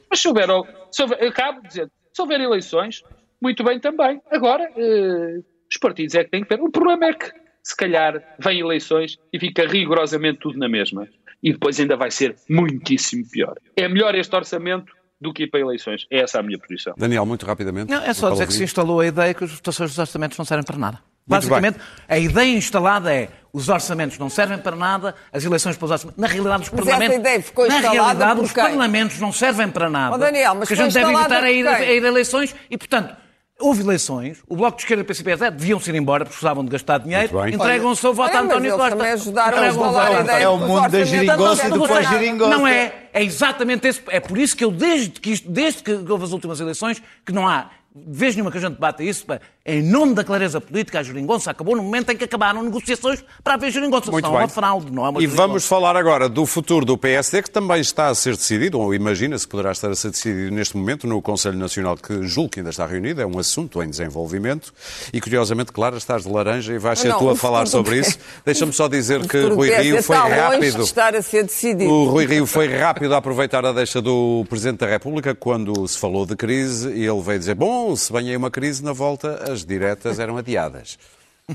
Mas 0.10 0.19
se 0.19 0.28
houver, 0.28 0.47
se 0.91 1.02
houver, 1.02 1.23
acabo 1.28 1.62
de 1.62 1.67
dizer, 1.67 1.91
se 2.13 2.21
houver 2.21 2.39
eleições, 2.39 3.04
muito 3.41 3.63
bem 3.63 3.80
também. 3.80 4.21
Agora, 4.32 4.69
eh, 4.78 5.39
os 5.69 5.78
partidos 5.80 6.15
é 6.15 6.23
que 6.23 6.32
têm 6.32 6.43
que 6.43 6.50
ver. 6.56 6.62
O 6.63 6.71
problema 6.71 7.06
é 7.08 7.13
que, 7.13 7.32
se 7.63 7.76
calhar, 7.76 8.21
vêm 8.39 8.60
eleições 8.60 9.17
e 9.34 9.39
fica 9.39 9.65
rigorosamente 9.67 10.39
tudo 10.39 10.58
na 10.58 10.69
mesma. 10.69 11.08
E 11.43 11.52
depois 11.52 11.80
ainda 11.80 11.95
vai 11.95 12.10
ser 12.10 12.36
muitíssimo 12.50 13.23
pior. 13.30 13.56
É 13.76 13.88
melhor 13.88 14.15
este 14.15 14.36
orçamento 14.36 14.95
do 15.19 15.34
que 15.34 15.43
ir 15.43 15.47
para 15.47 15.60
eleições. 15.60 16.06
É 16.12 16.21
essa 16.21 16.39
a 16.39 16.43
minha 16.43 16.60
posição. 16.60 16.93
Daniel, 16.97 17.25
muito 17.25 17.45
rapidamente. 17.45 17.91
Não, 17.91 18.01
é 18.03 18.13
só 18.13 18.30
dizer 18.30 18.47
que 18.47 18.53
se 18.53 18.63
instalou 18.63 18.99
a 18.99 19.08
ideia 19.08 19.34
que 19.34 19.43
as 19.43 19.51
votações 19.51 19.89
dos 19.91 19.99
orçamentos 19.99 20.38
não 20.38 20.45
servem 20.45 20.65
para 20.65 20.77
nada. 20.77 20.99
Muito 21.27 21.41
Basicamente, 21.41 21.80
a 22.08 22.17
ideia 22.17 22.58
instalada 22.58 23.13
é 23.13 23.30
os 23.51 23.67
orçamentos 23.67 24.17
não 24.17 24.30
servem 24.30 24.58
para 24.58 24.75
nada, 24.75 25.13
as 25.34 25.43
eleições 25.43 25.75
para 25.75 25.86
os 25.86 25.91
orçamentos. 25.91 26.21
Na 26.21 26.27
realidade, 26.27 26.63
os 26.63 26.69
Mas 26.69 26.80
parlamentos. 26.80 27.12
essa 27.12 27.19
ideia 27.19 27.41
ficou 27.41 27.67
na 27.67 27.80
realidade, 27.80 28.41
os 28.41 28.53
parlamentos 28.53 29.19
não 29.19 29.32
servem 29.34 29.69
para 29.69 29.89
nada. 29.89 30.15
Ó, 30.15 30.17
Daniel, 30.17 30.56
mas 30.56 30.69
porque 30.69 30.82
a 30.82 30.86
gente 30.86 30.93
deve 30.93 31.12
evitar 31.12 31.43
a 31.43 31.51
ir, 31.51 31.65
por 31.65 31.77
quem? 31.77 31.88
a 31.88 31.93
ir 31.93 32.06
a 32.06 32.08
eleições 32.08 32.56
e, 32.69 32.77
portanto. 32.77 33.27
Houve 33.60 33.82
eleições, 33.82 34.38
o 34.48 34.56
Bloco 34.56 34.78
de 34.78 34.84
Esquerda 34.84 35.02
e 35.02 35.04
o 35.04 35.06
PCP 35.06 35.32
até 35.32 35.50
deviam 35.50 35.80
ser 35.80 35.96
embora 35.96 36.24
porque 36.24 36.36
precisavam 36.36 36.63
de 36.63 36.70
gastar 36.70 37.00
dinheiro, 37.00 37.48
entregam-se 37.50 38.06
ao 38.06 38.13
voto 38.13 38.36
a 38.38 38.41
António 38.41 38.67
eles 38.67 38.74
Costa. 38.74 38.89
também 38.96 39.12
ajudaram 39.12 39.58
a 39.58 39.62
a 40.08 40.22
ideia 40.22 40.43
É 40.43 40.50
o 40.50 40.58
mundo 40.58 40.89
da 40.89 41.04
geringonça 41.04 41.67
não 41.67 41.76
e 41.76 41.80
do 41.80 41.86
para 41.88 41.96
pós-geringonça. 41.96 42.52
não 42.56 42.67
é, 42.67 42.93
é 43.12 43.24
exatamente 43.24 43.88
esse. 43.88 44.02
É 44.10 44.20
por 44.20 44.38
isso 44.38 44.56
que 44.56 44.63
eu, 44.63 44.70
desde 44.72 45.20
que, 45.20 45.32
isto, 45.32 45.50
desde 45.50 45.82
que 45.82 45.91
houve 45.91 46.24
as 46.24 46.32
últimas 46.32 46.60
eleições, 46.60 47.02
que 47.26 47.32
não 47.32 47.48
há 47.48 47.72
de 47.96 48.17
vez 48.17 48.36
nenhuma 48.36 48.52
que 48.52 48.58
a 48.60 48.62
gente 48.62 48.78
bata 48.78 49.04
isso, 49.04 49.26
pá, 49.26 49.39
em 49.67 49.84
nome 49.84 50.13
da 50.13 50.23
clareza 50.23 50.62
política, 50.62 50.99
a 50.99 51.03
geringonça 51.03 51.51
acabou 51.51 51.75
no 51.75 51.84
momento 51.84 52.10
em 52.12 52.15
que 52.15 52.23
acabaram 52.23 52.63
negociações 52.63 53.21
para 53.43 53.56
haver 53.56 53.69
geringonça. 53.69 54.10
Muito 54.10 54.23
não 54.23 54.32
bem. 54.32 54.39
é 54.39 54.43
uma 54.43 54.47
fraude, 54.47 54.91
não 54.91 55.06
é 55.06 55.10
uma 55.10 55.19
E 55.19 55.23
geringonça. 55.23 55.47
vamos 55.47 55.65
falar 55.67 55.97
agora 55.97 56.30
do 56.30 56.45
futuro 56.45 56.86
do 56.86 56.97
PSD, 56.97 57.41
que 57.43 57.51
também 57.51 57.82
está 57.82 58.08
a 58.08 58.15
ser 58.15 58.38
decidido, 58.38 58.80
ou 58.80 58.93
imagina-se 58.95 59.45
que 59.45 59.51
poderá 59.51 59.73
estar 59.73 59.91
a 59.91 59.95
ser 59.95 60.12
decidido 60.12 60.56
neste 60.56 60.77
momento 60.77 61.06
no 61.06 61.21
Conselho 61.21 61.58
Nacional, 61.58 61.97
que 61.97 62.23
julgo 62.23 62.49
que 62.51 62.60
ainda 62.62 62.69
está 62.69 62.86
reunido, 62.86 63.21
é 63.21 63.25
um 63.25 63.38
assunto 63.38 63.84
em 63.84 63.89
desenvolvimento. 63.89 64.73
E 65.12 65.19
curiosamente, 65.19 65.73
Clara, 65.73 65.97
estás 65.97 66.23
de 66.23 66.32
laranja 66.32 66.73
e 66.73 66.77
vais 66.80 66.97
ser 66.99 67.10
Não, 67.10 67.19
tu 67.19 67.30
a 67.30 67.36
falar 67.36 67.67
sobre 67.67 67.99
isso. 67.99 68.17
Deixa-me 68.45 68.71
só 68.71 68.88
dizer 68.88 69.27
que 69.27 69.38
Rui 69.49 69.69
Rio 69.69 70.01
foi 70.01 70.15
está 70.15 70.23
longe 70.27 70.36
rápido. 70.39 70.75
de 70.77 70.84
estar 70.84 71.13
a 71.13 71.21
ser 71.21 71.43
decidido. 71.43 71.91
O 71.91 72.06
Rui 72.06 72.25
Rio 72.25 72.45
foi 72.45 72.67
rápido 72.73 73.13
a 73.13 73.17
aproveitar 73.17 73.65
a 73.65 73.73
deixa 73.73 74.01
do 74.01 74.45
Presidente 74.49 74.80
da 74.80 74.88
República 74.88 75.36
quando 75.36 75.86
se 75.88 75.97
falou 75.99 76.25
de 76.25 76.38
crise 76.38 76.89
e 76.93 77.06
ele 77.06 77.21
veio 77.21 77.38
dizer: 77.39 77.56
Bom, 77.56 77.93
se 77.97 78.13
bem 78.13 78.30
aí 78.30 78.38
uma 78.38 78.49
crise 78.49 78.82
na 78.82 78.93
volta, 78.93 79.57
as 79.58 79.65
diretas 79.65 80.20
eram 80.20 80.38
adiadas. 80.38 81.00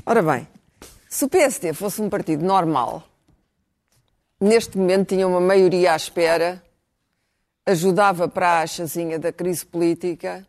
Ora 0.05 0.21
bem, 0.21 0.47
se 1.09 1.23
o 1.23 1.29
PSD 1.29 1.73
fosse 1.73 2.01
um 2.01 2.09
partido 2.09 2.43
normal, 2.43 3.03
neste 4.39 4.77
momento 4.77 5.09
tinha 5.09 5.27
uma 5.27 5.39
maioria 5.39 5.93
à 5.93 5.95
espera, 5.95 6.61
ajudava 7.65 8.27
para 8.27 8.61
a 8.61 8.67
chazinha 8.67 9.17
da 9.17 9.31
crise 9.31 9.65
política 9.65 10.45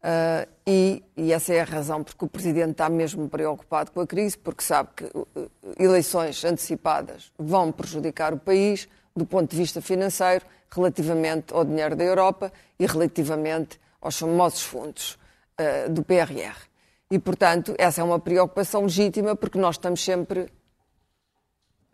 ah, 0.00 0.46
e, 0.66 1.02
e 1.16 1.32
essa 1.32 1.52
é 1.52 1.60
a 1.60 1.64
razão 1.64 2.04
porque 2.04 2.24
o 2.24 2.28
Presidente 2.28 2.72
está 2.72 2.88
mesmo 2.88 3.28
preocupado 3.28 3.90
com 3.90 4.00
a 4.00 4.06
crise, 4.06 4.38
porque 4.38 4.62
sabe 4.62 4.90
que 4.94 5.04
uh, 5.04 5.26
uh, 5.36 5.50
eleições 5.78 6.44
antecipadas 6.44 7.32
vão 7.36 7.72
prejudicar 7.72 8.32
o 8.32 8.38
país 8.38 8.88
do 9.14 9.26
ponto 9.26 9.50
de 9.50 9.56
vista 9.56 9.80
financeiro 9.80 10.44
relativamente 10.70 11.52
ao 11.52 11.64
dinheiro 11.64 11.96
da 11.96 12.04
Europa 12.04 12.52
e 12.78 12.86
relativamente 12.86 13.80
aos 14.00 14.18
famosos 14.18 14.62
fundos 14.62 15.18
ah, 15.58 15.88
do 15.88 16.02
PRR. 16.02 16.71
E, 17.12 17.18
portanto, 17.18 17.74
essa 17.76 18.00
é 18.00 18.04
uma 18.04 18.18
preocupação 18.18 18.82
legítima 18.82 19.36
porque 19.36 19.58
nós 19.58 19.76
estamos 19.76 20.02
sempre 20.02 20.50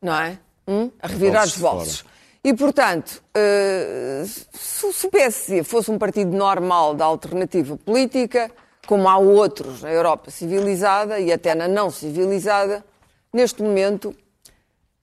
não 0.00 0.14
é? 0.14 0.38
Hum? 0.66 0.90
A 1.00 1.06
revirar 1.06 1.44
os 1.44 1.56
bolsos. 1.56 2.04
E, 2.42 2.54
portanto, 2.54 3.22
eh, 3.34 4.24
se 4.52 5.06
o 5.06 5.10
PSD 5.10 5.64
fosse 5.64 5.90
um 5.90 5.98
partido 5.98 6.36
normal 6.36 6.94
da 6.94 7.04
alternativa 7.04 7.76
política, 7.76 8.50
como 8.86 9.08
há 9.08 9.18
outros 9.18 9.82
na 9.82 9.90
Europa 9.90 10.30
civilizada 10.30 11.18
e 11.18 11.32
até 11.32 11.54
na 11.54 11.66
não 11.66 11.90
civilizada, 11.90 12.84
neste 13.32 13.62
momento 13.62 14.14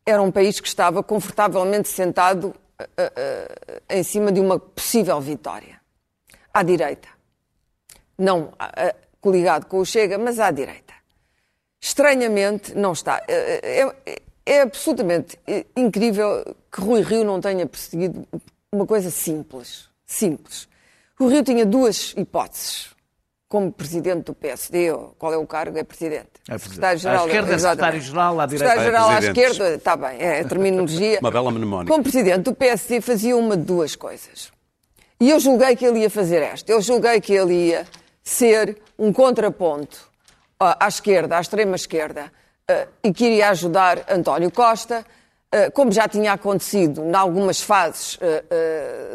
era 0.05 0.21
um 0.21 0.31
país 0.31 0.59
que 0.59 0.67
estava 0.67 1.03
confortavelmente 1.03 1.89
sentado 1.89 2.55
eh, 2.79 2.87
eh, 2.97 3.81
em 3.89 4.03
cima 4.03 4.31
de 4.31 4.39
uma 4.39 4.57
possível 4.57 5.19
vitória. 5.19 5.81
À 6.53 6.63
direita. 6.63 7.09
Não 8.17 8.53
coligado 9.29 9.65
com 9.65 9.79
o 9.79 9.85
Chega, 9.85 10.19
mas 10.19 10.39
à 10.39 10.51
direita 10.51 10.93
estranhamente 11.81 12.75
não 12.75 12.91
está. 12.93 13.21
É, 13.27 13.81
é- 14.05 14.21
é 14.45 14.61
absolutamente 14.61 15.39
incrível 15.75 16.55
que 16.71 16.79
Rui 16.81 17.01
Rio 17.01 17.23
não 17.23 17.41
tenha 17.41 17.65
perseguido 17.65 18.27
uma 18.71 18.85
coisa 18.85 19.09
simples. 19.09 19.89
Simples. 20.05 20.67
Rui 21.19 21.33
Rio 21.33 21.43
tinha 21.43 21.65
duas 21.65 22.13
hipóteses. 22.15 22.93
Como 23.47 23.71
presidente 23.71 24.25
do 24.25 24.33
PSD, 24.33 24.91
ou 24.91 25.15
qual 25.17 25.31
é 25.33 25.37
o 25.37 25.45
cargo? 25.47 25.77
É 25.77 25.83
presidente. 25.83 26.27
É. 26.49 26.57
Secretário-geral. 26.57 27.23
À 27.23 27.27
esquerda 27.27 27.53
é 27.53 27.57
secretário-geral, 27.57 28.39
à 28.39 28.45
direita 28.45 28.65
é 28.65 28.67
Secretário-geral 28.69 29.09
à 29.09 29.17
presidente. 29.17 29.51
esquerda, 29.51 29.75
está 29.75 29.95
bem, 29.95 30.17
é 30.19 30.39
a 30.41 30.45
terminologia. 30.47 31.19
Uma 31.21 31.31
bela 31.31 31.51
mnemónica. 31.51 31.91
Como 31.91 32.03
presidente 32.03 32.39
do 32.43 32.53
PSD 32.55 33.01
fazia 33.01 33.35
uma 33.37 33.55
de 33.57 33.63
duas 33.63 33.95
coisas. 33.95 34.51
E 35.19 35.29
eu 35.29 35.39
julguei 35.39 35.75
que 35.75 35.85
ele 35.85 35.99
ia 35.99 36.09
fazer 36.09 36.41
esta. 36.41 36.71
Eu 36.71 36.81
julguei 36.81 37.21
que 37.21 37.33
ele 37.33 37.53
ia 37.69 37.85
ser 38.25 38.77
um 38.97 39.13
contraponto 39.13 40.09
à 40.59 40.85
à 40.85 40.87
esquerda, 40.87 41.37
à 41.37 41.41
extrema 41.41 41.75
esquerda, 41.75 42.31
eh, 42.67 42.87
e 43.03 43.13
que 43.13 43.25
iria 43.25 43.49
ajudar 43.49 44.03
António 44.09 44.51
Costa, 44.51 45.05
eh, 45.51 45.69
como 45.69 45.91
já 45.91 46.07
tinha 46.07 46.33
acontecido 46.33 47.03
em 47.03 47.13
algumas 47.13 47.61
fases 47.61 48.17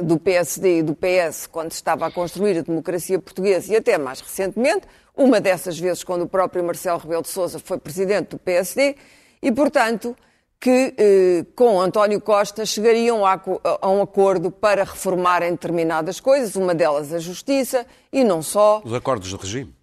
do 0.00 0.18
PSD 0.18 0.78
e 0.78 0.82
do 0.82 0.94
PS, 0.94 1.48
quando 1.48 1.72
se 1.72 1.78
estava 1.78 2.06
a 2.06 2.10
construir 2.10 2.58
a 2.58 2.62
democracia 2.62 3.18
portuguesa, 3.18 3.72
e 3.72 3.76
até 3.76 3.98
mais 3.98 4.20
recentemente, 4.20 4.86
uma 5.16 5.40
dessas 5.40 5.78
vezes 5.78 6.04
quando 6.04 6.22
o 6.22 6.28
próprio 6.28 6.62
Marcelo 6.62 6.98
Rebelo 6.98 7.22
de 7.22 7.28
Sousa 7.28 7.58
foi 7.58 7.78
presidente 7.78 8.28
do 8.28 8.38
PSD, 8.38 8.96
e, 9.42 9.50
portanto, 9.50 10.16
que 10.60 10.94
eh, 10.98 11.46
com 11.56 11.80
António 11.80 12.20
Costa 12.20 12.66
chegariam 12.66 13.24
a, 13.24 13.40
a 13.80 13.88
um 13.88 14.02
acordo 14.02 14.50
para 14.50 14.84
reformarem 14.84 15.52
determinadas 15.52 16.20
coisas, 16.20 16.54
uma 16.54 16.74
delas 16.74 17.14
a 17.14 17.18
justiça, 17.18 17.86
e 18.12 18.22
não 18.22 18.42
só. 18.42 18.82
Os 18.84 18.92
acordos 18.92 19.30
de 19.30 19.36
regime. 19.36 19.74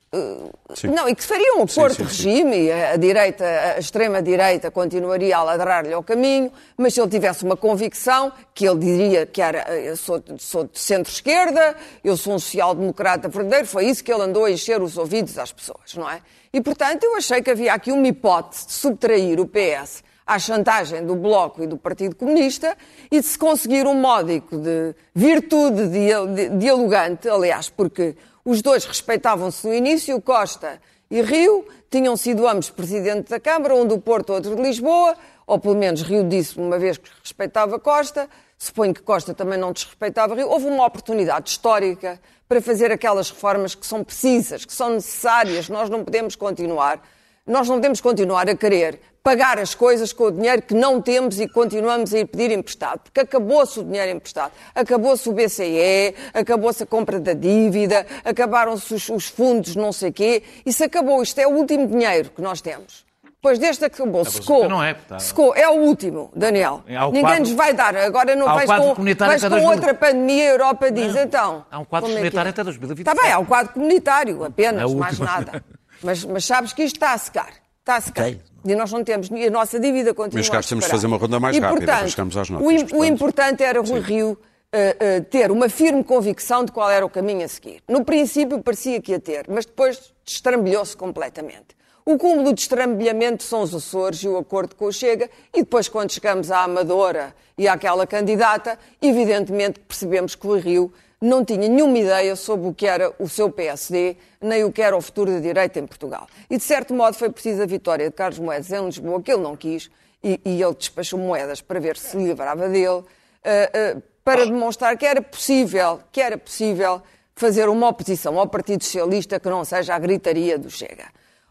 Sim. 0.73 0.87
Não, 0.87 1.07
e 1.07 1.13
que 1.13 1.23
faria 1.23 1.55
um 1.55 1.63
acordo 1.63 1.95
sim, 1.95 2.03
de 2.03 2.09
sim. 2.15 2.27
regime 2.29 2.57
e 2.63 2.71
a, 2.71 2.93
a 2.93 2.95
direita, 2.95 3.45
a 3.45 3.79
extrema-direita 3.79 4.71
continuaria 4.71 5.35
a 5.35 5.43
ladrar-lhe 5.43 5.93
ao 5.93 6.01
caminho, 6.01 6.51
mas 6.77 6.93
se 6.93 7.01
ele 7.01 7.09
tivesse 7.09 7.43
uma 7.43 7.57
convicção, 7.57 8.31
que 8.53 8.65
ele 8.65 8.79
diria 8.79 9.25
que 9.25 9.41
era, 9.41 9.69
eu 9.77 9.97
sou, 9.97 10.23
sou 10.37 10.63
de 10.63 10.79
centro-esquerda, 10.79 11.75
eu 12.03 12.15
sou 12.15 12.35
um 12.35 12.39
social-democrata 12.39 13.27
verdadeiro, 13.27 13.67
foi 13.67 13.85
isso 13.87 14.03
que 14.03 14.11
ele 14.11 14.23
andou 14.23 14.45
a 14.45 14.51
encher 14.51 14.81
os 14.81 14.97
ouvidos 14.97 15.37
às 15.37 15.51
pessoas, 15.51 15.93
não 15.95 16.09
é? 16.09 16.21
E, 16.53 16.61
portanto, 16.61 17.03
eu 17.03 17.15
achei 17.15 17.41
que 17.41 17.51
havia 17.51 17.73
aqui 17.73 17.91
uma 17.91 18.07
hipótese 18.07 18.67
de 18.67 18.73
subtrair 18.73 19.39
o 19.39 19.45
PS 19.45 20.06
à 20.27 20.37
chantagem 20.37 21.05
do 21.05 21.15
Bloco 21.15 21.63
e 21.63 21.67
do 21.67 21.77
Partido 21.77 22.15
Comunista 22.15 22.75
e 23.09 23.21
de 23.21 23.25
se 23.25 23.39
conseguir 23.39 23.87
um 23.87 23.93
módico 23.95 24.57
de 24.57 24.93
virtude 25.15 25.87
dia- 25.87 26.27
di- 26.27 26.49
dialogante, 26.57 27.29
aliás, 27.29 27.69
porque 27.69 28.15
os 28.43 28.61
dois 28.61 28.83
respeitavam-se 28.85 29.65
no 29.65 29.73
início, 29.73 30.19
Costa 30.21 30.81
e 31.09 31.21
Rio, 31.21 31.65
tinham 31.89 32.17
sido 32.17 32.45
ambos 32.45 32.69
presidente 32.69 33.29
da 33.29 33.39
Câmara, 33.39 33.73
um 33.73 33.85
do 33.85 33.97
Porto, 33.97 34.33
outro 34.33 34.55
de 34.55 34.61
Lisboa, 34.61 35.15
ou 35.47 35.57
pelo 35.57 35.75
menos 35.75 36.01
Rio 36.01 36.25
disse 36.27 36.59
uma 36.59 36.77
vez 36.77 36.97
que 36.97 37.09
respeitava 37.23 37.79
Costa, 37.79 38.29
suponho 38.57 38.93
que 38.93 39.01
Costa 39.01 39.33
também 39.33 39.57
não 39.57 39.71
desrespeitava 39.71 40.35
Rio. 40.35 40.49
Houve 40.49 40.65
uma 40.65 40.85
oportunidade 40.85 41.49
histórica 41.49 42.19
para 42.49 42.61
fazer 42.61 42.91
aquelas 42.91 43.29
reformas 43.29 43.73
que 43.75 43.87
são 43.87 44.03
precisas, 44.03 44.65
que 44.65 44.73
são 44.73 44.89
necessárias. 44.89 45.69
Nós 45.69 45.89
não 45.89 46.03
podemos 46.03 46.35
continuar 46.35 47.01
nós 47.47 47.67
não 47.67 47.75
podemos 47.77 48.01
continuar 48.01 48.49
a 48.49 48.55
querer 48.55 48.99
pagar 49.23 49.59
as 49.59 49.75
coisas 49.75 50.13
com 50.13 50.25
o 50.25 50.31
dinheiro 50.31 50.61
que 50.61 50.73
não 50.73 51.01
temos 51.01 51.37
e 51.37 51.49
continuamos 51.49 52.13
a 52.13 52.19
ir 52.19 52.25
pedir 52.25 52.49
emprestado, 52.51 52.99
porque 52.99 53.19
acabou-se 53.19 53.77
o 53.77 53.83
dinheiro 53.83 54.11
emprestado, 54.11 54.53
acabou-se 54.73 55.27
o 55.27 55.33
BCE, 55.33 56.15
acabou-se 56.33 56.83
a 56.83 56.85
compra 56.85 57.19
da 57.19 57.33
dívida, 57.33 58.07
acabaram-se 58.23 58.93
os, 58.93 59.09
os 59.09 59.27
fundos 59.27 59.75
não 59.75 59.91
sei 59.91 60.13
quê, 60.13 60.43
isso 60.65 60.81
acabou, 60.83 61.21
isto 61.21 61.39
é 61.39 61.45
o 61.45 61.51
último 61.51 61.87
dinheiro 61.87 62.29
que 62.33 62.41
nós 62.41 62.61
temos. 62.61 63.05
Depois 63.33 63.59
deste 63.59 63.85
acabou, 63.85 64.25
secou, 64.25 64.67
não 64.67 64.83
é, 64.83 64.93
tá. 64.93 65.19
secou, 65.19 65.53
é 65.55 65.69
o 65.69 65.73
último, 65.73 66.31
Daniel. 66.35 66.83
Há 66.89 67.05
o 67.05 67.11
Ninguém 67.11 67.23
quadro- 67.23 67.39
nos 67.41 67.51
vai 67.51 67.73
dar, 67.73 67.95
agora 67.95 68.35
não 68.35 68.45
vais 68.45 68.65
quadro 68.65 68.95
com, 68.95 69.03
vais 69.03 69.43
com 69.43 69.49
2000. 69.49 69.69
outra 69.69 69.93
pandemia, 69.93 70.43
a 70.43 70.53
Europa 70.53 70.91
diz, 70.91 71.15
então... 71.15 71.65
Há 71.69 71.79
um 71.79 71.85
quadro 71.85 72.09
é 72.09 72.13
que 72.13 72.17
comunitário 72.17 72.47
é? 72.47 72.49
até 72.49 72.63
2027. 72.63 73.09
Está 73.09 73.23
bem, 73.23 73.31
há 73.31 73.39
um 73.39 73.45
quadro 73.45 73.73
comunitário 73.73 74.43
apenas, 74.43 74.91
É 74.91 74.95
mais 74.95 75.19
nada. 75.19 75.63
Mas, 76.01 76.23
mas 76.23 76.45
sabes 76.45 76.73
que 76.73 76.83
isto 76.83 76.95
está 76.95 77.13
a 77.13 77.17
secar. 77.17 77.53
Está 77.79 77.95
a 77.95 78.01
secar. 78.01 78.27
Ok. 78.27 78.41
E 78.65 78.75
nós 78.75 78.91
não 78.91 79.03
temos, 79.03 79.29
e 79.29 79.45
a 79.45 79.49
nossa 79.49 79.79
dívida 79.79 80.13
continua 80.13 80.39
Meus 80.39 80.49
caros, 80.49 80.65
a 80.65 80.69
temos 80.69 80.85
de 80.85 80.91
fazer 80.91 81.07
uma 81.07 81.17
ronda 81.17 81.39
mais 81.39 81.55
e, 81.55 81.59
rápida, 81.59 81.85
portanto, 81.85 82.09
chegamos 82.09 82.37
às 82.37 82.49
notas, 82.49 82.67
O, 82.67 82.69
portanto. 82.69 82.99
o 82.99 83.05
importante 83.05 83.63
era 83.63 83.79
Rui 83.79 83.99
Rio 84.01 84.37
eh, 84.73 84.97
eh, 84.99 85.19
ter 85.21 85.49
uma 85.51 85.69
firme 85.69 86.03
convicção 86.03 86.65
de 86.65 86.71
qual 86.73 86.91
era 86.91 87.05
o 87.05 87.09
caminho 87.09 87.45
a 87.45 87.47
seguir. 87.47 87.81
No 87.87 88.03
princípio 88.03 88.61
parecia 88.61 89.01
que 89.01 89.13
ia 89.13 89.19
ter, 89.19 89.45
mas 89.47 89.65
depois 89.65 90.13
destrambelhou-se 90.25 90.97
completamente. 90.97 91.77
O 92.05 92.17
cúmulo 92.17 92.53
de 92.53 92.61
estrambilhamento 92.61 93.43
são 93.43 93.61
os 93.61 93.73
Açores 93.73 94.23
e 94.23 94.27
o 94.27 94.37
acordo 94.37 94.75
com 94.75 94.85
o 94.85 94.91
Chega, 94.91 95.29
e 95.53 95.59
depois, 95.59 95.87
quando 95.87 96.11
chegamos 96.11 96.51
à 96.51 96.63
Amadora 96.63 97.33
e 97.57 97.67
àquela 97.67 98.05
candidata, 98.05 98.77
evidentemente 99.01 99.79
percebemos 99.79 100.35
que 100.35 100.47
o 100.47 100.57
Rio 100.57 100.93
não 101.21 101.43
tinha 101.43 101.67
nenhuma 101.67 101.97
ideia 101.97 102.35
sobre 102.35 102.67
o 102.67 102.73
que 102.73 102.85
era 102.85 103.11
o 103.19 103.27
seu 103.27 103.51
PSD, 103.51 104.17
nem 104.39 104.63
o 104.63 104.71
que 104.71 104.81
era 104.81 104.95
o 104.95 105.01
futuro 105.01 105.31
da 105.31 105.39
direita 105.39 105.79
em 105.79 105.87
Portugal. 105.87 106.27
E, 106.49 106.57
de 106.57 106.63
certo 106.63 106.93
modo, 106.93 107.15
foi 107.15 107.29
preciso 107.29 107.63
a 107.63 107.65
vitória 107.65 108.09
de 108.09 108.15
Carlos 108.15 108.39
Moedas 108.39 108.71
em 108.71 108.85
Lisboa, 108.85 109.21
que 109.21 109.31
ele 109.31 109.41
não 109.41 109.55
quis, 109.55 109.89
e, 110.23 110.39
e 110.45 110.61
ele 110.61 110.75
despachou 110.75 111.19
Moedas 111.19 111.61
para 111.61 111.79
ver 111.79 111.97
se 111.97 112.09
se 112.11 112.17
livrava 112.17 112.69
dele, 112.69 113.03
eh, 113.43 113.69
eh, 113.73 113.97
para 114.23 114.45
demonstrar 114.45 114.97
que 114.97 115.05
era 115.05 115.21
possível, 115.21 115.99
que 116.11 116.21
era 116.21 116.37
possível 116.37 117.01
fazer 117.35 117.69
uma 117.69 117.87
oposição 117.87 118.37
ao 118.39 118.47
Partido 118.47 118.83
Socialista 118.83 119.39
que 119.39 119.49
não 119.49 119.63
seja 119.63 119.95
a 119.95 119.99
gritaria 119.99 120.57
do 120.57 120.69
Chega. 120.69 121.05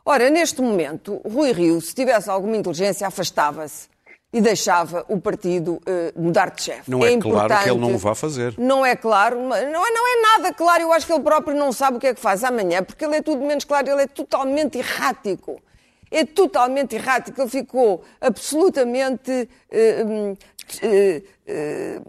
Ora, 0.05 0.31
neste 0.31 0.61
momento, 0.61 1.21
Rui 1.25 1.53
Rio, 1.53 1.81
se 1.81 1.95
tivesse 1.95 2.29
alguma 2.31 2.57
inteligência, 2.57 3.07
afastava-se 3.07 3.89
e 4.37 4.41
deixava 4.43 5.03
o 5.09 5.19
partido 5.19 5.81
eh, 5.87 6.13
mudar 6.15 6.51
de 6.51 6.63
chefe. 6.63 6.91
Não 6.91 7.03
é 7.03 7.17
claro 7.17 7.49
que 7.63 7.71
ele 7.71 7.81
não 7.81 7.95
o 7.95 7.99
vá 7.99 8.15
fazer. 8.15 8.55
Não 8.59 8.85
é 8.85 8.95
claro, 8.95 9.41
não 9.41 9.55
é, 9.55 9.65
não 9.71 9.83
é 9.83 10.21
nada 10.21 10.53
claro. 10.53 10.83
Eu 10.83 10.93
acho 10.93 11.07
que 11.07 11.13
ele 11.15 11.23
próprio 11.23 11.57
não 11.57 11.73
sabe 11.73 11.97
o 11.97 12.01
que 12.01 12.09
é 12.09 12.13
que 12.15 12.21
faz 12.21 12.45
amanhã, 12.45 12.83
porque 12.83 13.03
ele 13.03 13.17
é 13.17 13.23
tudo 13.23 13.43
menos 13.43 13.65
claro, 13.65 13.89
ele 13.89 14.03
é 14.03 14.07
totalmente 14.07 14.77
errático. 14.77 15.59
é 16.11 16.23
totalmente 16.23 16.95
errático. 16.95 17.41
Ele 17.41 17.49
ficou 17.49 18.05
absolutamente, 18.21 19.49
eh, 19.71 20.05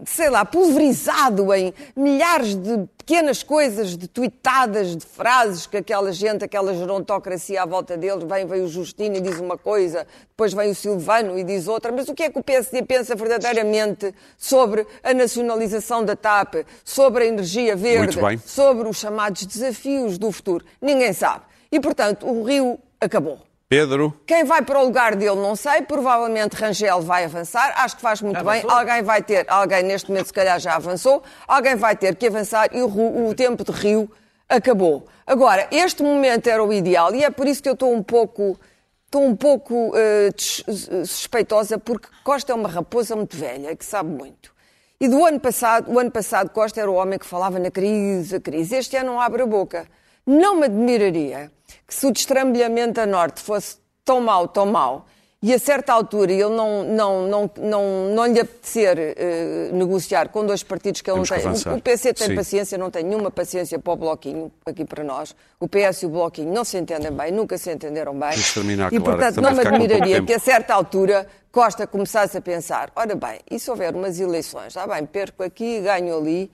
sei 0.04 0.30
lá, 0.30 0.44
pulverizado 0.44 1.52
em 1.54 1.72
milhares 1.96 2.54
de 2.54 2.88
pequenas 2.98 3.42
coisas, 3.42 3.96
de 3.96 4.06
tuitadas, 4.06 4.94
de 4.94 5.06
frases 5.06 5.66
que 5.66 5.78
aquela 5.78 6.12
gente, 6.12 6.44
aquela 6.44 6.74
gerontocracia 6.74 7.62
à 7.62 7.66
volta 7.66 7.96
deles, 7.96 8.22
vem, 8.24 8.46
vem 8.46 8.62
o 8.62 8.68
Justino 8.68 9.16
e 9.16 9.20
diz 9.20 9.40
uma 9.40 9.56
coisa, 9.56 10.06
depois 10.28 10.52
vem 10.52 10.70
o 10.70 10.74
Silvano 10.74 11.38
e 11.38 11.44
diz 11.44 11.68
outra. 11.68 11.90
Mas 11.90 12.08
o 12.08 12.14
que 12.14 12.24
é 12.24 12.30
que 12.30 12.38
o 12.38 12.42
PSD 12.42 12.82
pensa 12.82 13.14
verdadeiramente 13.14 14.14
sobre 14.36 14.86
a 15.02 15.14
nacionalização 15.14 16.04
da 16.04 16.14
TAP, 16.14 16.66
sobre 16.84 17.24
a 17.24 17.26
energia 17.28 17.74
verde, 17.74 18.18
sobre 18.44 18.88
os 18.88 18.98
chamados 18.98 19.46
desafios 19.46 20.18
do 20.18 20.30
futuro? 20.30 20.64
Ninguém 20.82 21.14
sabe. 21.14 21.44
E, 21.72 21.80
portanto, 21.80 22.26
o 22.26 22.42
Rio 22.42 22.78
acabou. 23.00 23.47
Pedro. 23.68 24.18
Quem 24.26 24.44
vai 24.44 24.62
para 24.62 24.80
o 24.80 24.84
lugar 24.84 25.14
dele, 25.14 25.36
não 25.36 25.54
sei. 25.54 25.82
Provavelmente 25.82 26.54
Rangel 26.54 27.02
vai 27.02 27.24
avançar. 27.24 27.74
Acho 27.76 27.96
que 27.96 28.02
faz 28.02 28.22
muito 28.22 28.42
bem. 28.42 28.64
Alguém 28.66 29.02
vai 29.02 29.22
ter, 29.22 29.44
alguém 29.46 29.82
neste 29.82 30.08
momento 30.08 30.28
se 30.28 30.32
calhar 30.32 30.58
já 30.58 30.76
avançou, 30.76 31.22
alguém 31.46 31.76
vai 31.76 31.94
ter 31.94 32.16
que 32.16 32.26
avançar 32.26 32.70
e 32.72 32.80
o, 32.80 33.28
o 33.28 33.34
tempo 33.34 33.62
de 33.62 33.70
Rio 33.72 34.10
acabou. 34.48 35.06
Agora, 35.26 35.68
este 35.70 36.02
momento 36.02 36.46
era 36.46 36.64
o 36.64 36.72
ideal 36.72 37.14
e 37.14 37.22
é 37.22 37.28
por 37.28 37.46
isso 37.46 37.62
que 37.62 37.68
eu 37.68 37.74
estou 37.74 37.92
um 37.92 38.02
pouco, 38.02 38.58
estou 39.04 39.22
um 39.22 39.36
pouco 39.36 39.90
uh, 39.90 41.04
suspeitosa, 41.06 41.78
porque 41.78 42.08
Costa 42.24 42.52
é 42.52 42.54
uma 42.54 42.70
raposa 42.70 43.14
muito 43.14 43.36
velha, 43.36 43.76
que 43.76 43.84
sabe 43.84 44.08
muito. 44.08 44.50
E 44.98 45.06
do 45.06 45.22
ano 45.26 45.38
passado, 45.38 45.92
o 45.92 45.98
ano 45.98 46.10
passado 46.10 46.48
Costa 46.48 46.80
era 46.80 46.90
o 46.90 46.94
homem 46.94 47.18
que 47.18 47.26
falava 47.26 47.58
na 47.58 47.70
crise, 47.70 48.36
a 48.36 48.40
crise. 48.40 48.76
Este 48.76 48.96
ano 48.96 49.12
não 49.12 49.20
abre 49.20 49.42
a 49.42 49.46
boca. 49.46 49.86
Não 50.26 50.56
me 50.56 50.64
admiraria 50.64 51.52
que 51.88 51.94
se 51.94 52.06
o 52.06 52.12
destrambelhamento 52.12 53.00
a 53.00 53.06
norte 53.06 53.40
fosse 53.40 53.78
tão 54.04 54.20
mau, 54.20 54.46
tão 54.46 54.66
mau, 54.66 55.06
e 55.40 55.54
a 55.54 55.58
certa 55.58 55.92
altura 55.92 56.32
ele 56.32 56.48
não, 56.48 56.82
não, 56.82 57.28
não, 57.28 57.50
não, 57.56 58.14
não 58.14 58.26
lhe 58.26 58.40
apetecer 58.40 58.98
uh, 58.98 59.74
negociar 59.74 60.28
com 60.30 60.44
dois 60.44 60.64
partidos 60.64 61.00
que 61.00 61.08
ele 61.08 61.22
Temos 61.22 61.44
não 61.44 61.54
tem. 61.54 61.72
O, 61.72 61.76
o 61.76 61.80
PC 61.80 62.12
tem 62.12 62.26
Sim. 62.26 62.34
paciência, 62.34 62.76
não 62.76 62.90
tem 62.90 63.04
nenhuma 63.04 63.30
paciência 63.30 63.78
para 63.78 63.92
o 63.92 63.96
Bloquinho, 63.96 64.50
aqui 64.66 64.84
para 64.84 65.04
nós. 65.04 65.36
O 65.60 65.68
PS 65.68 66.02
e 66.02 66.06
o 66.06 66.08
Bloquinho 66.08 66.52
não 66.52 66.64
se 66.64 66.76
entendem 66.76 67.12
bem, 67.12 67.30
nunca 67.30 67.56
se 67.56 67.72
entenderam 67.72 68.18
bem. 68.18 68.30
Terminar, 68.52 68.92
e, 68.92 68.98
claro, 68.98 69.16
portanto, 69.16 69.40
não 69.40 69.52
me 69.52 69.60
admiraria 69.60 70.22
que 70.22 70.34
a 70.34 70.40
certa 70.40 70.74
altura 70.74 71.26
Costa 71.52 71.86
começasse 71.86 72.36
a 72.36 72.40
pensar: 72.40 72.90
ora 72.96 73.14
bem, 73.14 73.38
e 73.48 73.60
se 73.60 73.70
houver 73.70 73.94
umas 73.94 74.18
eleições? 74.18 74.76
Ah, 74.76 74.88
bem, 74.88 75.06
perco 75.06 75.44
aqui, 75.44 75.80
ganho 75.80 76.18
ali. 76.18 76.50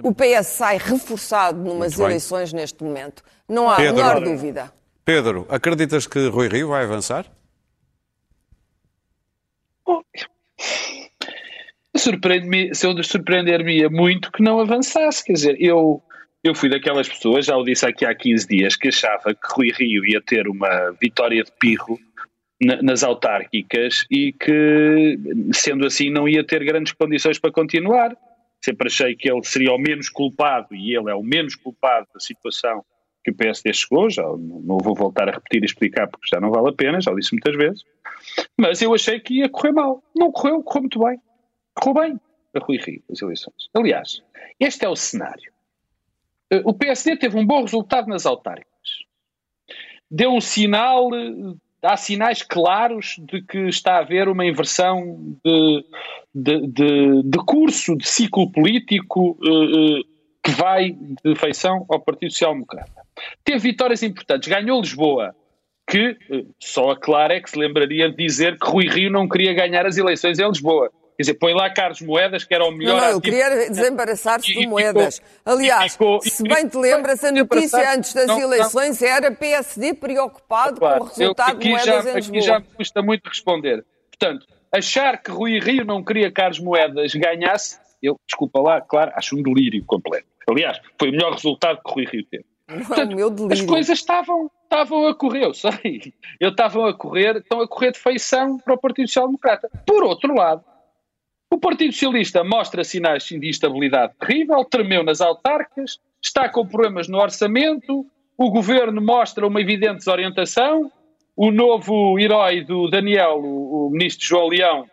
O 0.00 0.14
PS 0.14 0.46
sai 0.46 0.78
reforçado 0.78 1.58
numas 1.58 1.98
eleições 1.98 2.52
neste 2.52 2.84
momento. 2.84 3.24
Não 3.48 3.68
há 3.68 3.76
a 3.76 3.80
menor 3.80 4.22
dúvida. 4.22 4.77
Pedro, 5.08 5.46
acreditas 5.48 6.06
que 6.06 6.28
Rui 6.28 6.48
Rio 6.48 6.68
vai 6.68 6.84
avançar? 6.84 7.24
Surpreende-me, 11.96 12.74
se 12.74 12.86
eu 12.86 13.02
surpreender-me 13.02 13.88
muito 13.88 14.30
que 14.30 14.42
não 14.42 14.60
avançasse. 14.60 15.24
Quer 15.24 15.32
dizer, 15.32 15.56
eu, 15.58 16.02
eu 16.44 16.54
fui 16.54 16.68
daquelas 16.68 17.08
pessoas, 17.08 17.46
já 17.46 17.56
o 17.56 17.64
disse 17.64 17.86
aqui 17.86 18.04
há 18.04 18.14
15 18.14 18.46
dias, 18.46 18.76
que 18.76 18.88
achava 18.88 19.34
que 19.34 19.48
Rui 19.50 19.72
Rio 19.72 20.04
ia 20.04 20.20
ter 20.20 20.46
uma 20.46 20.94
vitória 21.00 21.42
de 21.42 21.52
pirro 21.58 21.98
nas 22.60 23.02
autárquicas 23.02 24.04
e 24.10 24.34
que, 24.34 25.18
sendo 25.54 25.86
assim, 25.86 26.10
não 26.10 26.28
ia 26.28 26.44
ter 26.44 26.62
grandes 26.62 26.92
condições 26.92 27.38
para 27.38 27.50
continuar. 27.50 28.14
Sempre 28.62 28.88
achei 28.88 29.16
que 29.16 29.30
ele 29.30 29.42
seria 29.42 29.72
o 29.72 29.78
menos 29.78 30.10
culpado 30.10 30.74
e 30.74 30.94
ele 30.94 31.10
é 31.10 31.14
o 31.14 31.22
menos 31.22 31.54
culpado 31.54 32.06
da 32.12 32.20
situação 32.20 32.84
que 33.28 33.30
o 33.30 33.36
PSD 33.36 33.72
chegou, 33.72 34.10
já 34.10 34.22
não 34.22 34.78
vou 34.78 34.94
voltar 34.94 35.28
a 35.28 35.32
repetir 35.32 35.62
e 35.62 35.66
explicar 35.66 36.08
porque 36.08 36.28
já 36.28 36.40
não 36.40 36.50
vale 36.50 36.70
a 36.70 36.72
pena, 36.72 37.00
já 37.00 37.12
disse 37.14 37.32
muitas 37.32 37.56
vezes, 37.56 37.84
mas 38.56 38.80
eu 38.80 38.94
achei 38.94 39.20
que 39.20 39.40
ia 39.40 39.48
correr 39.48 39.72
mal. 39.72 40.02
Não 40.14 40.32
correu, 40.32 40.62
correu 40.62 40.82
muito 40.82 40.98
bem. 40.98 41.18
Correu 41.74 41.94
bem 41.94 42.20
a 42.54 42.58
Rui 42.58 42.78
Rio, 42.78 43.02
as 43.10 43.20
eleições. 43.20 43.68
Aliás, 43.74 44.22
este 44.58 44.84
é 44.84 44.88
o 44.88 44.96
cenário. 44.96 45.52
Eh, 46.50 46.62
o 46.64 46.72
PSD 46.72 47.16
teve 47.16 47.38
um 47.38 47.46
bom 47.46 47.62
resultado 47.62 48.08
nas 48.08 48.26
autárquicas. 48.26 48.68
Deu 50.10 50.32
um 50.32 50.40
sinal, 50.40 51.10
há 51.82 51.96
sinais 51.96 52.42
claros 52.42 53.16
de 53.18 53.42
que 53.42 53.68
está 53.68 53.96
a 53.96 53.98
haver 53.98 54.28
uma 54.28 54.46
inversão 54.46 55.36
de, 55.44 55.84
de, 56.34 56.66
de, 56.66 57.22
de 57.22 57.38
curso, 57.44 57.96
de 57.96 58.08
ciclo 58.08 58.50
político 58.50 59.38
uh, 59.42 60.00
uh, 60.00 60.04
que 60.48 60.54
vai 60.54 60.96
de 61.24 61.34
feição 61.36 61.84
ao 61.90 62.00
Partido 62.00 62.32
Social 62.32 62.54
Democrata. 62.54 63.02
Teve 63.44 63.58
vitórias 63.58 64.02
importantes, 64.02 64.48
ganhou 64.48 64.80
Lisboa, 64.80 65.34
que 65.86 66.16
eh, 66.30 66.44
só 66.58 66.90
a 66.90 66.98
Clara 66.98 67.34
é 67.34 67.40
que 67.40 67.50
se 67.50 67.58
lembraria 67.58 68.08
de 68.08 68.16
dizer 68.16 68.58
que 68.58 68.66
Rui 68.66 68.88
Rio 68.88 69.10
não 69.10 69.28
queria 69.28 69.52
ganhar 69.52 69.84
as 69.84 69.98
eleições 69.98 70.38
em 70.38 70.48
Lisboa. 70.48 70.90
Quer 71.16 71.22
dizer, 71.22 71.34
põe 71.34 71.52
lá 71.52 71.68
Carlos 71.68 72.00
Moedas, 72.00 72.44
que 72.44 72.54
era 72.54 72.64
o 72.64 72.70
melhor. 72.70 72.94
Não, 72.94 73.00
não 73.00 73.10
eu 73.10 73.20
queria 73.20 73.68
desembaraçar-se 73.68 74.54
de 74.54 74.66
Moedas. 74.68 75.20
Aliás, 75.44 75.92
ficou, 75.92 76.20
se 76.22 76.44
bem 76.44 76.68
te 76.68 76.76
lembras, 76.76 77.24
a 77.24 77.32
notícia 77.32 77.92
antes 77.92 78.14
das 78.14 78.28
não, 78.28 78.40
eleições 78.40 79.00
não. 79.00 79.08
era 79.08 79.32
PSD 79.32 79.94
preocupado 79.94 80.78
claro, 80.78 81.00
com 81.00 81.04
o 81.06 81.08
resultado 81.08 81.58
de 81.58 81.68
Moedas 81.68 82.04
já, 82.04 82.10
em 82.10 82.14
Lisboa. 82.14 82.38
Aqui 82.38 82.46
já 82.46 82.58
me 82.60 82.66
custa 82.76 83.02
muito 83.02 83.26
responder. 83.26 83.84
Portanto, 84.10 84.46
achar 84.70 85.20
que 85.20 85.32
Rui 85.32 85.58
Rio 85.58 85.84
não 85.84 86.04
queria 86.04 86.30
Carlos 86.30 86.60
Moedas 86.60 87.12
ganhasse, 87.14 87.80
eu, 88.00 88.16
desculpa 88.24 88.60
lá, 88.60 88.80
claro, 88.80 89.10
acho 89.16 89.36
um 89.36 89.42
delírio 89.42 89.84
completo. 89.84 90.27
Aliás, 90.48 90.80
foi 90.98 91.10
o 91.10 91.12
melhor 91.12 91.32
resultado 91.32 91.80
que 91.84 91.92
Rui 91.92 92.06
Rio 92.06 92.24
teve. 92.24 92.44
Portanto, 92.86 93.16
meu 93.16 93.34
as 93.50 93.62
coisas 93.62 93.98
estavam, 93.98 94.50
estavam 94.62 95.06
a 95.06 95.14
correr, 95.14 95.44
eu 95.44 95.54
sei. 95.54 96.12
Eu 96.38 96.50
estavam 96.50 96.84
a 96.84 96.92
correr, 96.92 97.36
estão 97.36 97.60
a 97.60 97.68
correr 97.68 97.92
de 97.92 97.98
feição 97.98 98.58
para 98.58 98.74
o 98.74 98.78
Partido 98.78 99.08
Social 99.08 99.26
Democrata. 99.26 99.70
Por 99.86 100.04
outro 100.04 100.34
lado, 100.34 100.62
o 101.50 101.58
Partido 101.58 101.92
Socialista 101.92 102.44
mostra 102.44 102.84
sinais 102.84 103.24
de 103.24 103.48
instabilidade 103.48 104.12
terrível, 104.20 104.62
tremeu 104.64 105.02
nas 105.02 105.20
autarcas, 105.20 105.98
está 106.22 106.48
com 106.48 106.66
problemas 106.66 107.08
no 107.08 107.18
orçamento, 107.18 108.04
o 108.36 108.50
governo 108.50 109.00
mostra 109.00 109.46
uma 109.46 109.60
evidente 109.60 109.96
desorientação, 109.96 110.92
o 111.34 111.50
novo 111.50 112.18
herói 112.18 112.62
do 112.62 112.90
Daniel, 112.90 113.38
o, 113.38 113.86
o 113.86 113.90
ministro 113.90 114.26
João 114.26 114.48
Leão, 114.48 114.86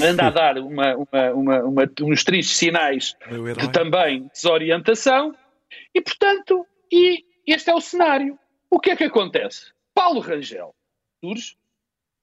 anda 0.00 0.26
a 0.26 0.30
dar 0.30 0.58
uma, 0.58 0.94
uma, 0.96 1.62
uma, 1.62 1.92
uns 2.02 2.24
tristes 2.24 2.56
sinais 2.56 3.16
de 3.56 3.70
também 3.72 4.28
desorientação, 4.32 5.34
e 5.94 6.00
portanto, 6.00 6.66
e 6.90 7.24
este 7.46 7.70
é 7.70 7.74
o 7.74 7.80
cenário. 7.80 8.38
O 8.70 8.80
que 8.80 8.90
é 8.90 8.96
que 8.96 9.04
acontece? 9.04 9.72
Paulo 9.94 10.20
Rangel 10.20 10.74
surge 11.22 11.56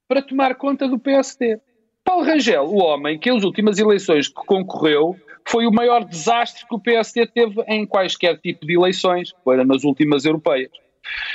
para 0.08 0.22
tomar 0.22 0.56
conta 0.56 0.88
do 0.88 0.98
PSD. 0.98 1.60
Paulo 2.04 2.26
Rangel, 2.26 2.64
o 2.64 2.78
homem 2.78 3.20
que 3.20 3.30
as 3.30 3.44
últimas 3.44 3.78
eleições 3.78 4.28
que 4.28 4.46
concorreu 4.46 5.16
foi 5.48 5.68
o 5.68 5.72
maior 5.72 6.04
desastre 6.04 6.66
que 6.68 6.76
o 6.76 6.80
PSD 6.80 7.28
teve 7.28 7.62
em 7.68 7.86
quaisquer 7.86 8.40
tipo 8.40 8.66
de 8.66 8.76
eleições, 8.76 9.34
foi 9.44 9.64
nas 9.64 9.84
últimas 9.84 10.26
europeias. 10.26 10.72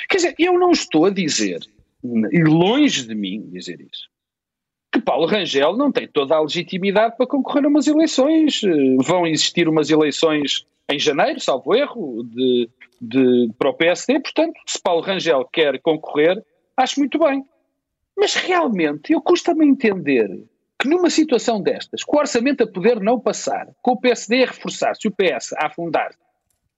Quer 0.08 0.16
dizer, 0.16 0.34
eu 0.38 0.58
não 0.58 0.70
estou 0.70 1.06
a 1.06 1.10
dizer, 1.10 1.60
e 2.02 2.42
longe 2.44 3.06
de 3.06 3.14
mim 3.14 3.48
dizer 3.50 3.80
isso, 3.80 4.08
que 4.94 5.00
Paulo 5.00 5.26
Rangel 5.26 5.76
não 5.76 5.90
tem 5.90 6.06
toda 6.06 6.36
a 6.36 6.40
legitimidade 6.40 7.16
para 7.16 7.26
concorrer 7.26 7.64
a 7.64 7.68
umas 7.68 7.88
eleições. 7.88 8.60
Vão 9.02 9.26
existir 9.26 9.68
umas 9.68 9.90
eleições 9.90 10.64
em 10.88 11.00
janeiro, 11.00 11.40
salvo 11.40 11.74
erro, 11.74 12.22
de, 12.22 12.70
de, 13.00 13.50
para 13.58 13.70
o 13.70 13.74
PSD. 13.74 14.20
Portanto, 14.20 14.54
se 14.64 14.80
Paulo 14.80 15.02
Rangel 15.02 15.44
quer 15.52 15.80
concorrer, 15.80 16.40
acho 16.76 17.00
muito 17.00 17.18
bem. 17.18 17.44
Mas 18.16 18.36
realmente, 18.36 19.12
eu 19.12 19.20
custa-me 19.20 19.66
entender 19.66 20.28
que 20.80 20.88
numa 20.88 21.10
situação 21.10 21.60
destas, 21.60 22.04
com 22.04 22.16
o 22.16 22.20
orçamento 22.20 22.62
a 22.62 22.66
poder 22.66 23.00
não 23.00 23.18
passar, 23.18 23.66
com 23.82 23.92
o 23.92 24.00
PSD 24.00 24.44
a 24.44 24.46
reforçar-se 24.46 25.08
o 25.08 25.10
PS 25.10 25.54
a 25.54 25.66
afundar-se, 25.66 26.18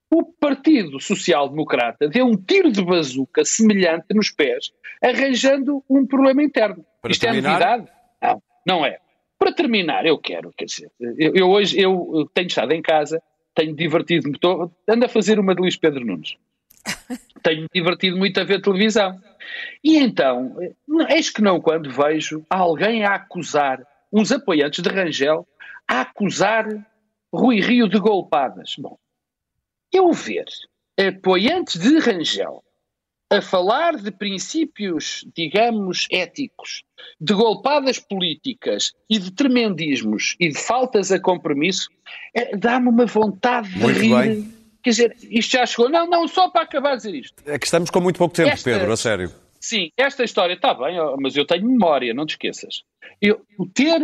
o 0.09 0.23
Partido 0.23 0.99
Social 0.99 1.49
Democrata 1.49 2.07
deu 2.07 2.25
um 2.25 2.35
tiro 2.35 2.71
de 2.71 2.83
bazuca 2.83 3.45
semelhante 3.45 4.07
nos 4.15 4.31
pés, 4.31 4.71
arranjando 5.03 5.83
um 5.87 6.03
problema 6.07 6.41
interno. 6.41 6.83
Para 6.99 7.11
Isto 7.11 7.21
terminar... 7.21 7.49
é 7.49 7.51
novidade? 7.51 7.96
Não, 8.67 8.85
é. 8.85 8.99
Para 9.39 9.53
terminar, 9.53 10.05
eu 10.05 10.17
quero, 10.17 10.51
quer 10.51 10.65
dizer, 10.65 10.91
eu, 10.99 11.33
eu 11.35 11.49
hoje 11.49 11.79
eu 11.79 12.29
tenho 12.33 12.47
estado 12.47 12.73
em 12.73 12.81
casa, 12.81 13.21
tenho 13.55 13.73
divertido-me, 13.73 14.37
ando 14.87 15.05
a 15.05 15.09
fazer 15.09 15.39
uma 15.39 15.55
de 15.55 15.61
Luís 15.61 15.77
Pedro 15.77 16.05
Nunes. 16.05 16.35
tenho 17.43 17.67
divertido 17.73 18.17
muito 18.17 18.39
a 18.39 18.43
ver 18.43 18.61
televisão. 18.61 19.19
E 19.83 19.97
então, 19.97 20.57
eis 21.09 21.29
que 21.29 21.41
não 21.41 21.61
quando 21.61 21.89
vejo 21.89 22.45
alguém 22.49 23.05
a 23.05 23.13
acusar, 23.13 23.81
uns 24.11 24.31
apoiantes 24.31 24.83
de 24.83 24.89
Rangel, 24.89 25.47
a 25.87 26.01
acusar 26.01 26.65
Rui 27.31 27.61
Rio 27.61 27.87
de 27.87 27.99
golpadas. 27.99 28.75
Bom, 28.77 28.97
eu 29.93 30.11
ver 30.11 30.49
apoiantes 30.97 31.79
de 31.79 31.99
Rangel 31.99 32.63
a 33.29 33.41
falar 33.41 33.97
de 33.97 34.09
princípios, 34.09 35.25
digamos, 35.35 36.07
éticos, 36.11 36.83
de 37.19 37.33
golpadas 37.33 37.99
políticas 37.99 38.93
e 39.09 39.19
de 39.19 39.31
tremendismos 39.31 40.35
e 40.39 40.49
de 40.49 40.57
faltas 40.57 41.11
a 41.11 41.19
compromisso, 41.19 41.89
é, 42.33 42.55
dá-me 42.55 42.89
uma 42.89 43.05
vontade 43.05 43.69
de 43.69 43.79
muito 43.79 43.99
rir. 43.99 44.15
Bem. 44.15 44.53
Quer 44.81 44.89
dizer, 44.91 45.17
isto 45.23 45.51
já 45.51 45.65
chegou. 45.65 45.89
Não, 45.89 46.07
não, 46.07 46.27
só 46.27 46.49
para 46.49 46.61
acabar 46.61 46.91
de 46.91 46.97
dizer 46.97 47.15
isto. 47.15 47.43
É 47.45 47.59
que 47.59 47.65
estamos 47.65 47.89
com 47.89 47.99
muito 47.99 48.17
pouco 48.17 48.33
tempo, 48.33 48.49
Esta, 48.49 48.69
Pedro, 48.69 48.91
a 48.91 48.97
sério. 48.97 49.31
sim, 49.59 49.91
esta 49.97 50.23
história 50.23 50.53
está 50.53 50.73
bem, 50.73 50.95
mas 51.19 51.35
eu 51.35 51.45
tenho 51.45 51.67
memória, 51.67 52.13
não 52.13 52.25
te 52.25 52.31
esqueças. 52.31 52.83
Eu, 53.21 53.41
o 53.57 53.65
ter, 53.65 54.01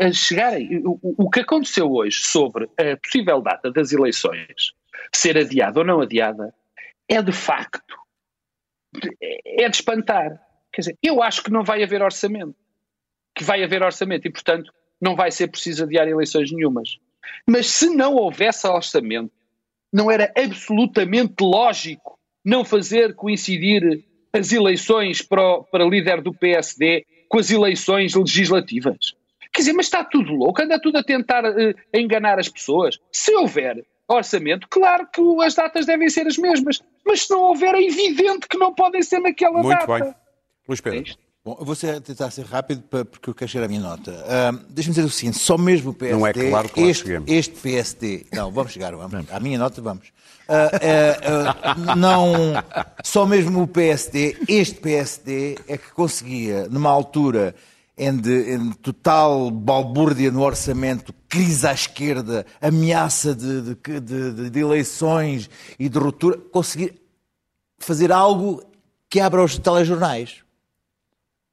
a 0.00 0.10
chegar, 0.12 0.54
aí, 0.54 0.80
o, 0.84 0.98
o 1.02 1.28
que 1.28 1.40
aconteceu 1.40 1.92
hoje 1.92 2.22
sobre 2.22 2.64
a 2.78 2.96
possível 2.96 3.42
data 3.42 3.70
das 3.70 3.92
eleições 3.92 4.72
ser 5.12 5.36
adiada 5.36 5.80
ou 5.80 5.84
não 5.84 6.00
adiada 6.00 6.54
é 7.06 7.20
de 7.20 7.32
facto, 7.32 7.94
é 9.44 9.68
de 9.68 9.76
espantar. 9.76 10.40
Quer 10.72 10.80
dizer, 10.80 10.98
eu 11.02 11.22
acho 11.22 11.42
que 11.42 11.50
não 11.50 11.64
vai 11.64 11.82
haver 11.82 12.02
orçamento. 12.02 12.54
Que 13.34 13.44
vai 13.44 13.62
haver 13.62 13.82
orçamento 13.82 14.26
e, 14.26 14.30
portanto, 14.30 14.72
não 15.00 15.16
vai 15.16 15.30
ser 15.30 15.48
preciso 15.48 15.84
adiar 15.84 16.08
eleições 16.08 16.50
nenhumas. 16.52 16.98
Mas 17.46 17.66
se 17.66 17.88
não 17.90 18.14
houvesse 18.14 18.66
orçamento, 18.66 19.32
não 19.92 20.10
era 20.10 20.32
absolutamente 20.36 21.36
lógico 21.40 22.18
não 22.44 22.64
fazer 22.64 23.14
coincidir 23.14 24.04
as 24.32 24.52
eleições 24.52 25.22
para, 25.22 25.42
o, 25.42 25.64
para 25.64 25.84
líder 25.84 26.20
do 26.20 26.34
PSD 26.34 27.06
com 27.28 27.38
as 27.38 27.50
eleições 27.50 28.14
legislativas. 28.14 29.14
Quer 29.52 29.60
dizer, 29.60 29.72
mas 29.72 29.86
está 29.86 30.04
tudo 30.04 30.34
louco, 30.34 30.60
anda 30.60 30.80
tudo 30.80 30.98
a 30.98 31.04
tentar 31.04 31.44
uh, 31.44 31.74
enganar 31.92 32.40
as 32.40 32.48
pessoas. 32.48 32.98
Se 33.12 33.34
houver 33.36 33.84
orçamento, 34.08 34.66
claro 34.68 35.06
que 35.12 35.20
as 35.42 35.54
datas 35.54 35.86
devem 35.86 36.08
ser 36.10 36.26
as 36.26 36.36
mesmas, 36.38 36.80
mas 37.06 37.22
se 37.22 37.30
não 37.30 37.40
houver, 37.40 37.74
é 37.74 37.82
evidente 37.82 38.46
que 38.48 38.58
não 38.58 38.74
podem 38.74 39.02
ser 39.02 39.20
naquela 39.20 39.62
Muito 39.62 39.78
data. 39.78 40.04
bem. 40.04 40.14
Luís 40.68 40.80
Pedro. 40.80 40.98
É 41.10 41.24
Bom, 41.44 41.58
eu 41.60 41.66
vou 41.66 41.74
ser, 41.74 42.00
tentar 42.00 42.30
ser 42.30 42.46
rápido 42.46 42.80
para- 42.84 43.04
porque 43.04 43.28
eu 43.28 43.34
quero 43.34 43.50
chegar 43.50 43.66
à 43.66 43.68
minha 43.68 43.80
nota. 43.80 44.10
Uh, 44.12 44.64
Deixa-me 44.70 44.94
dizer 44.94 45.06
o 45.06 45.10
seguinte: 45.10 45.38
só 45.38 45.58
mesmo 45.58 45.90
o 45.90 45.94
PSD. 45.94 46.18
Não 46.18 46.26
é 46.26 46.32
claro 46.32 46.68
que 46.70 46.80
este, 46.80 47.02
cheguemos. 47.02 47.30
este 47.30 47.54
PSD. 47.60 48.26
Não, 48.32 48.50
vamos 48.50 48.72
chegar, 48.72 48.96
vamos. 48.96 49.30
À 49.30 49.38
minha 49.40 49.58
nota, 49.58 49.82
vamos. 49.82 50.10
Ah, 50.48 50.70
ah, 51.62 51.94
não. 51.96 52.32
Só 53.02 53.26
mesmo 53.26 53.62
o 53.62 53.68
PSD, 53.68 54.38
este 54.48 54.76
PSD, 54.80 55.58
é 55.68 55.76
que 55.76 55.90
conseguia, 55.92 56.66
numa 56.70 56.88
altura 56.90 57.54
em, 57.96 58.72
total 58.82 59.50
balbúrdia 59.50 60.30
no 60.30 60.42
orçamento, 60.42 61.14
crise 61.28 61.66
à 61.66 61.72
esquerda, 61.72 62.44
ameaça 62.60 63.34
de, 63.34 63.62
de- 63.62 64.00
de- 64.00 64.50
de 64.50 64.60
eleições 64.60 65.48
e 65.78 65.88
de 65.88 65.98
ruptura, 65.98 66.36
conseguir 66.52 67.00
fazer 67.78 68.10
algo 68.10 68.62
que 69.08 69.20
abra 69.20 69.42
os 69.44 69.56
telejornais 69.58 70.42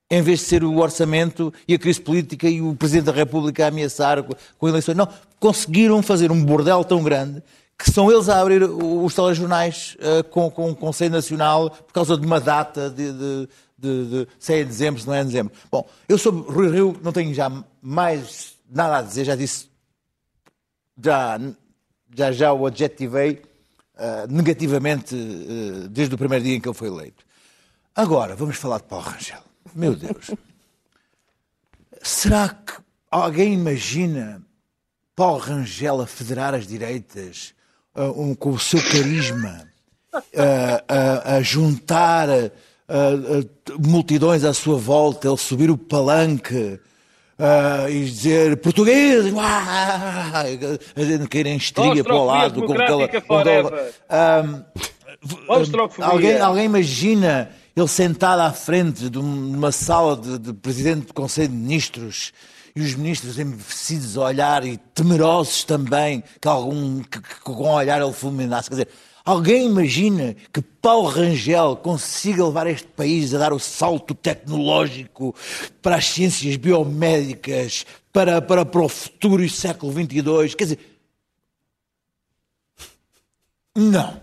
em 0.10 0.22
vez 0.22 0.40
de 0.40 0.46
ser 0.46 0.64
o 0.64 0.78
orçamento 0.80 1.54
e 1.68 1.74
a 1.74 1.80
crise 1.80 2.02
política 2.02 2.50
e 2.50 2.62
o 2.62 2.76
Presidente 2.76 3.06
da 3.06 3.12
República 3.14 3.64
a 3.64 3.68
ameaçar 3.70 4.22
com, 4.24 4.34
com 4.58 4.68
eleições. 4.68 4.98
Não, 4.98 5.08
conseguiram 5.40 6.02
fazer 6.04 6.32
um 6.32 6.44
bordel 6.44 6.84
tão 6.84 7.02
grande 7.02 7.42
que 7.80 7.90
são 7.90 8.12
eles 8.12 8.28
a 8.30 8.40
abrir 8.42 8.62
os 8.64 9.16
telejornais 9.16 9.96
eh, 10.00 10.22
com, 10.24 10.52
com 10.52 10.70
o 10.70 10.76
Conselho 10.76 11.12
Nacional 11.12 11.70
por 11.72 11.94
causa 11.94 12.18
de 12.18 12.26
uma 12.28 12.40
data 12.40 12.90
de, 12.90 13.12
de, 13.12 13.50
de, 13.82 14.06
de 14.06 14.28
se 14.40 14.54
é 14.54 14.62
em 14.62 14.66
dezembro, 14.66 15.02
se 15.02 15.08
não 15.08 15.14
é 15.14 15.22
em 15.22 15.26
dezembro. 15.26 15.54
Bom, 15.72 15.90
eu 16.08 16.18
sobre 16.18 16.50
Rui 16.52 16.70
Rio 16.70 17.00
não 17.02 17.12
tenho 17.12 17.34
já 17.34 17.52
mais 17.82 18.56
nada 18.70 18.98
a 18.98 19.02
dizer, 19.02 19.26
já 19.26 19.36
disse, 19.36 19.68
já 21.04 21.40
já, 22.16 22.32
já 22.32 22.54
o 22.54 22.66
adjetivei 22.66 23.42
eh, 23.98 24.28
negativamente 24.30 25.16
eh, 25.16 25.88
desde 25.90 26.16
o 26.16 26.18
primeiro 26.18 26.44
dia 26.44 26.56
em 26.56 26.60
que 26.60 26.68
ele 26.68 26.78
foi 26.78 26.88
eleito. 26.88 27.26
Agora, 27.96 28.36
vamos 28.36 28.58
falar 28.58 28.78
de 28.80 28.84
Paulo 28.86 29.06
Rangel. 29.06 29.44
Meu 29.74 29.96
Deus. 29.96 30.32
Será 32.02 32.50
que 32.50 32.74
alguém 33.10 33.54
imagina 33.54 34.42
Paulo 35.16 35.40
Rangel 35.40 36.02
a 36.02 36.08
federar 36.08 36.54
as 36.54 36.68
direitas 36.68 37.54
ah, 37.94 38.06
um, 38.12 38.34
com 38.34 38.52
o 38.52 38.60
seu 38.60 38.82
carisma, 38.82 39.68
a 41.28 41.42
juntar 41.42 42.28
ah, 42.94 43.74
multidões 43.80 44.44
à 44.44 44.54
sua 44.54 44.78
volta, 44.78 45.28
ele 45.28 45.38
subir 45.38 45.72
o 45.72 45.78
palanque 45.78 46.80
ah, 47.40 47.90
e 47.90 48.04
dizer 48.06 48.58
português, 48.58 49.32
uá, 49.34 50.44
a 50.96 51.04
gente 51.04 51.28
querem 51.28 51.56
estria 51.58 52.04
para 52.04 52.16
o 52.16 52.26
lado. 52.26 52.62
com 52.62 52.74
aquela- 52.74 53.08
Democrática 53.08 53.22
com 53.22 53.38
aquela- 53.38 53.92
Austrofobia. 55.48 56.06
Alguém, 56.06 56.40
alguém 56.40 56.66
imagina 56.66 57.50
ele 57.76 57.88
sentado 57.88 58.40
à 58.42 58.52
frente 58.52 59.10
de 59.10 59.18
um- 59.20 59.56
uma 59.56 59.72
sala 59.72 60.18
de, 60.18 60.38
de 60.40 60.54
presidente 60.54 61.08
do 61.08 61.14
Conselho 61.14 61.50
de 61.50 61.56
Ministros 61.56 62.32
e 62.76 62.82
os 62.82 62.96
ministros 62.96 63.38
embevecidos 63.38 64.18
a 64.18 64.22
olhar 64.22 64.66
e 64.66 64.78
temerosos 64.96 65.64
também 65.64 66.24
que 66.42 66.48
algum 66.48 67.02
que, 67.04 67.20
que 67.22 67.40
com 67.42 67.54
um 67.68 67.74
olhar 67.74 68.02
ele 68.02 68.14
fulminasse. 68.14 68.70
Quer 68.70 68.76
dizer, 68.76 68.88
alguém 69.24 69.68
imagina 69.68 70.36
que 70.52 70.62
Paulo 70.62 71.10
Rangel 71.10 71.76
consiga 71.78 72.46
levar 72.46 72.68
este 72.68 72.88
país 72.88 73.34
a 73.34 73.38
dar 73.38 73.54
o 73.54 73.60
salto 73.60 74.14
tecnológico 74.14 75.36
para 75.82 75.96
as 75.96 76.08
ciências 76.08 76.56
biomédicas, 76.56 77.86
para, 78.12 78.42
para, 78.42 78.66
para 78.66 78.82
o 78.82 78.90
futuro 78.90 79.44
e 79.44 79.50
século 79.50 79.92
XXII? 79.92 80.56
Quer 80.56 80.64
dizer, 80.64 80.80
não. 83.76 84.22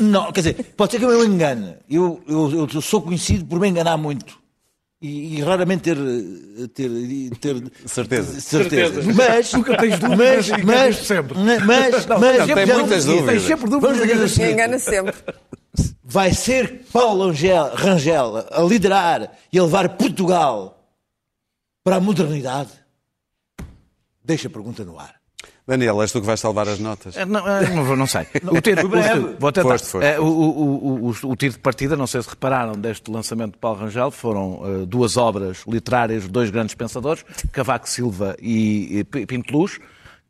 Não, 0.00 0.32
quer 0.32 0.40
dizer, 0.40 0.74
pode 0.76 0.92
ser 0.92 0.98
que 0.98 1.04
eu 1.04 1.20
me 1.20 1.34
engane. 1.34 1.76
Eu, 1.88 2.22
eu, 2.26 2.68
eu 2.72 2.80
sou 2.80 3.02
conhecido 3.02 3.44
por 3.44 3.60
me 3.60 3.68
enganar 3.68 3.96
muito. 3.96 4.41
E, 5.02 5.38
e 5.38 5.42
raramente 5.42 5.82
ter, 5.82 5.96
ter, 6.68 6.90
ter 7.40 7.72
Certeza. 7.86 8.40
certeza. 8.40 9.02
Mas, 9.12 9.50
Nunca 9.52 9.76
tens 9.76 9.98
dúvidas 9.98 10.48
mas, 10.48 10.64
mas, 10.64 10.96
sempre. 10.98 11.38
mas, 11.38 12.06
mas, 12.06 12.06
não, 12.06 12.54
tem 12.54 12.66
muitas 12.66 13.04
dúvidas. 13.04 13.42
Sempre 13.42 13.68
dúvidas. 13.68 13.98
Vamos 13.98 14.08
dizer 14.08 14.24
assim, 14.24 14.52
Engana 14.52 14.78
sempre. 14.78 15.16
vai 16.04 16.32
ser 16.32 16.84
Paulo 16.92 17.26
Rangel, 17.26 17.74
Rangel 17.74 18.46
a 18.48 18.62
liderar 18.62 19.32
e 19.52 19.58
a 19.58 19.62
levar 19.64 19.88
Portugal 19.96 20.88
para 21.82 21.96
a 21.96 22.00
modernidade? 22.00 22.70
Deixa 24.24 24.46
a 24.46 24.50
pergunta 24.50 24.84
no 24.84 25.00
ar. 25.00 25.21
Daniel, 25.66 26.00
és 26.02 26.10
tu 26.10 26.20
que 26.20 26.26
vais 26.26 26.40
salvar 26.40 26.68
as 26.68 26.78
notas. 26.80 27.16
Eh, 27.16 27.24
Não, 27.24 27.46
eh, 27.46 27.68
não, 27.70 27.84
vou- 27.84 27.96
não 27.96 28.06
sei. 28.06 28.26
O 28.50 28.60
tiro, 28.60 28.88
breve. 28.88 29.18
o- 29.20 29.36
vou 29.38 29.52
tentar. 29.52 29.68
Foste, 29.68 29.86
foste, 29.88 30.18
o, 30.18 30.24
o, 30.24 31.08
o, 31.08 31.30
o, 31.30 31.36
tiro 31.36 31.52
de 31.54 31.58
partida, 31.60 31.96
não 31.96 32.06
sei 32.06 32.20
se 32.22 32.28
repararam, 32.28 32.72
deste 32.72 33.10
lançamento 33.10 33.52
de 33.52 33.58
Paulo 33.58 33.78
Rangel, 33.78 34.10
foram 34.10 34.60
eh, 34.82 34.86
duas 34.86 35.16
obras 35.16 35.62
literárias 35.68 36.24
de 36.24 36.28
dois 36.30 36.50
grandes 36.50 36.74
pensadores, 36.74 37.24
Cavaco 37.52 37.88
Silva 37.88 38.36
e, 38.42 38.98
e 39.12 39.26
Pinto 39.26 39.56
Luz, 39.56 39.78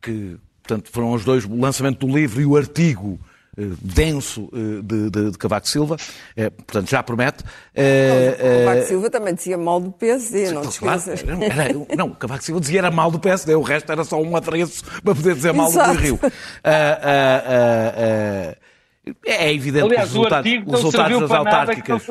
que 0.03 0.37
portanto, 0.63 0.91
foram 0.93 1.13
os 1.13 1.25
dois, 1.25 1.45
o 1.45 1.57
lançamento 1.59 2.07
do 2.07 2.15
livro 2.15 2.41
e 2.41 2.47
o 2.47 2.57
artigo 2.57 3.19
denso 3.57 4.49
eh, 4.53 4.83
de, 4.83 5.11
de, 5.11 5.31
de 5.33 5.39
Cavaco 5.39 5.69
Silva, 5.69 5.97
Eh, 6.37 6.49
portanto 6.51 6.89
já 6.91 7.03
promete. 7.03 7.45
Eh, 7.75 8.35
O 8.35 8.65
Cavaco 8.65 8.79
eh, 8.79 8.85
Silva 8.87 9.11
também 9.11 9.35
dizia 9.35 9.59
mal 9.59 9.79
do 9.81 9.93
PSD, 9.93 10.51
não 10.53 10.63
te 10.67 10.79
Claro, 10.79 10.99
esqueças. 10.99 11.23
não, 11.25 11.43
era- 11.43 11.97
não, 11.97 12.07
o 12.09 12.15
Cavaco 12.15 12.43
Silva 12.43 12.61
dizia 12.61 12.79
era 12.79 12.91
mal 12.91 13.11
do 13.11 13.19
PSD, 13.19 13.55
o 13.55 13.61
resto 13.63 13.93
era 13.93 14.05
só 14.05 14.21
um 14.21 14.35
adereço 14.37 14.85
para 15.03 15.15
poder 15.15 15.35
dizer 15.35 15.53
mal 15.53 15.67
do 15.67 15.73
Exato. 15.73 15.93
Rui 15.93 16.03
Rio. 16.03 16.21
Ah, 16.23 16.31
ah, 16.65 17.43
ah, 17.47 18.57
ah, 18.57 18.57
é 19.27 19.53
evidente 19.53 19.85
Aliás, 19.85 20.05
que 20.05 20.09
os 20.09 20.15
resultados, 20.15 20.53
os 20.53 20.59
não 20.67 20.73
resultados 20.75 21.21
das 21.21 21.29
não 21.31 21.37
autárquicas, 21.37 22.03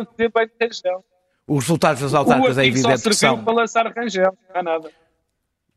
os 1.47 1.63
resultados 1.63 2.01
das 2.03 2.13
O 2.13 2.17
autárquicas 2.17 2.57
é 2.57 2.61
artigo 2.61 2.77
só 2.77 2.89
evidente 2.89 3.09
que 3.09 3.15
são. 3.15 3.43
para 3.43 3.53
lançar 3.53 3.87
Rangel, 3.95 4.37
não 4.53 4.59
há 4.59 4.63
nada. 4.63 4.89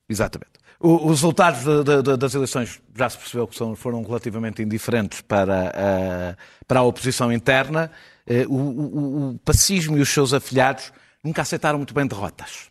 Exatamente. 0.09 0.51
O- 0.87 1.07
Os 1.07 1.21
resultados 1.23 1.61
de- 1.65 2.03
de- 2.03 2.17
das 2.19 2.35
eleições 2.35 2.79
já 2.95 3.09
se 3.09 3.17
percebeu 3.17 3.47
que 3.49 3.57
são- 3.57 3.75
foram 3.75 4.03
relativamente 4.03 4.63
indiferentes 4.63 5.23
para 5.23 5.71
a, 5.71 6.37
para 6.69 6.81
a 6.81 6.83
oposição 6.83 7.33
interna. 7.33 7.91
Eh, 8.27 8.45
O, 8.47 8.55
o- 8.55 9.29
o 9.31 9.39
pacismo 9.39 9.97
e 9.97 10.01
os 10.03 10.09
seus 10.11 10.35
afilhados 10.35 10.93
nunca 11.23 11.41
aceitaram 11.43 11.79
muito 11.79 11.95
bem 11.95 12.07
derrotas. 12.07 12.69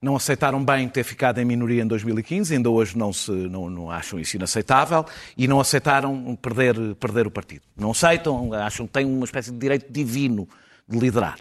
Não 0.00 0.14
aceitaram 0.14 0.64
bem 0.64 0.88
ter 0.88 1.02
ficado 1.02 1.40
em 1.40 1.44
minoria 1.44 1.82
em 1.82 1.86
2015, 1.86 2.54
ainda 2.54 2.70
hoje 2.70 2.96
não, 2.96 3.12
se, 3.12 3.32
não, 3.32 3.68
não 3.68 3.90
acham 3.90 4.18
isso 4.20 4.36
inaceitável, 4.36 5.04
e 5.36 5.48
não 5.48 5.58
aceitaram 5.58 6.36
perder, 6.36 6.94
perder 6.96 7.26
o 7.26 7.30
partido. 7.32 7.62
Não 7.76 7.90
aceitam, 7.90 8.52
acham 8.52 8.86
que 8.86 8.92
têm 8.92 9.06
uma 9.06 9.24
espécie 9.24 9.50
de 9.50 9.58
direito 9.58 9.90
divino 9.92 10.46
de 10.88 10.98
liderar. 10.98 11.38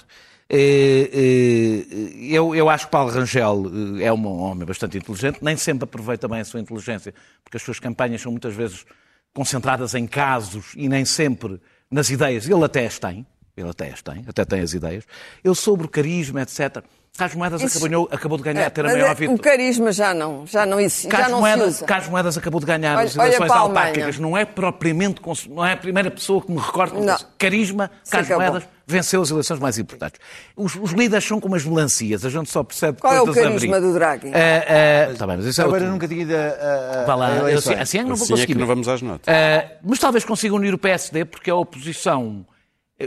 Eh, 0.50 1.10
eh, 1.12 2.36
Eu, 2.36 2.54
eu 2.56 2.70
acho 2.70 2.86
que 2.86 2.92
Paulo 2.92 3.12
Rangel 3.12 3.64
eh, 4.00 4.04
é 4.06 4.14
um 4.14 4.26
homem 4.28 4.66
bastante 4.66 4.98
inteligente, 4.98 5.40
nem 5.42 5.58
sempre 5.58 5.86
aproveita 5.86 6.28
bem 6.28 6.40
a 6.42 6.46
sua 6.46 6.60
inteligência, 6.60 7.14
porque 7.44 7.58
as 7.58 7.64
suas 7.64 7.80
campanhas 7.80 8.22
são 8.22 8.32
muitas 8.32 8.54
vezes 8.54 8.86
concentradas 9.34 9.96
em 9.96 10.06
casos 10.08 10.74
e 10.76 10.88
nem 10.88 11.04
sempre 11.04 11.60
nas 11.90 12.10
ideias. 12.10 12.48
Ele 12.48 12.64
até 12.64 12.86
as 12.86 13.00
tem, 13.00 13.26
ele 13.58 13.70
até 13.70 13.92
as 13.92 14.02
tem, 14.02 14.24
até 14.28 14.46
tem 14.46 14.62
as 14.62 14.74
ideias. 14.74 15.06
Ele 15.44 15.56
sobre 15.56 15.86
o 15.86 15.90
carisma, 15.90 16.42
etc. 16.42 16.84
Carlos 17.18 17.36
Moedas 17.38 17.62
Isso- 17.62 17.78
acabou, 17.86 18.10
acabou 18.12 18.38
de 18.38 18.44
ganhar, 18.44 18.62
É, 18.64 18.70
ter 18.70 18.86
a 18.86 18.90
maior 18.90 19.12
é- 19.12 19.14
vitória. 19.16 19.36
o 19.36 19.40
carisma 19.42 19.92
já 19.94 20.14
não, 20.14 20.46
já 20.46 20.66
não, 20.66 20.82
isso, 20.82 21.04
já 21.04 21.10
Carlos 21.10 21.30
não 21.32 21.38
se 21.38 21.42
Moedas, 21.42 21.76
usa. 21.78 21.86
Carlos 21.86 22.10
Moedas 22.10 22.38
acabou 22.38 22.60
de 22.60 22.66
ganhar 22.66 22.98
Olha- 22.98 23.06
as 23.06 23.16
eleições 23.16 23.52
autárquicas. 23.52 24.20
Não 24.20 24.38
é 24.38 24.44
propriamente, 24.44 25.22
não 25.50 25.66
é 25.66 25.72
a 25.74 25.78
primeira 25.78 26.12
pessoa 26.12 26.42
que 26.42 26.52
me 26.52 26.60
recordo. 26.60 27.02
Não. 27.02 27.18
Carisma, 27.38 27.90
Carlos 28.10 28.30
acabou. 28.32 28.52
Moedas 28.52 28.70
venceu 28.86 29.22
as 29.22 29.32
eleições 29.32 29.60
mais 29.60 29.78
importantes. 29.80 30.20
Os, 30.58 30.76
os 30.76 30.92
líderes 30.92 31.24
são 31.26 31.40
como 31.40 31.56
as 31.56 31.64
melancias, 31.66 32.26
a 32.26 32.30
gente 32.30 32.50
só 32.52 32.64
percebe 32.64 33.00
Qual 33.00 33.14
é 33.14 33.22
o 33.22 33.34
carisma 33.34 33.80
do 33.80 33.94
Draghi? 33.94 34.32
Ah, 34.34 35.10
ah, 35.12 35.16
tá 35.18 35.26
bem, 35.26 35.38
mas 35.38 35.46
isso 35.46 35.62
é 35.62 35.64
Agora 35.64 35.80
outro- 35.84 35.92
nunca 35.94 36.08
tinha 36.10 36.22
ido 36.22 36.34
a, 36.36 37.02
a, 37.02 37.06
Vá 37.06 37.16
lá, 37.16 37.28
a 37.28 37.48
assim, 37.56 37.74
assim 37.76 37.98
é 38.00 38.04
que 38.04 38.10
não 38.10 38.16
vou 38.16 38.24
Assim 38.26 38.34
é 38.34 38.36
conseguir. 38.36 38.54
que 38.54 38.60
não 38.60 38.68
vamos 38.68 38.88
às 38.90 39.02
notas. 39.02 39.34
Ah, 39.34 39.72
mas 39.84 40.00
talvez 40.00 40.26
consiga 40.26 40.54
unir 40.54 40.74
o 40.74 40.78
PSD, 40.78 41.24
porque 41.24 41.50
a 41.50 41.56
oposição 41.56 42.46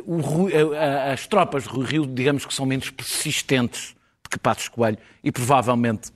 o 0.07 0.49
as 1.13 1.27
tropas 1.27 1.63
de 1.65 1.69
Rui 1.69 1.85
Rio, 1.87 2.07
digamos 2.07 2.45
que 2.45 2.53
são 2.55 2.67
menos 2.67 2.91
persistentes 2.91 3.93
do 3.93 3.98
que 4.31 4.39
Passos 4.39 4.69
Coelho 4.69 4.99
e 5.23 5.31
provavelmente 5.33 6.11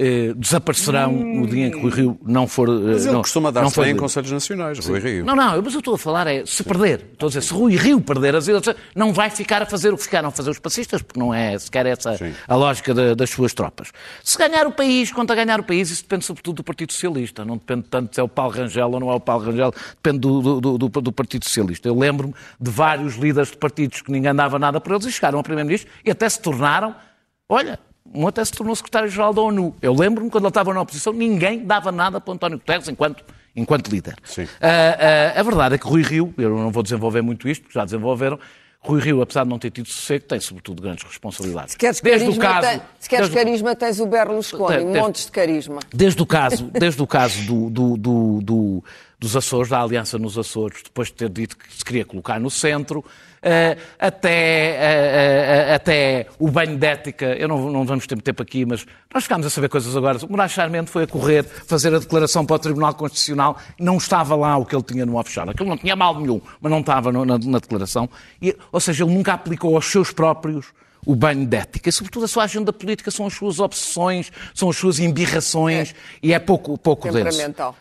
eh, 0.00 0.32
desaparecerão 0.36 1.10
no 1.10 1.44
dia 1.48 1.66
em 1.66 1.70
que 1.72 1.80
Rui 1.80 1.90
Rio 1.90 2.20
não 2.24 2.46
for. 2.46 2.68
eh, 2.68 2.72
Mas 2.72 3.04
ele 3.04 3.14
não, 3.14 3.20
costuma 3.20 3.50
dar-se 3.50 3.80
bem 3.80 3.90
em. 3.90 3.96
Conselhos 3.96 4.30
Nacionais, 4.30 4.78
Rui 4.78 5.00
Rio. 5.00 5.24
Não, 5.24 5.34
não, 5.34 5.60
mas 5.60 5.72
eu 5.74 5.80
estou 5.80 5.94
a 5.94 5.98
falar 5.98 6.24
é 6.28 6.46
se 6.46 6.62
perder. 6.62 7.04
Estou 7.14 7.26
a 7.26 7.30
dizer, 7.30 7.42
se 7.42 7.52
Rui 7.52 7.74
Rio 7.74 8.00
perder 8.00 8.36
as 8.36 8.46
eleições, 8.46 8.76
não 8.94 9.12
vai 9.12 9.28
ficar 9.28 9.60
a 9.60 9.66
fazer 9.66 9.92
o 9.92 9.96
que 9.96 10.04
ficaram 10.04 10.28
a 10.28 10.30
fazer 10.30 10.50
os 10.50 10.58
passistas, 10.60 11.02
porque 11.02 11.18
não 11.18 11.34
é 11.34 11.58
sequer 11.58 11.84
essa 11.84 12.16
Sim. 12.16 12.32
a 12.46 12.54
lógica 12.54 12.94
da- 12.94 13.14
das 13.14 13.28
suas 13.30 13.52
tropas. 13.52 13.90
Se 14.22 14.38
ganhar 14.38 14.68
o 14.68 14.72
país, 14.72 15.10
quanto 15.10 15.32
a 15.32 15.34
ganhar 15.34 15.58
o 15.58 15.64
país, 15.64 15.90
isso 15.90 16.02
depende 16.04 16.24
sobretudo 16.24 16.54
do 16.58 16.62
Partido 16.62 16.92
Socialista. 16.92 17.44
Não 17.44 17.56
depende 17.56 17.86
tanto 17.90 18.14
se 18.14 18.20
é 18.20 18.22
o 18.22 18.28
Paulo 18.28 18.52
Rangel 18.54 18.88
ou 18.92 19.00
não 19.00 19.10
é 19.10 19.14
o 19.14 19.20
Paulo 19.20 19.46
Rangel, 19.46 19.72
depende 20.00 20.20
do, 20.20 20.40
do- 20.40 20.60
do- 20.78 20.78
do- 20.90 21.00
do 21.00 21.12
Partido 21.12 21.42
Socialista. 21.44 21.88
Eu 21.88 21.98
lembro-me 21.98 22.34
de 22.60 22.70
vários 22.70 23.16
líderes 23.16 23.50
de 23.50 23.56
partidos 23.56 24.00
que 24.00 24.12
ninguém 24.12 24.32
dava 24.32 24.60
nada 24.60 24.80
por 24.80 24.92
eles 24.92 25.06
e 25.06 25.10
chegaram 25.10 25.40
a 25.40 25.42
Primeiro-Ministro 25.42 25.90
e 26.04 26.10
até 26.12 26.28
se 26.28 26.40
tornaram, 26.40 26.94
olha, 27.48 27.78
um 28.14 28.26
até 28.26 28.44
se 28.44 28.52
tornou 28.52 28.74
secretário-geral 28.74 29.32
da 29.32 29.40
ONU. 29.42 29.74
Eu 29.82 29.94
lembro-me 29.94 30.30
quando 30.30 30.44
ele 30.44 30.48
estava 30.50 30.72
na 30.72 30.80
oposição, 30.80 31.12
ninguém 31.12 31.64
dava 31.64 31.90
nada 31.92 32.20
para 32.20 32.30
o 32.30 32.34
António 32.34 32.58
Guterres 32.58 32.88
enquanto, 32.88 33.24
enquanto 33.54 33.88
líder. 33.88 34.16
Sim. 34.24 34.46
Ah, 34.60 35.32
ah, 35.36 35.40
a 35.40 35.42
verdade 35.42 35.74
é 35.74 35.78
que 35.78 35.86
Rui 35.86 36.02
Rio, 36.02 36.32
eu 36.38 36.50
não 36.56 36.70
vou 36.70 36.82
desenvolver 36.82 37.22
muito 37.22 37.48
isto, 37.48 37.62
porque 37.62 37.78
já 37.78 37.84
desenvolveram, 37.84 38.38
Rui 38.80 39.00
Rio, 39.00 39.20
apesar 39.20 39.42
de 39.42 39.50
não 39.50 39.58
ter 39.58 39.70
tido 39.72 39.88
sossego, 39.88 40.24
tem 40.24 40.38
sobretudo 40.40 40.80
grandes 40.80 41.02
responsabilidades. 41.04 41.72
Se 41.72 41.78
queres 41.78 42.00
desde 42.00 42.24
carisma, 42.26 42.44
o 42.44 42.46
caso, 42.48 42.68
tem- 42.68 42.80
se 43.00 43.08
queres 43.08 43.26
desde, 43.28 43.36
o- 43.40 43.44
carisma 43.44 43.76
tens 43.76 44.00
o 44.00 44.06
Berlusconi, 44.06 44.76
Tem- 44.76 44.92
tem- 44.92 45.02
montes 45.02 45.26
de 45.26 45.32
carisma. 45.32 45.80
desde 45.92 46.22
o 46.22 46.26
caso, 46.26 46.64
desde 46.72 47.02
o 47.02 47.06
caso 47.06 47.42
do, 47.42 47.68
do- 47.70 47.96
do- 47.96 48.40
do- 48.40 48.84
dos 49.18 49.34
Açores, 49.36 49.68
da 49.68 49.80
aliança 49.82 50.16
nos 50.18 50.38
Açores, 50.38 50.82
depois 50.84 51.08
de 51.08 51.14
ter 51.14 51.28
dito 51.28 51.56
que 51.56 51.72
se 51.74 51.84
queria 51.84 52.04
colocar 52.04 52.38
no 52.38 52.48
centro, 52.50 53.04
eh, 53.42 53.76
até, 53.98 54.30
eh, 54.30 55.66
eh, 55.70 55.74
até 55.74 56.26
o 56.38 56.48
banho 56.50 56.76
de 56.76 56.86
ética, 56.86 57.26
eu 57.36 57.48
não, 57.48 57.70
não 57.70 57.84
vamos 57.84 58.06
ter 58.06 58.20
tempo 58.22 58.42
aqui, 58.42 58.64
mas 58.64 58.86
nós 59.12 59.24
ficámos 59.24 59.46
a 59.46 59.50
saber 59.50 59.68
coisas 59.68 59.96
agora. 59.96 60.18
O 60.24 60.30
Moraes 60.30 60.52
Charmente 60.52 60.90
foi 60.90 61.02
a 61.02 61.06
correr, 61.06 61.44
fazer 61.44 61.92
a 61.94 61.98
declaração 61.98 62.46
para 62.46 62.56
o 62.56 62.58
Tribunal 62.60 62.94
Constitucional, 62.94 63.56
não 63.78 63.96
estava 63.96 64.36
lá 64.36 64.56
o 64.56 64.64
que 64.64 64.74
ele 64.74 64.82
tinha 64.84 65.04
no 65.04 65.16
offshore. 65.16 65.50
Aquilo 65.50 65.68
não 65.68 65.76
tinha 65.76 65.96
mal 65.96 66.18
nenhum, 66.18 66.40
mas 66.60 66.70
não 66.70 66.80
estava 66.80 67.10
no- 67.10 67.24
na, 67.24 67.38
na 67.38 67.58
declaração. 67.58 68.08
E, 68.40 68.56
ou 68.70 68.78
seja, 68.80 69.04
ele 69.04 69.12
nunca 69.14 69.32
aplicou 69.32 69.74
aos 69.74 69.86
seus 69.86 70.12
próprios 70.12 70.66
o 71.06 71.14
banho 71.16 71.46
de 71.46 71.56
ética. 71.56 71.90
Sobretudo, 71.90 72.24
a 72.24 72.28
sua 72.28 72.44
agenda 72.44 72.72
política 72.72 73.10
são 73.10 73.26
as 73.26 73.32
suas 73.34 73.58
obsessões, 73.60 74.30
são 74.54 74.68
as 74.68 74.76
suas 74.76 74.98
embirrações, 75.00 75.94
e 76.22 76.32
é 76.32 76.38
pouco, 76.38 76.76
pouco 76.78 77.10
denso. 77.10 77.24
Temperamental. 77.30 77.76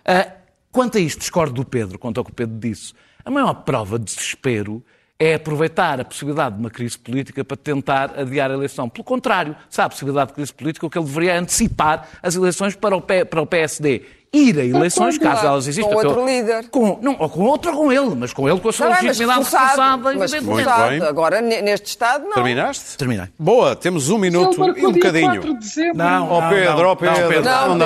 Quanto 0.77 0.99
a 0.99 1.01
isto, 1.01 1.21
discordo 1.21 1.55
do 1.55 1.65
Pedro, 1.65 1.97
quanto 1.97 2.19
ao 2.19 2.23
que 2.23 2.29
o 2.29 2.35
Pedro 2.35 2.59
disse. 2.59 2.93
A 3.25 3.31
maior 3.31 3.55
prova 3.63 3.97
de 3.97 4.05
desespero 4.05 4.85
é 5.19 5.33
aproveitar 5.33 5.99
a 5.99 6.05
possibilidade 6.05 6.55
de 6.55 6.61
uma 6.61 6.69
crise 6.69 6.97
política 6.97 7.43
para 7.43 7.57
tentar 7.57 8.13
adiar 8.19 8.51
a 8.51 8.53
eleição. 8.53 8.87
Pelo 8.87 9.03
contrário, 9.03 9.55
se 9.69 9.81
há 9.81 9.85
a 9.85 9.89
possibilidade 9.89 10.27
de 10.29 10.33
crise 10.35 10.53
política, 10.53 10.85
o 10.85 10.89
que 10.89 10.97
ele 10.97 11.05
deveria 11.05 11.33
é 11.33 11.37
antecipar 11.37 12.07
as 12.21 12.35
eleições 12.35 12.75
para 12.75 12.95
o, 12.95 13.01
P- 13.01 13.25
para 13.25 13.41
o 13.41 13.47
PSD. 13.47 14.03
Ir 14.31 14.59
a 14.59 14.65
eleições, 14.65 15.17
caso 15.17 15.45
elas 15.45 15.67
existam. 15.67 15.89
com 15.89 15.95
outro 15.95 16.25
líder. 16.25 16.69
Com, 16.69 16.99
não, 17.01 17.15
ou 17.17 17.29
com 17.29 17.41
outro 17.45 17.71
ou 17.71 17.77
com 17.77 17.91
ele, 17.91 18.13
mas 18.13 18.33
com 18.33 18.47
ele 18.47 18.59
com 18.59 18.67
a 18.69 18.73
sua 18.73 18.87
Não 18.89 18.93
é, 18.95 19.01
legitimidade 19.01 19.39
reforçada, 19.39 20.13
evidentemente. 20.13 21.03
Agora, 21.07 21.41
ne- 21.41 21.61
neste 21.61 21.87
Estado, 21.87 22.25
não. 22.25 22.33
Terminaste? 22.33 22.97
Terminei. 22.97 23.27
Boa, 23.39 23.73
temos 23.75 24.09
um 24.09 24.17
minuto 24.17 24.59
e 24.77 24.85
um 24.85 24.91
bocadinho. 24.91 25.31
4 25.41 25.53
de 25.53 25.59
dezembro. 25.59 25.97
Não, 25.97 26.27
não, 26.41 26.49
Pedro, 26.49 26.75
não, 26.77 26.85
ó 26.89 26.95
Pedro, 26.95 27.21
não, 27.21 27.27
Pedro. 27.29 27.43
não, 27.45 27.67
Não, 27.69 27.77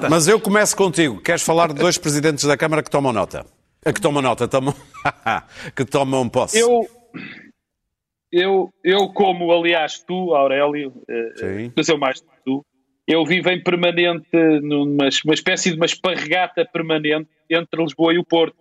dá. 0.00 0.08
Mas 0.08 0.26
eu 0.26 0.40
começo 0.40 0.74
contigo. 0.74 1.20
Queres 1.20 1.42
falar 1.42 1.68
de 1.68 1.74
dois 1.74 1.98
presidentes 1.98 2.44
da 2.46 2.56
Câmara 2.56 2.82
que 2.82 2.90
tomam 2.90 3.12
nota? 3.12 3.44
A 3.84 3.92
que 3.92 4.00
tomam 4.00 4.20
nota, 4.22 4.46
tomam... 4.46 4.74
que 5.74 5.84
tomam 5.84 6.28
posse. 6.28 6.58
Eu, 6.58 6.86
eu, 8.32 8.70
eu 8.84 9.08
como, 9.08 9.50
aliás, 9.52 9.98
tu, 10.06 10.34
Aurélio, 10.34 10.92
eh, 11.08 11.32
Sim. 11.36 11.72
mas 11.76 11.88
eu 11.88 11.98
mais 11.98 12.20
do 12.20 12.26
que 12.28 12.36
tu, 12.44 12.64
eu 13.06 13.24
vivo 13.24 13.48
em 13.50 13.62
permanente, 13.62 14.28
numa 14.62 15.08
uma 15.24 15.34
espécie 15.34 15.70
de 15.70 15.76
uma 15.76 15.86
esparregata 15.86 16.64
permanente 16.64 17.28
entre 17.48 17.82
Lisboa 17.82 18.14
e 18.14 18.18
o 18.18 18.24
Porto. 18.24 18.56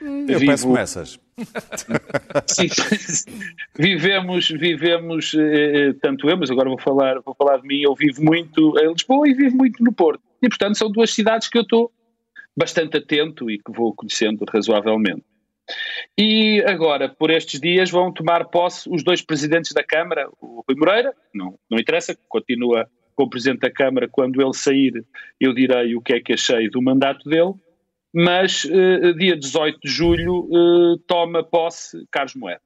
Eu 0.00 0.38
Vivo- 0.38 0.46
peço 0.46 0.66
começas. 0.66 1.20
Sim, 2.46 2.68
vivemos, 3.78 4.48
vivemos, 4.48 5.34
eh, 5.34 5.92
tanto 6.00 6.28
eu, 6.28 6.36
mas 6.36 6.50
agora 6.50 6.68
vou 6.68 6.78
falar, 6.78 7.20
vou 7.20 7.34
falar 7.34 7.58
de 7.58 7.66
mim, 7.66 7.80
eu 7.82 7.94
vivo 7.94 8.22
muito 8.22 8.78
em 8.78 8.92
Lisboa 8.92 9.28
e 9.28 9.34
vivo 9.34 9.56
muito 9.56 9.82
no 9.82 9.92
Porto. 9.92 10.22
E, 10.42 10.48
portanto, 10.48 10.76
são 10.78 10.90
duas 10.90 11.12
cidades 11.12 11.48
que 11.48 11.58
eu 11.58 11.62
estou 11.62 11.90
bastante 12.56 12.96
atento 12.98 13.50
e 13.50 13.58
que 13.58 13.72
vou 13.72 13.94
conhecendo 13.94 14.44
razoavelmente. 14.48 15.24
E 16.18 16.62
agora, 16.66 17.08
por 17.08 17.30
estes 17.30 17.60
dias, 17.60 17.90
vão 17.90 18.12
tomar 18.12 18.46
posse 18.46 18.88
os 18.90 19.02
dois 19.02 19.22
presidentes 19.22 19.72
da 19.72 19.82
Câmara, 19.82 20.28
o 20.40 20.62
Rui 20.68 20.76
Moreira, 20.76 21.14
não, 21.34 21.58
não 21.70 21.78
interessa, 21.78 22.16
continua 22.28 22.88
como 23.14 23.30
presidente 23.30 23.60
da 23.60 23.70
Câmara, 23.70 24.08
quando 24.08 24.40
ele 24.40 24.54
sair, 24.54 25.04
eu 25.40 25.52
direi 25.52 25.94
o 25.94 26.00
que 26.00 26.14
é 26.14 26.20
que 26.20 26.32
achei 26.32 26.68
do 26.68 26.82
mandato 26.82 27.28
dele, 27.28 27.54
mas 28.12 28.64
eh, 28.64 29.12
dia 29.14 29.36
18 29.36 29.78
de 29.80 29.90
julho 29.90 30.48
eh, 30.50 31.02
toma 31.06 31.42
posse 31.42 32.06
Carlos 32.10 32.34
Moedas. 32.34 32.62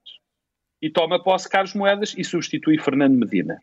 E 0.81 0.91
toma 0.91 1.23
posse 1.23 1.49
Carlos 1.49 1.75
Moedas 1.75 2.15
e 2.17 2.25
substitui 2.25 2.79
Fernando 2.79 3.17
Medina. 3.17 3.61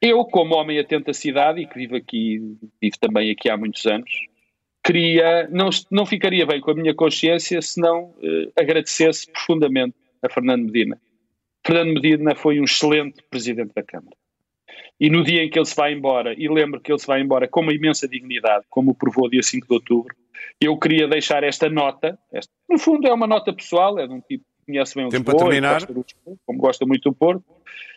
Eu, 0.00 0.24
como 0.24 0.54
homem 0.54 0.78
atento 0.78 1.10
à 1.10 1.14
cidade 1.14 1.60
e 1.60 1.66
que 1.66 1.74
vivo 1.74 1.96
aqui, 1.96 2.40
vivo 2.80 2.98
também 3.00 3.30
aqui 3.30 3.48
há 3.48 3.56
muitos 3.56 3.86
anos, 3.86 4.10
queria, 4.84 5.48
não, 5.50 5.70
não 5.90 6.04
ficaria 6.04 6.44
bem 6.46 6.60
com 6.60 6.70
a 6.70 6.74
minha 6.74 6.94
consciência 6.94 7.60
se 7.62 7.80
não 7.80 8.14
eh, 8.22 8.52
agradecesse 8.60 9.30
profundamente 9.32 9.96
a 10.22 10.28
Fernando 10.28 10.66
Medina. 10.66 11.00
Fernando 11.66 11.94
Medina 11.94 12.34
foi 12.34 12.60
um 12.60 12.64
excelente 12.64 13.22
presidente 13.30 13.72
da 13.74 13.82
Câmara. 13.82 14.14
E 15.00 15.08
no 15.08 15.24
dia 15.24 15.42
em 15.42 15.50
que 15.50 15.58
ele 15.58 15.66
se 15.66 15.74
vai 15.74 15.92
embora, 15.92 16.34
e 16.38 16.46
lembro 16.48 16.80
que 16.80 16.92
ele 16.92 16.98
se 16.98 17.06
vai 17.06 17.20
embora 17.20 17.48
com 17.48 17.62
uma 17.62 17.72
imensa 17.72 18.06
dignidade, 18.06 18.64
como 18.68 18.90
o 18.90 18.94
provou 18.94 19.28
dia 19.28 19.42
5 19.42 19.66
de 19.66 19.74
outubro, 19.74 20.14
eu 20.60 20.78
queria 20.78 21.08
deixar 21.08 21.42
esta 21.42 21.68
nota, 21.68 22.18
esta, 22.32 22.52
no 22.68 22.78
fundo 22.78 23.08
é 23.08 23.12
uma 23.12 23.26
nota 23.26 23.52
pessoal, 23.52 23.98
é 23.98 24.06
de 24.06 24.12
um 24.12 24.20
tipo 24.20 24.44
conhece 24.64 24.94
bem 24.94 25.06
o 25.06 25.08
Tempo 25.08 25.30
Lisboa, 25.30 25.60
gosta 25.60 25.92
do 25.92 26.04
Lisboa, 26.06 26.36
como 26.46 26.58
gosta 26.58 26.86
muito 26.86 27.10
do 27.10 27.14
Porto, 27.14 27.44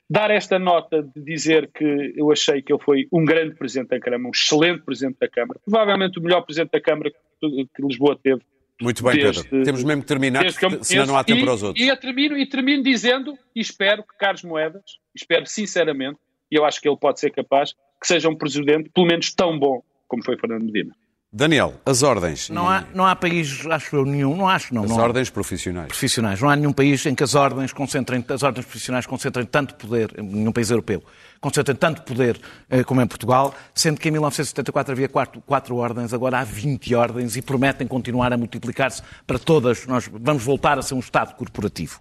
dar 0.10 0.32
esta 0.32 0.58
nota 0.58 1.02
de 1.02 1.22
dizer 1.22 1.70
que 1.74 2.14
eu 2.16 2.32
achei 2.32 2.62
que 2.62 2.72
ele 2.72 2.82
foi 2.82 3.08
um 3.12 3.26
grande 3.26 3.56
Presidente 3.56 3.90
da 3.90 4.00
Câmara, 4.00 4.24
um 4.24 4.32
excelente 4.32 4.84
Presidente 4.84 5.18
da 5.20 5.28
Câmara, 5.28 5.60
provavelmente 5.66 6.20
o 6.20 6.22
melhor 6.22 6.42
Presidente 6.42 6.72
da 6.72 6.82
Câmara 6.82 7.12
que, 7.12 7.68
que 7.76 7.82
Lisboa 7.82 8.18
teve. 8.22 8.42
Muito 8.82 9.04
bem, 9.04 9.16
Desde- 9.16 9.44
Pedro. 9.44 9.66
Temos 9.66 9.84
mesmo 9.84 10.02
que 10.04 10.08
terminar, 10.08 10.42
que 10.54 10.66
eu 10.66 10.84
senão 10.84 11.06
não 11.08 11.18
há 11.18 11.24
tempo 11.24 11.40
e, 11.40 11.44
para 11.44 11.54
os 11.54 11.64
outros. 11.64 11.84
E 11.84 11.90
eu 11.90 11.98
termino, 11.98 12.38
e 12.38 12.46
termino 12.46 12.84
dizendo, 12.84 13.38
e 13.56 13.60
espero 13.60 14.04
que 14.04 14.16
Carlos 14.18 14.44
Moedas, 14.44 15.00
espero 15.16 15.46
sinceramente, 15.48 16.20
e 16.52 16.56
eu 16.56 16.64
acho 16.64 16.80
que 16.80 16.88
ele 16.88 16.98
pode 16.98 17.20
ser 17.20 17.32
capaz, 17.32 17.74
que 18.00 18.08
seja 18.08 18.30
um 18.30 18.36
Presidente 18.36 18.90
pelo 18.90 19.08
menos 19.08 19.34
tão 19.34 19.58
bom 19.58 19.82
como 20.08 20.24
foi 20.24 20.38
Fernando 20.38 20.64
Medina. 20.64 20.96
Daniel, 21.32 21.74
as 21.86 22.04
ordens. 22.04 22.50
Não 22.50 22.70
há, 22.70 22.86
não 22.94 23.06
há 23.06 23.14
país, 23.14 23.66
acho 23.66 23.98
eu, 23.98 24.06
nenhum, 24.06 24.34
não 24.34 24.48
acho, 24.48 24.74
não. 24.74 24.86
As 24.86 24.90
não 24.90 24.98
há. 24.98 25.04
ordens 25.04 25.30
profissionais. 25.30 25.90
profissionais. 25.90 26.40
Não 26.40 26.50
há 26.50 26.56
nenhum 26.56 26.72
país 26.72 27.06
em 27.06 27.14
que 27.14 27.22
as 27.22 27.36
ordens 27.36 27.74
concentrem, 27.74 28.24
as 28.30 28.44
ordens 28.44 28.66
profissionais 28.66 29.06
concentrem 29.06 29.46
tanto 29.46 29.76
poder, 29.76 30.10
nenhum 30.18 30.54
país 30.54 30.70
europeu, 30.70 31.04
concentrem 31.42 31.76
tanto 31.76 32.04
poder 32.04 32.40
eh, 32.70 32.82
como 32.82 33.02
em 33.02 33.08
Portugal, 33.08 33.54
sendo 33.76 34.00
que 34.00 34.08
em 34.08 34.12
1974 34.12 34.94
havia 34.94 35.10
quatro, 35.10 35.42
quatro 35.42 35.76
ordens, 35.76 36.14
agora 36.14 36.40
há 36.40 36.46
20 36.46 36.96
ordens 36.96 37.36
e 37.36 37.42
prometem 37.42 37.86
continuar 37.86 38.32
a 38.32 38.38
multiplicar-se 38.38 39.02
para 39.28 39.38
todas. 39.38 39.86
Nós 39.86 40.10
vamos 40.10 40.46
voltar 40.46 40.80
a 40.80 40.82
ser 40.82 40.94
um 40.94 41.00
Estado 41.00 41.36
corporativo. 41.36 42.00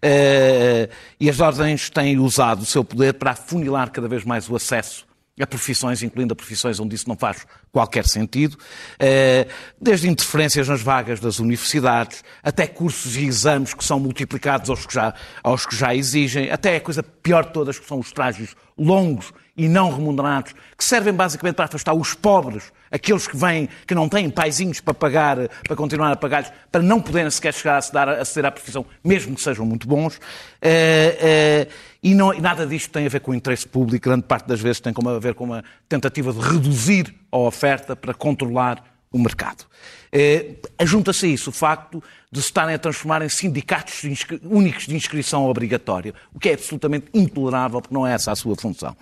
Eh, 0.00 0.88
e 1.18 1.28
as 1.28 1.40
ordens 1.40 1.90
têm 1.90 2.16
usado 2.20 2.62
o 2.62 2.64
seu 2.66 2.84
poder 2.84 3.14
para 3.14 3.32
afunilar 3.32 3.90
cada 3.90 4.06
vez 4.06 4.24
mais 4.24 4.48
o 4.48 4.54
acesso 4.54 5.07
a 5.40 5.46
profissões, 5.46 6.02
incluindo 6.02 6.32
a 6.32 6.36
profissões 6.36 6.80
onde 6.80 6.94
isso 6.94 7.08
não 7.08 7.16
faz 7.16 7.46
qualquer 7.70 8.06
sentido, 8.06 8.56
eh, 8.98 9.46
desde 9.80 10.08
interferências 10.08 10.68
nas 10.68 10.80
vagas 10.80 11.20
das 11.20 11.38
universidades, 11.38 12.24
até 12.42 12.66
cursos 12.66 13.16
e 13.16 13.24
exames 13.24 13.74
que 13.74 13.84
são 13.84 14.00
multiplicados 14.00 14.70
aos 14.70 14.86
que 14.86 14.94
já, 14.94 15.14
aos 15.42 15.66
que 15.66 15.76
já 15.76 15.94
exigem, 15.94 16.50
até 16.50 16.76
a 16.76 16.80
coisa 16.80 17.02
pior 17.02 17.46
de 17.46 17.52
todas, 17.52 17.78
que 17.78 17.86
são 17.86 17.98
os 18.00 18.08
estágios 18.08 18.54
longos 18.76 19.32
e 19.58 19.68
não 19.68 19.90
remunerados, 19.92 20.54
que 20.76 20.84
servem 20.84 21.12
basicamente 21.12 21.56
para 21.56 21.64
afastar 21.64 21.92
os 21.92 22.14
pobres, 22.14 22.72
aqueles 22.90 23.26
que 23.26 23.36
vêm, 23.36 23.68
que 23.86 23.94
não 23.94 24.08
têm 24.08 24.30
paizinhos 24.30 24.80
para 24.80 24.94
pagar, 24.94 25.36
para 25.66 25.76
continuar 25.76 26.12
a 26.12 26.16
pagar-lhes, 26.16 26.50
para 26.72 26.80
não 26.80 27.00
poderem 27.02 27.30
sequer 27.30 27.52
chegar 27.52 27.74
a 27.74 27.78
aceder 27.78 28.08
à- 28.08 28.12
aceder 28.22 28.46
à 28.46 28.52
profissão, 28.52 28.86
mesmo 29.04 29.34
que 29.34 29.42
sejam 29.42 29.66
muito 29.66 29.86
bons. 29.88 30.20
Eh, 30.62 31.18
eh, 31.20 31.68
e, 32.02 32.14
não- 32.14 32.32
e 32.32 32.40
nada 32.40 32.64
disto 32.66 32.90
tem 32.90 33.04
a 33.04 33.08
ver 33.08 33.20
com 33.20 33.32
o 33.32 33.34
interesse 33.34 33.66
público, 33.66 34.08
grande 34.08 34.22
parte 34.24 34.46
das 34.46 34.60
vezes 34.60 34.80
tem 34.80 34.94
a 34.96 35.18
ver 35.18 35.34
com 35.34 35.44
uma 35.44 35.64
tentativa 35.88 36.32
de 36.32 36.38
reduzir 36.38 37.14
a 37.32 37.38
oferta 37.38 37.96
para 37.96 38.14
controlar 38.14 38.82
o 39.10 39.18
mercado. 39.18 39.64
Eh, 40.12 40.54
Junta-se 40.84 41.26
a 41.26 41.28
isso 41.28 41.50
o 41.50 41.52
facto 41.52 42.02
de 42.30 42.40
se 42.40 42.46
estarem 42.48 42.74
a 42.74 42.78
transformar 42.78 43.22
em 43.22 43.28
sindicatos 43.28 44.00
de 44.02 44.40
únicos 44.44 44.86
de 44.86 44.94
inscrição 44.94 45.46
obrigatória, 45.46 46.14
o 46.32 46.38
que 46.38 46.50
é 46.50 46.54
absolutamente 46.54 47.06
intolerável, 47.12 47.80
porque 47.80 47.94
não 47.94 48.06
é 48.06 48.12
essa 48.14 48.30
a 48.32 48.36
sua 48.36 48.54
função. 48.54 48.96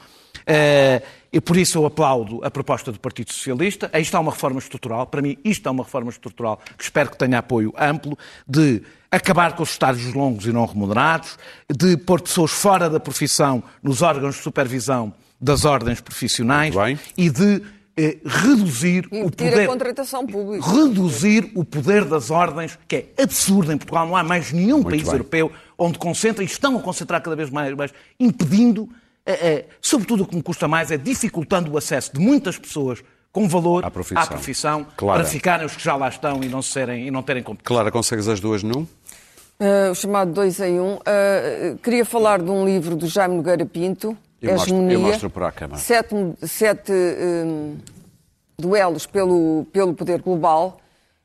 Eh, 0.47 1.03
e 1.33 1.41
por 1.41 1.57
isso 1.57 1.79
eu 1.79 1.87
aplaudo 1.87 2.43
a 2.43 2.51
proposta 2.51 2.91
do 2.91 2.99
Partido 2.99 3.33
Socialista. 3.33 3.91
Aí 3.93 4.03
está 4.03 4.19
uma 4.19 4.33
reforma 4.33 4.59
estrutural. 4.59 5.07
Para 5.07 5.21
mim, 5.21 5.37
isto 5.45 5.69
é 5.69 5.71
uma 5.71 5.85
reforma 5.85 6.11
estrutural 6.11 6.59
que 6.77 6.83
espero 6.83 7.11
que 7.11 7.19
tenha 7.19 7.39
apoio 7.39 7.75
amplo, 7.79 8.17
de 8.47 8.83
acabar 9.11 9.55
com 9.55 9.63
os 9.63 9.71
estágios 9.71 10.15
longos 10.15 10.47
e 10.47 10.53
não 10.53 10.65
remunerados, 10.65 11.39
de 11.71 11.97
pôr 11.97 12.21
pessoas 12.21 12.51
fora 12.51 12.89
da 12.89 12.99
profissão 12.99 13.63
nos 13.83 14.03
órgãos 14.03 14.37
de 14.37 14.43
supervisão 14.43 15.13
das 15.41 15.65
ordens 15.65 16.01
profissionais 16.01 16.75
Muito 16.75 17.01
e 17.17 17.29
de 17.29 17.63
eh, 17.99 18.19
reduzir 18.25 19.07
E 19.13 19.23
o 19.23 19.31
poder 19.31 19.61
a 19.61 19.67
contratação 19.67 20.27
pública. 20.27 20.67
reduzir 20.67 21.51
o 21.55 21.65
poder 21.65 22.05
das 22.05 22.31
ordens, 22.31 22.79
que 22.89 22.97
é 22.97 23.23
absurdo 23.23 23.73
em 23.73 23.79
Portugal. 23.79 24.07
Não 24.07 24.17
há 24.17 24.23
mais 24.23 24.53
nenhum 24.53 24.83
país 24.83 25.03
bem. 25.03 25.13
europeu 25.13 25.53
onde 25.79 25.99
concentra, 25.99 26.43
e 26.43 26.47
estão 26.47 26.77
a 26.79 26.81
concentrar 26.81 27.23
cada 27.23 27.37
vez 27.37 27.51
mais, 27.51 27.75
mais 27.75 27.93
impedindo, 28.19 28.89
sobretudo 29.81 30.23
o 30.25 30.27
que 30.27 30.37
me 30.37 30.43
custa 30.43 30.69
mais, 30.69 30.91
é 30.91 30.97
dificultando 30.97 31.73
o 31.73 31.79
acesso 31.79 32.13
de 32.13 32.21
muitas 32.21 32.59
pessoas 32.59 33.03
com 33.33 33.49
valor 33.49 33.85
À 33.85 33.91
profissão. 33.91 34.27
profissão, 34.27 34.87
Claro. 34.97 35.21
para 35.21 35.29
ficarem 35.31 35.67
os 35.67 35.77
que 35.77 35.83
já 35.85 35.95
lá 35.97 36.09
estão 36.09 36.43
e 36.43 36.49
não, 36.49 36.63
serem, 36.63 37.07
e 37.07 37.11
não 37.11 37.23
terem 37.23 37.43
competência. 37.43 37.67
Clara, 37.69 37.91
consegues 37.91 38.29
as 38.29 38.41
duas 38.41 38.63
num? 38.63 38.87
Uh, 39.59 39.91
o 39.91 39.95
chamado 39.95 40.33
2 40.33 40.61
em 40.61 40.81
1. 40.81 40.83
Um. 40.85 40.95
Uh, 40.97 41.79
queria 41.83 42.05
falar 42.05 42.41
de 42.43 42.51
um 42.51 42.65
livro 42.65 42.95
do 42.97 43.07
Jaime 43.07 43.37
Nogueira 43.37 43.65
Pinto, 43.67 44.17
Eu 44.41 44.53
mostro- 44.53 44.91
eu 44.91 45.01
mostro 45.01 45.31
para 45.31 45.49
a 45.49 45.53
Câmara. 45.53 45.81
Sete, 45.81 46.15
sete 46.47 46.93
um, 46.93 47.77
duelos 48.59 49.07
pelo, 49.07 49.67
pelo 49.73 49.95
poder 49.95 50.21
global, 50.23 50.79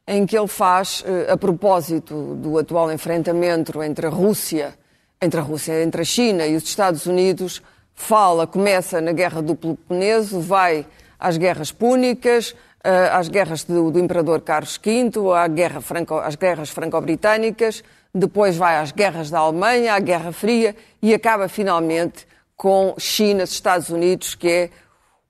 em 0.07 0.25
que 0.25 0.37
ele 0.37 0.47
faz, 0.47 1.01
uh, 1.01 1.31
a 1.33 1.37
propósito 1.37 2.35
do 2.35 2.57
atual 2.57 2.91
enfrentamento 2.91 3.81
entre 3.83 4.07
a 4.07 4.09
Rússia, 4.09 4.73
entre 5.21 5.39
a 5.39 5.43
Rússia, 5.43 5.81
entre 5.83 6.01
a 6.01 6.05
China 6.05 6.45
e 6.45 6.55
os 6.55 6.63
Estados 6.63 7.05
Unidos, 7.05 7.61
fala, 8.01 8.47
começa 8.47 8.99
na 8.99 9.11
Guerra 9.11 9.41
do 9.41 9.55
Peloponeso, 9.55 10.41
vai 10.41 10.85
às 11.19 11.37
guerras 11.37 11.71
púnicas, 11.71 12.55
eh, 12.83 13.09
às 13.13 13.29
guerras 13.29 13.63
do, 13.63 13.91
do 13.91 13.99
Imperador 13.99 14.41
Carlos 14.41 14.79
V, 14.83 15.11
à 15.37 15.47
guerra 15.47 15.79
franco, 15.81 16.15
às 16.15 16.35
guerras 16.35 16.71
franco-britânicas, 16.71 17.83
depois 18.13 18.57
vai 18.57 18.77
às 18.77 18.91
guerras 18.91 19.29
da 19.29 19.39
Alemanha, 19.39 19.93
à 19.93 19.99
Guerra 19.99 20.31
Fria 20.31 20.75
e 21.01 21.13
acaba 21.13 21.47
finalmente 21.47 22.27
com 22.57 22.95
China, 22.97 23.43
Estados 23.43 23.89
Unidos, 23.89 24.35
que 24.35 24.49
é 24.49 24.69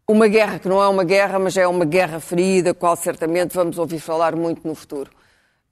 uma 0.08 0.28
guerra 0.28 0.58
que 0.58 0.68
não 0.68 0.82
é 0.82 0.88
uma 0.88 1.04
guerra, 1.04 1.40
mas 1.40 1.56
é 1.58 1.68
uma 1.68 1.86
guerra 1.86 2.20
fria, 2.20 2.64
da 2.64 2.74
qual 2.74 2.96
certamente 2.96 3.54
vamos 3.54 3.78
ouvir 3.78 4.00
falar 4.00 4.36
muito 4.36 4.68
no 4.68 4.76
futuro. 4.76 5.12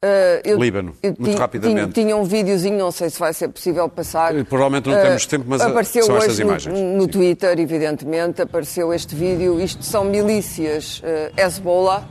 Eh, 0.02 0.42
eu- 0.46 0.58
Líbano, 0.58 0.94
eu 1.04 1.14
muito 1.20 1.38
rapidamente. 1.38 1.92
Tinha, 1.92 2.06
tinha 2.06 2.16
um 2.16 2.24
videozinho, 2.24 2.78
não 2.78 2.90
sei 2.90 3.10
se 3.10 3.20
vai 3.20 3.34
ser 3.34 3.50
possível 3.50 3.90
passar. 3.90 4.34
Eh, 4.34 4.46
provavelmente 4.46 4.88
não 4.88 4.96
Eh, 4.96 5.02
temos 5.04 5.26
tempo, 5.26 5.44
mas, 5.46 5.60
eh, 5.60 5.66
apareceu 5.66 6.04
são 6.04 6.16
hoje 6.16 6.26
estas 6.28 6.40
no- 6.40 6.46
imagens. 6.46 6.80
No, 6.80 7.02
Sim. 7.02 7.08
Twitter, 7.10 7.60
evidentemente, 7.60 8.42
apareceu 8.42 8.94
este 8.94 9.14
vídeo. 9.14 9.60
Isto 9.60 9.84
são 9.84 10.06
milícias 10.06 11.02
eh, 11.04 11.34
Hezbollah. 11.36 12.06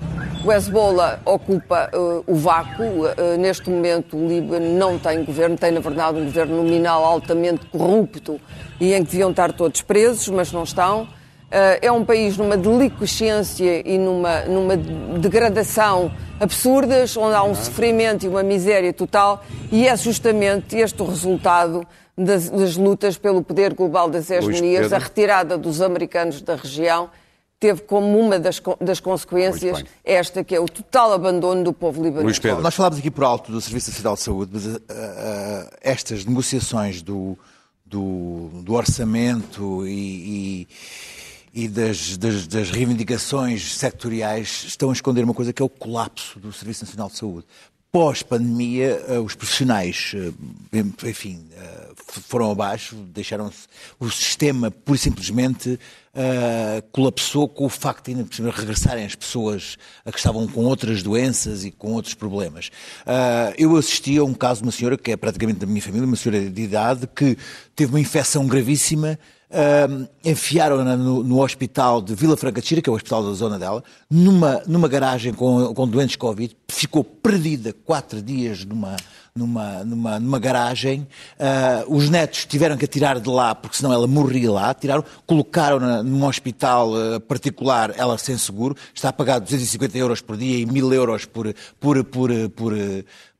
O 0.44 0.52
Hezbollah 0.52 1.18
ocupa 1.24 1.88
eh, 1.90 1.96
o 2.26 2.34
vácuo. 2.34 3.04
Neste 3.38 3.70
momento, 3.70 4.18
o 4.18 4.28
Líbano 4.28 4.70
não 4.78 4.98
tem 4.98 5.24
governo, 5.24 5.56
tem, 5.56 5.70
na 5.70 5.80
verdade, 5.80 6.18
um 6.18 6.24
governo 6.26 6.56
nominal 6.62 7.02
altamente 7.06 7.64
corrupto 7.72 8.38
e 8.78 8.92
em 8.92 9.02
que 9.02 9.12
deviam 9.12 9.30
estar 9.30 9.50
todos 9.54 9.80
presos, 9.80 10.28
mas 10.28 10.52
não 10.52 10.62
estão. 10.62 11.08
Eh, 11.50 11.86
é 11.86 11.92
um 11.92 12.04
país 12.04 12.36
numa 12.36 12.56
deliquescência 12.56 13.82
e 13.88 13.96
numa, 13.96 14.42
numa 14.42 14.76
degradação 14.76 16.12
absurdas, 16.38 17.16
onde 17.16 17.34
há 17.34 17.42
um 17.42 17.54
sofrimento 17.54 18.26
e 18.26 18.28
uma 18.28 18.42
miséria 18.42 18.92
total, 18.92 19.42
e 19.72 19.88
é 19.88 19.96
justamente 19.96 20.76
este 20.76 21.02
o 21.02 21.06
resultado 21.06 21.86
das, 22.16 22.50
das 22.50 22.76
lutas 22.76 23.16
pelo 23.16 23.42
poder 23.42 23.72
global 23.72 24.10
das 24.10 24.30
hegemonias, 24.30 24.92
a 24.92 24.98
retirada 24.98 25.56
dos 25.56 25.80
americanos 25.80 26.42
da 26.42 26.54
região. 26.54 27.10
Teve 27.58 27.82
como 27.82 28.20
uma 28.20 28.38
das, 28.38 28.62
das 28.80 29.00
consequências 29.00 29.82
esta, 30.04 30.44
que 30.44 30.54
é 30.54 30.60
o 30.60 30.66
total 30.66 31.12
abandono 31.12 31.64
do 31.64 31.72
povo 31.72 32.00
libanês. 32.00 32.38
Nós 32.62 32.74
falámos 32.74 32.98
aqui 33.00 33.10
por 33.10 33.24
alto 33.24 33.50
do 33.50 33.60
Serviço 33.60 33.90
Nacional 33.90 34.14
de 34.14 34.20
Saúde, 34.20 34.50
mas 34.54 34.66
ah, 34.66 34.78
ah, 34.88 35.70
estas 35.80 36.24
negociações 36.24 37.02
do, 37.02 37.36
do, 37.84 38.48
do 38.62 38.74
orçamento 38.74 39.84
e, 39.86 39.90
e, 39.90 40.68
e 41.58 41.66
das, 41.66 42.16
das, 42.16 42.46
das 42.46 42.70
reivindicações 42.70 43.74
sectoriais 43.74 44.64
estão 44.68 44.90
a 44.90 44.92
esconder 44.92 45.24
uma 45.24 45.34
coisa 45.34 45.52
que 45.52 45.60
é 45.60 45.64
o 45.64 45.68
colapso 45.68 46.38
do 46.38 46.52
Serviço 46.52 46.84
Nacional 46.84 47.08
de 47.08 47.16
Saúde. 47.16 47.46
Pós-pandemia, 47.90 49.02
ah, 49.08 49.20
os 49.20 49.34
profissionais, 49.34 50.12
ah, 50.14 51.08
enfim, 51.08 51.48
f- 51.96 52.20
foram 52.20 52.52
abaixo, 52.52 52.94
deixaram-se. 53.12 53.66
O 53.98 54.08
sistema, 54.08 54.70
pura 54.70 54.96
e 54.96 55.00
simplesmente, 55.00 55.80
colapsou 56.92 57.48
com 57.48 57.64
o 57.66 57.68
facto 57.68 58.12
de 58.12 58.20
ainda 58.20 58.50
regressarem 58.50 59.04
as 59.04 59.14
pessoas 59.14 59.76
que 60.04 60.16
estavam 60.16 60.46
com 60.48 60.64
outras 60.64 61.02
doenças 61.02 61.64
e 61.64 61.70
com 61.70 61.92
outros 61.92 62.14
problemas. 62.14 62.70
Eu 63.56 63.76
assisti 63.76 64.18
a 64.18 64.24
um 64.24 64.34
caso 64.34 64.60
de 64.62 64.66
uma 64.66 64.72
senhora 64.72 64.98
que 64.98 65.12
é 65.12 65.16
praticamente 65.16 65.60
da 65.60 65.66
minha 65.66 65.80
família, 65.80 66.06
uma 66.06 66.16
senhora 66.16 66.50
de 66.50 66.62
idade, 66.62 67.06
que 67.06 67.38
teve 67.76 67.92
uma 67.92 68.00
infecção 68.00 68.46
gravíssima. 68.48 69.18
Enfiaram-na 70.24 70.96
no, 70.96 71.22
no 71.22 71.42
hospital 71.42 72.02
de 72.02 72.14
Vila 72.14 72.36
Franca 72.36 72.60
de 72.60 72.66
Xira, 72.66 72.82
que 72.82 72.88
é 72.88 72.92
o 72.92 72.96
hospital 72.96 73.24
da 73.24 73.32
zona 73.32 73.58
dela, 73.58 73.82
numa, 74.10 74.62
numa 74.66 74.88
garagem 74.88 75.32
com, 75.32 75.72
com 75.74 75.88
doentes 75.88 76.16
Covid, 76.16 76.54
ficou 76.68 77.02
perdida 77.02 77.72
quatro 77.72 78.20
dias 78.20 78.64
numa, 78.64 78.96
numa, 79.34 79.84
numa, 79.84 80.20
numa 80.20 80.38
garagem. 80.38 81.06
Ah, 81.38 81.84
os 81.88 82.10
netos 82.10 82.44
tiveram 82.44 82.76
que 82.76 82.84
a 82.84 82.88
tirar 82.88 83.20
de 83.20 83.28
lá, 83.28 83.54
porque 83.54 83.76
senão 83.76 83.92
ela 83.92 84.06
morria 84.06 84.50
lá. 84.50 84.74
Tiraram, 84.74 85.04
colocaram-na 85.26 86.02
num 86.02 86.24
hospital 86.26 86.92
ah, 86.94 87.20
particular, 87.20 87.94
ela 87.96 88.18
sem 88.18 88.36
seguro, 88.36 88.76
está 88.94 89.08
a 89.08 89.12
pagar 89.12 89.38
250 89.38 89.96
euros 89.96 90.20
por 90.20 90.36
dia 90.36 90.58
e 90.58 90.66
1000 90.66 90.92
euros 90.92 91.24
por, 91.24 91.54
por, 91.80 92.04
por, 92.04 92.30
por, 92.50 92.72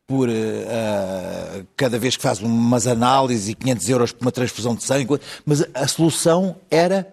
por 0.09 0.31
ah, 0.31 1.61
cada 1.77 1.99
vez 1.99 2.17
que 2.17 2.23
faz 2.23 2.41
umas 2.41 2.87
análises 2.87 3.51
e 3.51 3.55
500 3.55 3.89
euros 3.91 4.13
por 4.13 4.25
uma 4.25 4.33
transfusão 4.33 4.75
de 4.75 4.83
sangue. 4.83 5.21
Mas 5.45 5.63
a 5.75 5.87
solução 5.87 6.57
era 6.71 7.07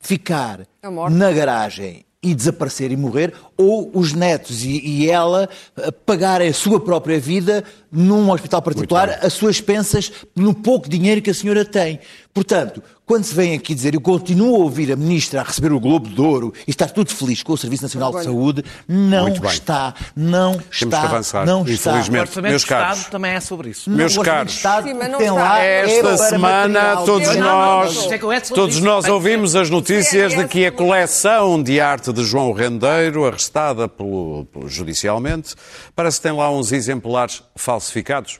ficar 0.00 0.66
morte. 0.82 1.14
na 1.14 1.30
garagem 1.30 2.06
e 2.20 2.34
desaparecer 2.34 2.90
e 2.90 2.96
morrer, 2.96 3.32
ou 3.56 3.90
os 3.94 4.12
netos 4.12 4.64
e, 4.64 4.80
e 4.84 5.10
ela 5.10 5.48
eh, 5.76 5.90
pagarem 5.90 6.48
a 6.48 6.54
sua 6.54 6.80
própria 6.80 7.20
vida 7.20 7.62
num 7.92 8.30
hospital 8.32 8.60
particular, 8.60 9.20
as 9.22 9.34
suas 9.34 9.56
expensas, 9.56 10.10
no 10.34 10.52
pouco 10.52 10.88
dinheiro 10.88 11.22
que 11.22 11.30
a 11.30 11.34
senhora 11.34 11.64
tem. 11.64 12.00
Portanto, 12.38 12.80
quando 13.04 13.24
se 13.24 13.34
vem 13.34 13.52
aqui 13.54 13.74
dizer, 13.74 13.94
eu 13.94 14.00
continuo 14.00 14.54
a 14.54 14.58
ouvir 14.60 14.92
a 14.92 14.96
ministra 14.96 15.40
a 15.40 15.42
receber 15.42 15.72
o 15.72 15.80
Globo 15.80 16.08
de 16.08 16.20
Ouro 16.20 16.54
e 16.68 16.70
está 16.70 16.86
tudo 16.86 17.10
feliz 17.12 17.42
com 17.42 17.52
o 17.52 17.58
Serviço 17.58 17.82
Nacional 17.82 18.12
de 18.12 18.22
Saúde, 18.22 18.64
não 18.86 19.26
está, 19.28 19.92
não 20.14 20.52
está, 20.70 21.00
que 21.00 21.06
avançar, 21.06 21.44
não 21.44 21.64
está. 21.66 21.94
O 21.94 21.94
infelizmente. 21.94 22.20
Orçamento 22.28 22.50
Meus 22.50 22.62
de 22.62 22.66
Estado 22.66 22.86
caros. 22.86 23.04
também 23.06 23.32
é 23.32 23.40
sobre 23.40 23.70
isso. 23.70 23.90
Meus 23.90 24.16
o 24.16 24.20
Orçamento 24.20 24.36
caros. 24.38 24.52
Estado 24.54 24.86
Sim, 24.88 24.94
não 24.94 25.18
tem 25.18 25.30
lá 25.32 25.60
é 25.64 25.98
Esta 25.98 26.16
semana 26.16 26.68
material. 26.68 27.04
todos 27.04 27.28
Não, 27.28 27.34
não, 27.34 27.42
nós, 27.42 27.96
não, 27.96 28.18
não. 28.18 28.32
É 28.32 28.40
todos 28.40 28.80
nós 28.80 29.04
ouvimos 29.06 29.56
as 29.56 29.68
notícias 29.68 30.32
É, 30.32 30.36
é 30.36 30.42
de 30.44 30.48
que 30.48 30.64
a 30.64 30.70
coleção 30.70 31.60
de 31.60 31.80
arte 31.80 32.12
de 32.12 32.24
João 32.24 32.52
Rendeiro, 32.52 33.26
arrestada 33.26 33.88
pelo, 33.88 34.46
pelo- 34.52 34.68
judicialmente, 34.68 35.56
parece 35.96 36.18
que 36.18 36.22
tem 36.22 36.32
lá 36.32 36.48
uns 36.52 36.70
exemplares 36.70 37.42
falsificados. 37.56 38.38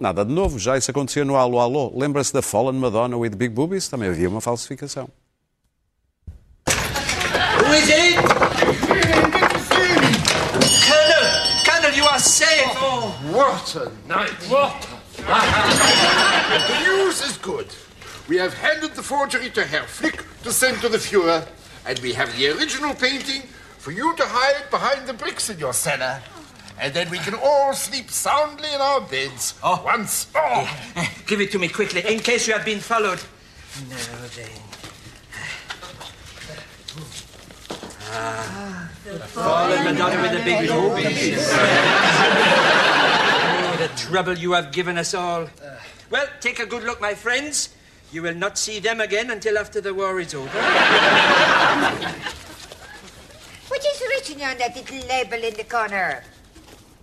Nada 0.00 0.24
de 0.24 0.32
novo, 0.32 0.58
já 0.58 0.78
isso 0.78 0.90
acontecia 0.90 1.26
no 1.26 1.36
Alô 1.36 1.60
Alô. 1.60 1.92
Lembra-se 1.94 2.32
da 2.32 2.40
Fallen 2.40 2.80
Madonna 2.80 3.18
with 3.18 3.36
Big 3.36 3.50
Boobies? 3.54 3.86
Também 3.86 4.08
havia 4.08 4.30
uma 4.30 4.40
falsificação. 4.40 5.10
Who 6.66 7.74
is 7.74 7.86
it? 7.90 8.16
Colonel! 10.88 11.64
Colonel, 11.66 11.92
you 11.94 12.06
are 12.06 12.18
safe! 12.18 12.64
Oh, 12.80 13.12
What 13.30 13.76
a 13.76 13.90
night! 14.08 14.32
What? 14.48 14.88
a 15.18 15.22
night. 15.28 16.66
the 16.66 16.80
news 16.88 17.20
is 17.20 17.36
good. 17.36 17.66
We 18.26 18.38
have 18.38 18.54
handed 18.54 18.94
the 18.94 19.02
forgery 19.02 19.50
to 19.50 19.64
Herr 19.64 19.84
Flick 19.86 20.24
to 20.44 20.50
send 20.50 20.80
to 20.80 20.88
the 20.88 20.96
Fuhrer, 20.98 21.46
and 21.86 21.98
we 21.98 22.14
have 22.14 22.34
the 22.38 22.48
original 22.56 22.94
painting 22.94 23.42
for 23.76 23.92
you 23.92 24.16
to 24.16 24.24
hide 24.26 24.70
behind 24.70 25.06
the 25.06 25.12
bricks 25.12 25.50
in 25.50 25.58
your 25.58 25.74
cellar. 25.74 26.22
And 26.80 26.94
then 26.94 27.10
we 27.10 27.18
can 27.18 27.34
all 27.34 27.74
sleep 27.74 28.10
soundly 28.10 28.72
in 28.72 28.80
our 28.80 29.02
beds 29.02 29.54
Oh. 29.62 29.82
once 29.84 30.26
more. 30.34 30.66
give 31.26 31.40
it 31.40 31.52
to 31.52 31.58
me 31.58 31.68
quickly, 31.68 32.00
in 32.10 32.20
case 32.20 32.46
you 32.48 32.54
have 32.54 32.64
been 32.64 32.80
followed. 32.80 33.20
Now 33.88 33.96
then. 34.34 34.50
Ah. 38.12 38.88
Fallen 39.28 39.84
Madonna 39.84 40.22
with 40.22 40.32
the 40.32 40.42
big 40.42 40.68
boobies. 40.68 41.46
oh, 43.62 43.76
the 43.78 43.88
trouble 43.96 44.36
you 44.36 44.52
have 44.52 44.72
given 44.72 44.96
us 44.98 45.12
all. 45.14 45.48
Well, 46.10 46.26
take 46.40 46.58
a 46.60 46.66
good 46.66 46.82
look, 46.84 47.00
my 47.00 47.14
friends. 47.14 47.68
You 48.10 48.22
will 48.22 48.34
not 48.34 48.58
see 48.58 48.80
them 48.80 49.00
again 49.00 49.30
until 49.30 49.56
after 49.58 49.80
the 49.80 49.94
war 49.94 50.18
is 50.18 50.34
over. 50.34 50.48
What 53.68 53.84
is 53.86 53.98
the 54.00 54.06
writing 54.08 54.42
on 54.42 54.58
that 54.58 54.74
little 54.74 55.06
label 55.06 55.44
in 55.44 55.54
the 55.54 55.62
corner? 55.64 56.24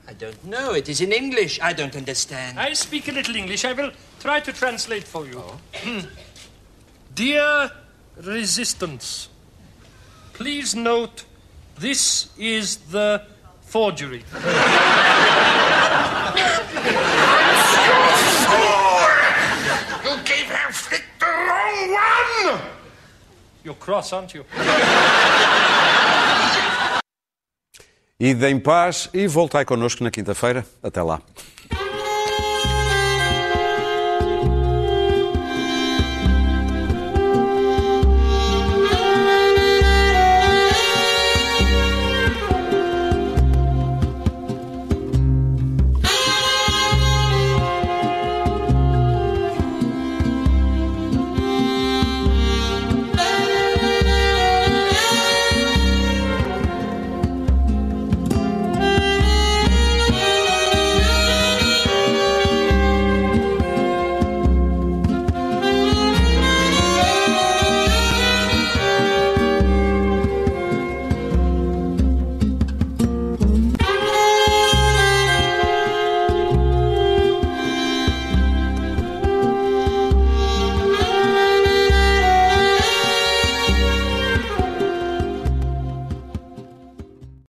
I 0.08 0.14
don't 0.14 0.46
know. 0.46 0.74
It 0.74 0.88
is 0.88 1.02
in 1.02 1.12
English. 1.12 1.60
I 1.62 1.74
don't 1.74 1.96
understand. 1.96 2.58
I 2.58 2.72
speak 2.74 3.10
a 3.10 3.12
little 3.12 3.36
English. 3.36 3.66
I 3.66 3.74
will 3.74 3.92
try 4.22 4.40
to 4.40 4.54
translate 4.54 5.04
for 5.04 5.26
you. 5.26 5.44
Oh. 5.44 5.60
Dear 7.16 7.72
Resistance, 8.16 9.28
please 10.34 10.76
note 10.76 11.26
this 11.78 12.30
is 12.38 12.78
the 12.78 13.22
forgery. 13.62 14.24
You 20.04 20.16
gave 20.24 20.48
Herr 20.48 20.72
Flick 20.72 21.04
the 21.20 21.26
wrong 21.26 21.92
one! 21.92 22.62
You're 23.64 23.76
cross, 23.76 24.14
aren't 24.14 24.34
you? 24.34 24.46
Ide 28.20 28.48
em 28.48 28.60
paz 28.60 29.12
e 29.14 29.28
voltai 29.28 29.64
connosco 29.64 30.04
na 30.04 30.10
quinta-feira. 30.10 30.66
Até 30.82 31.04
lá. 31.04 31.22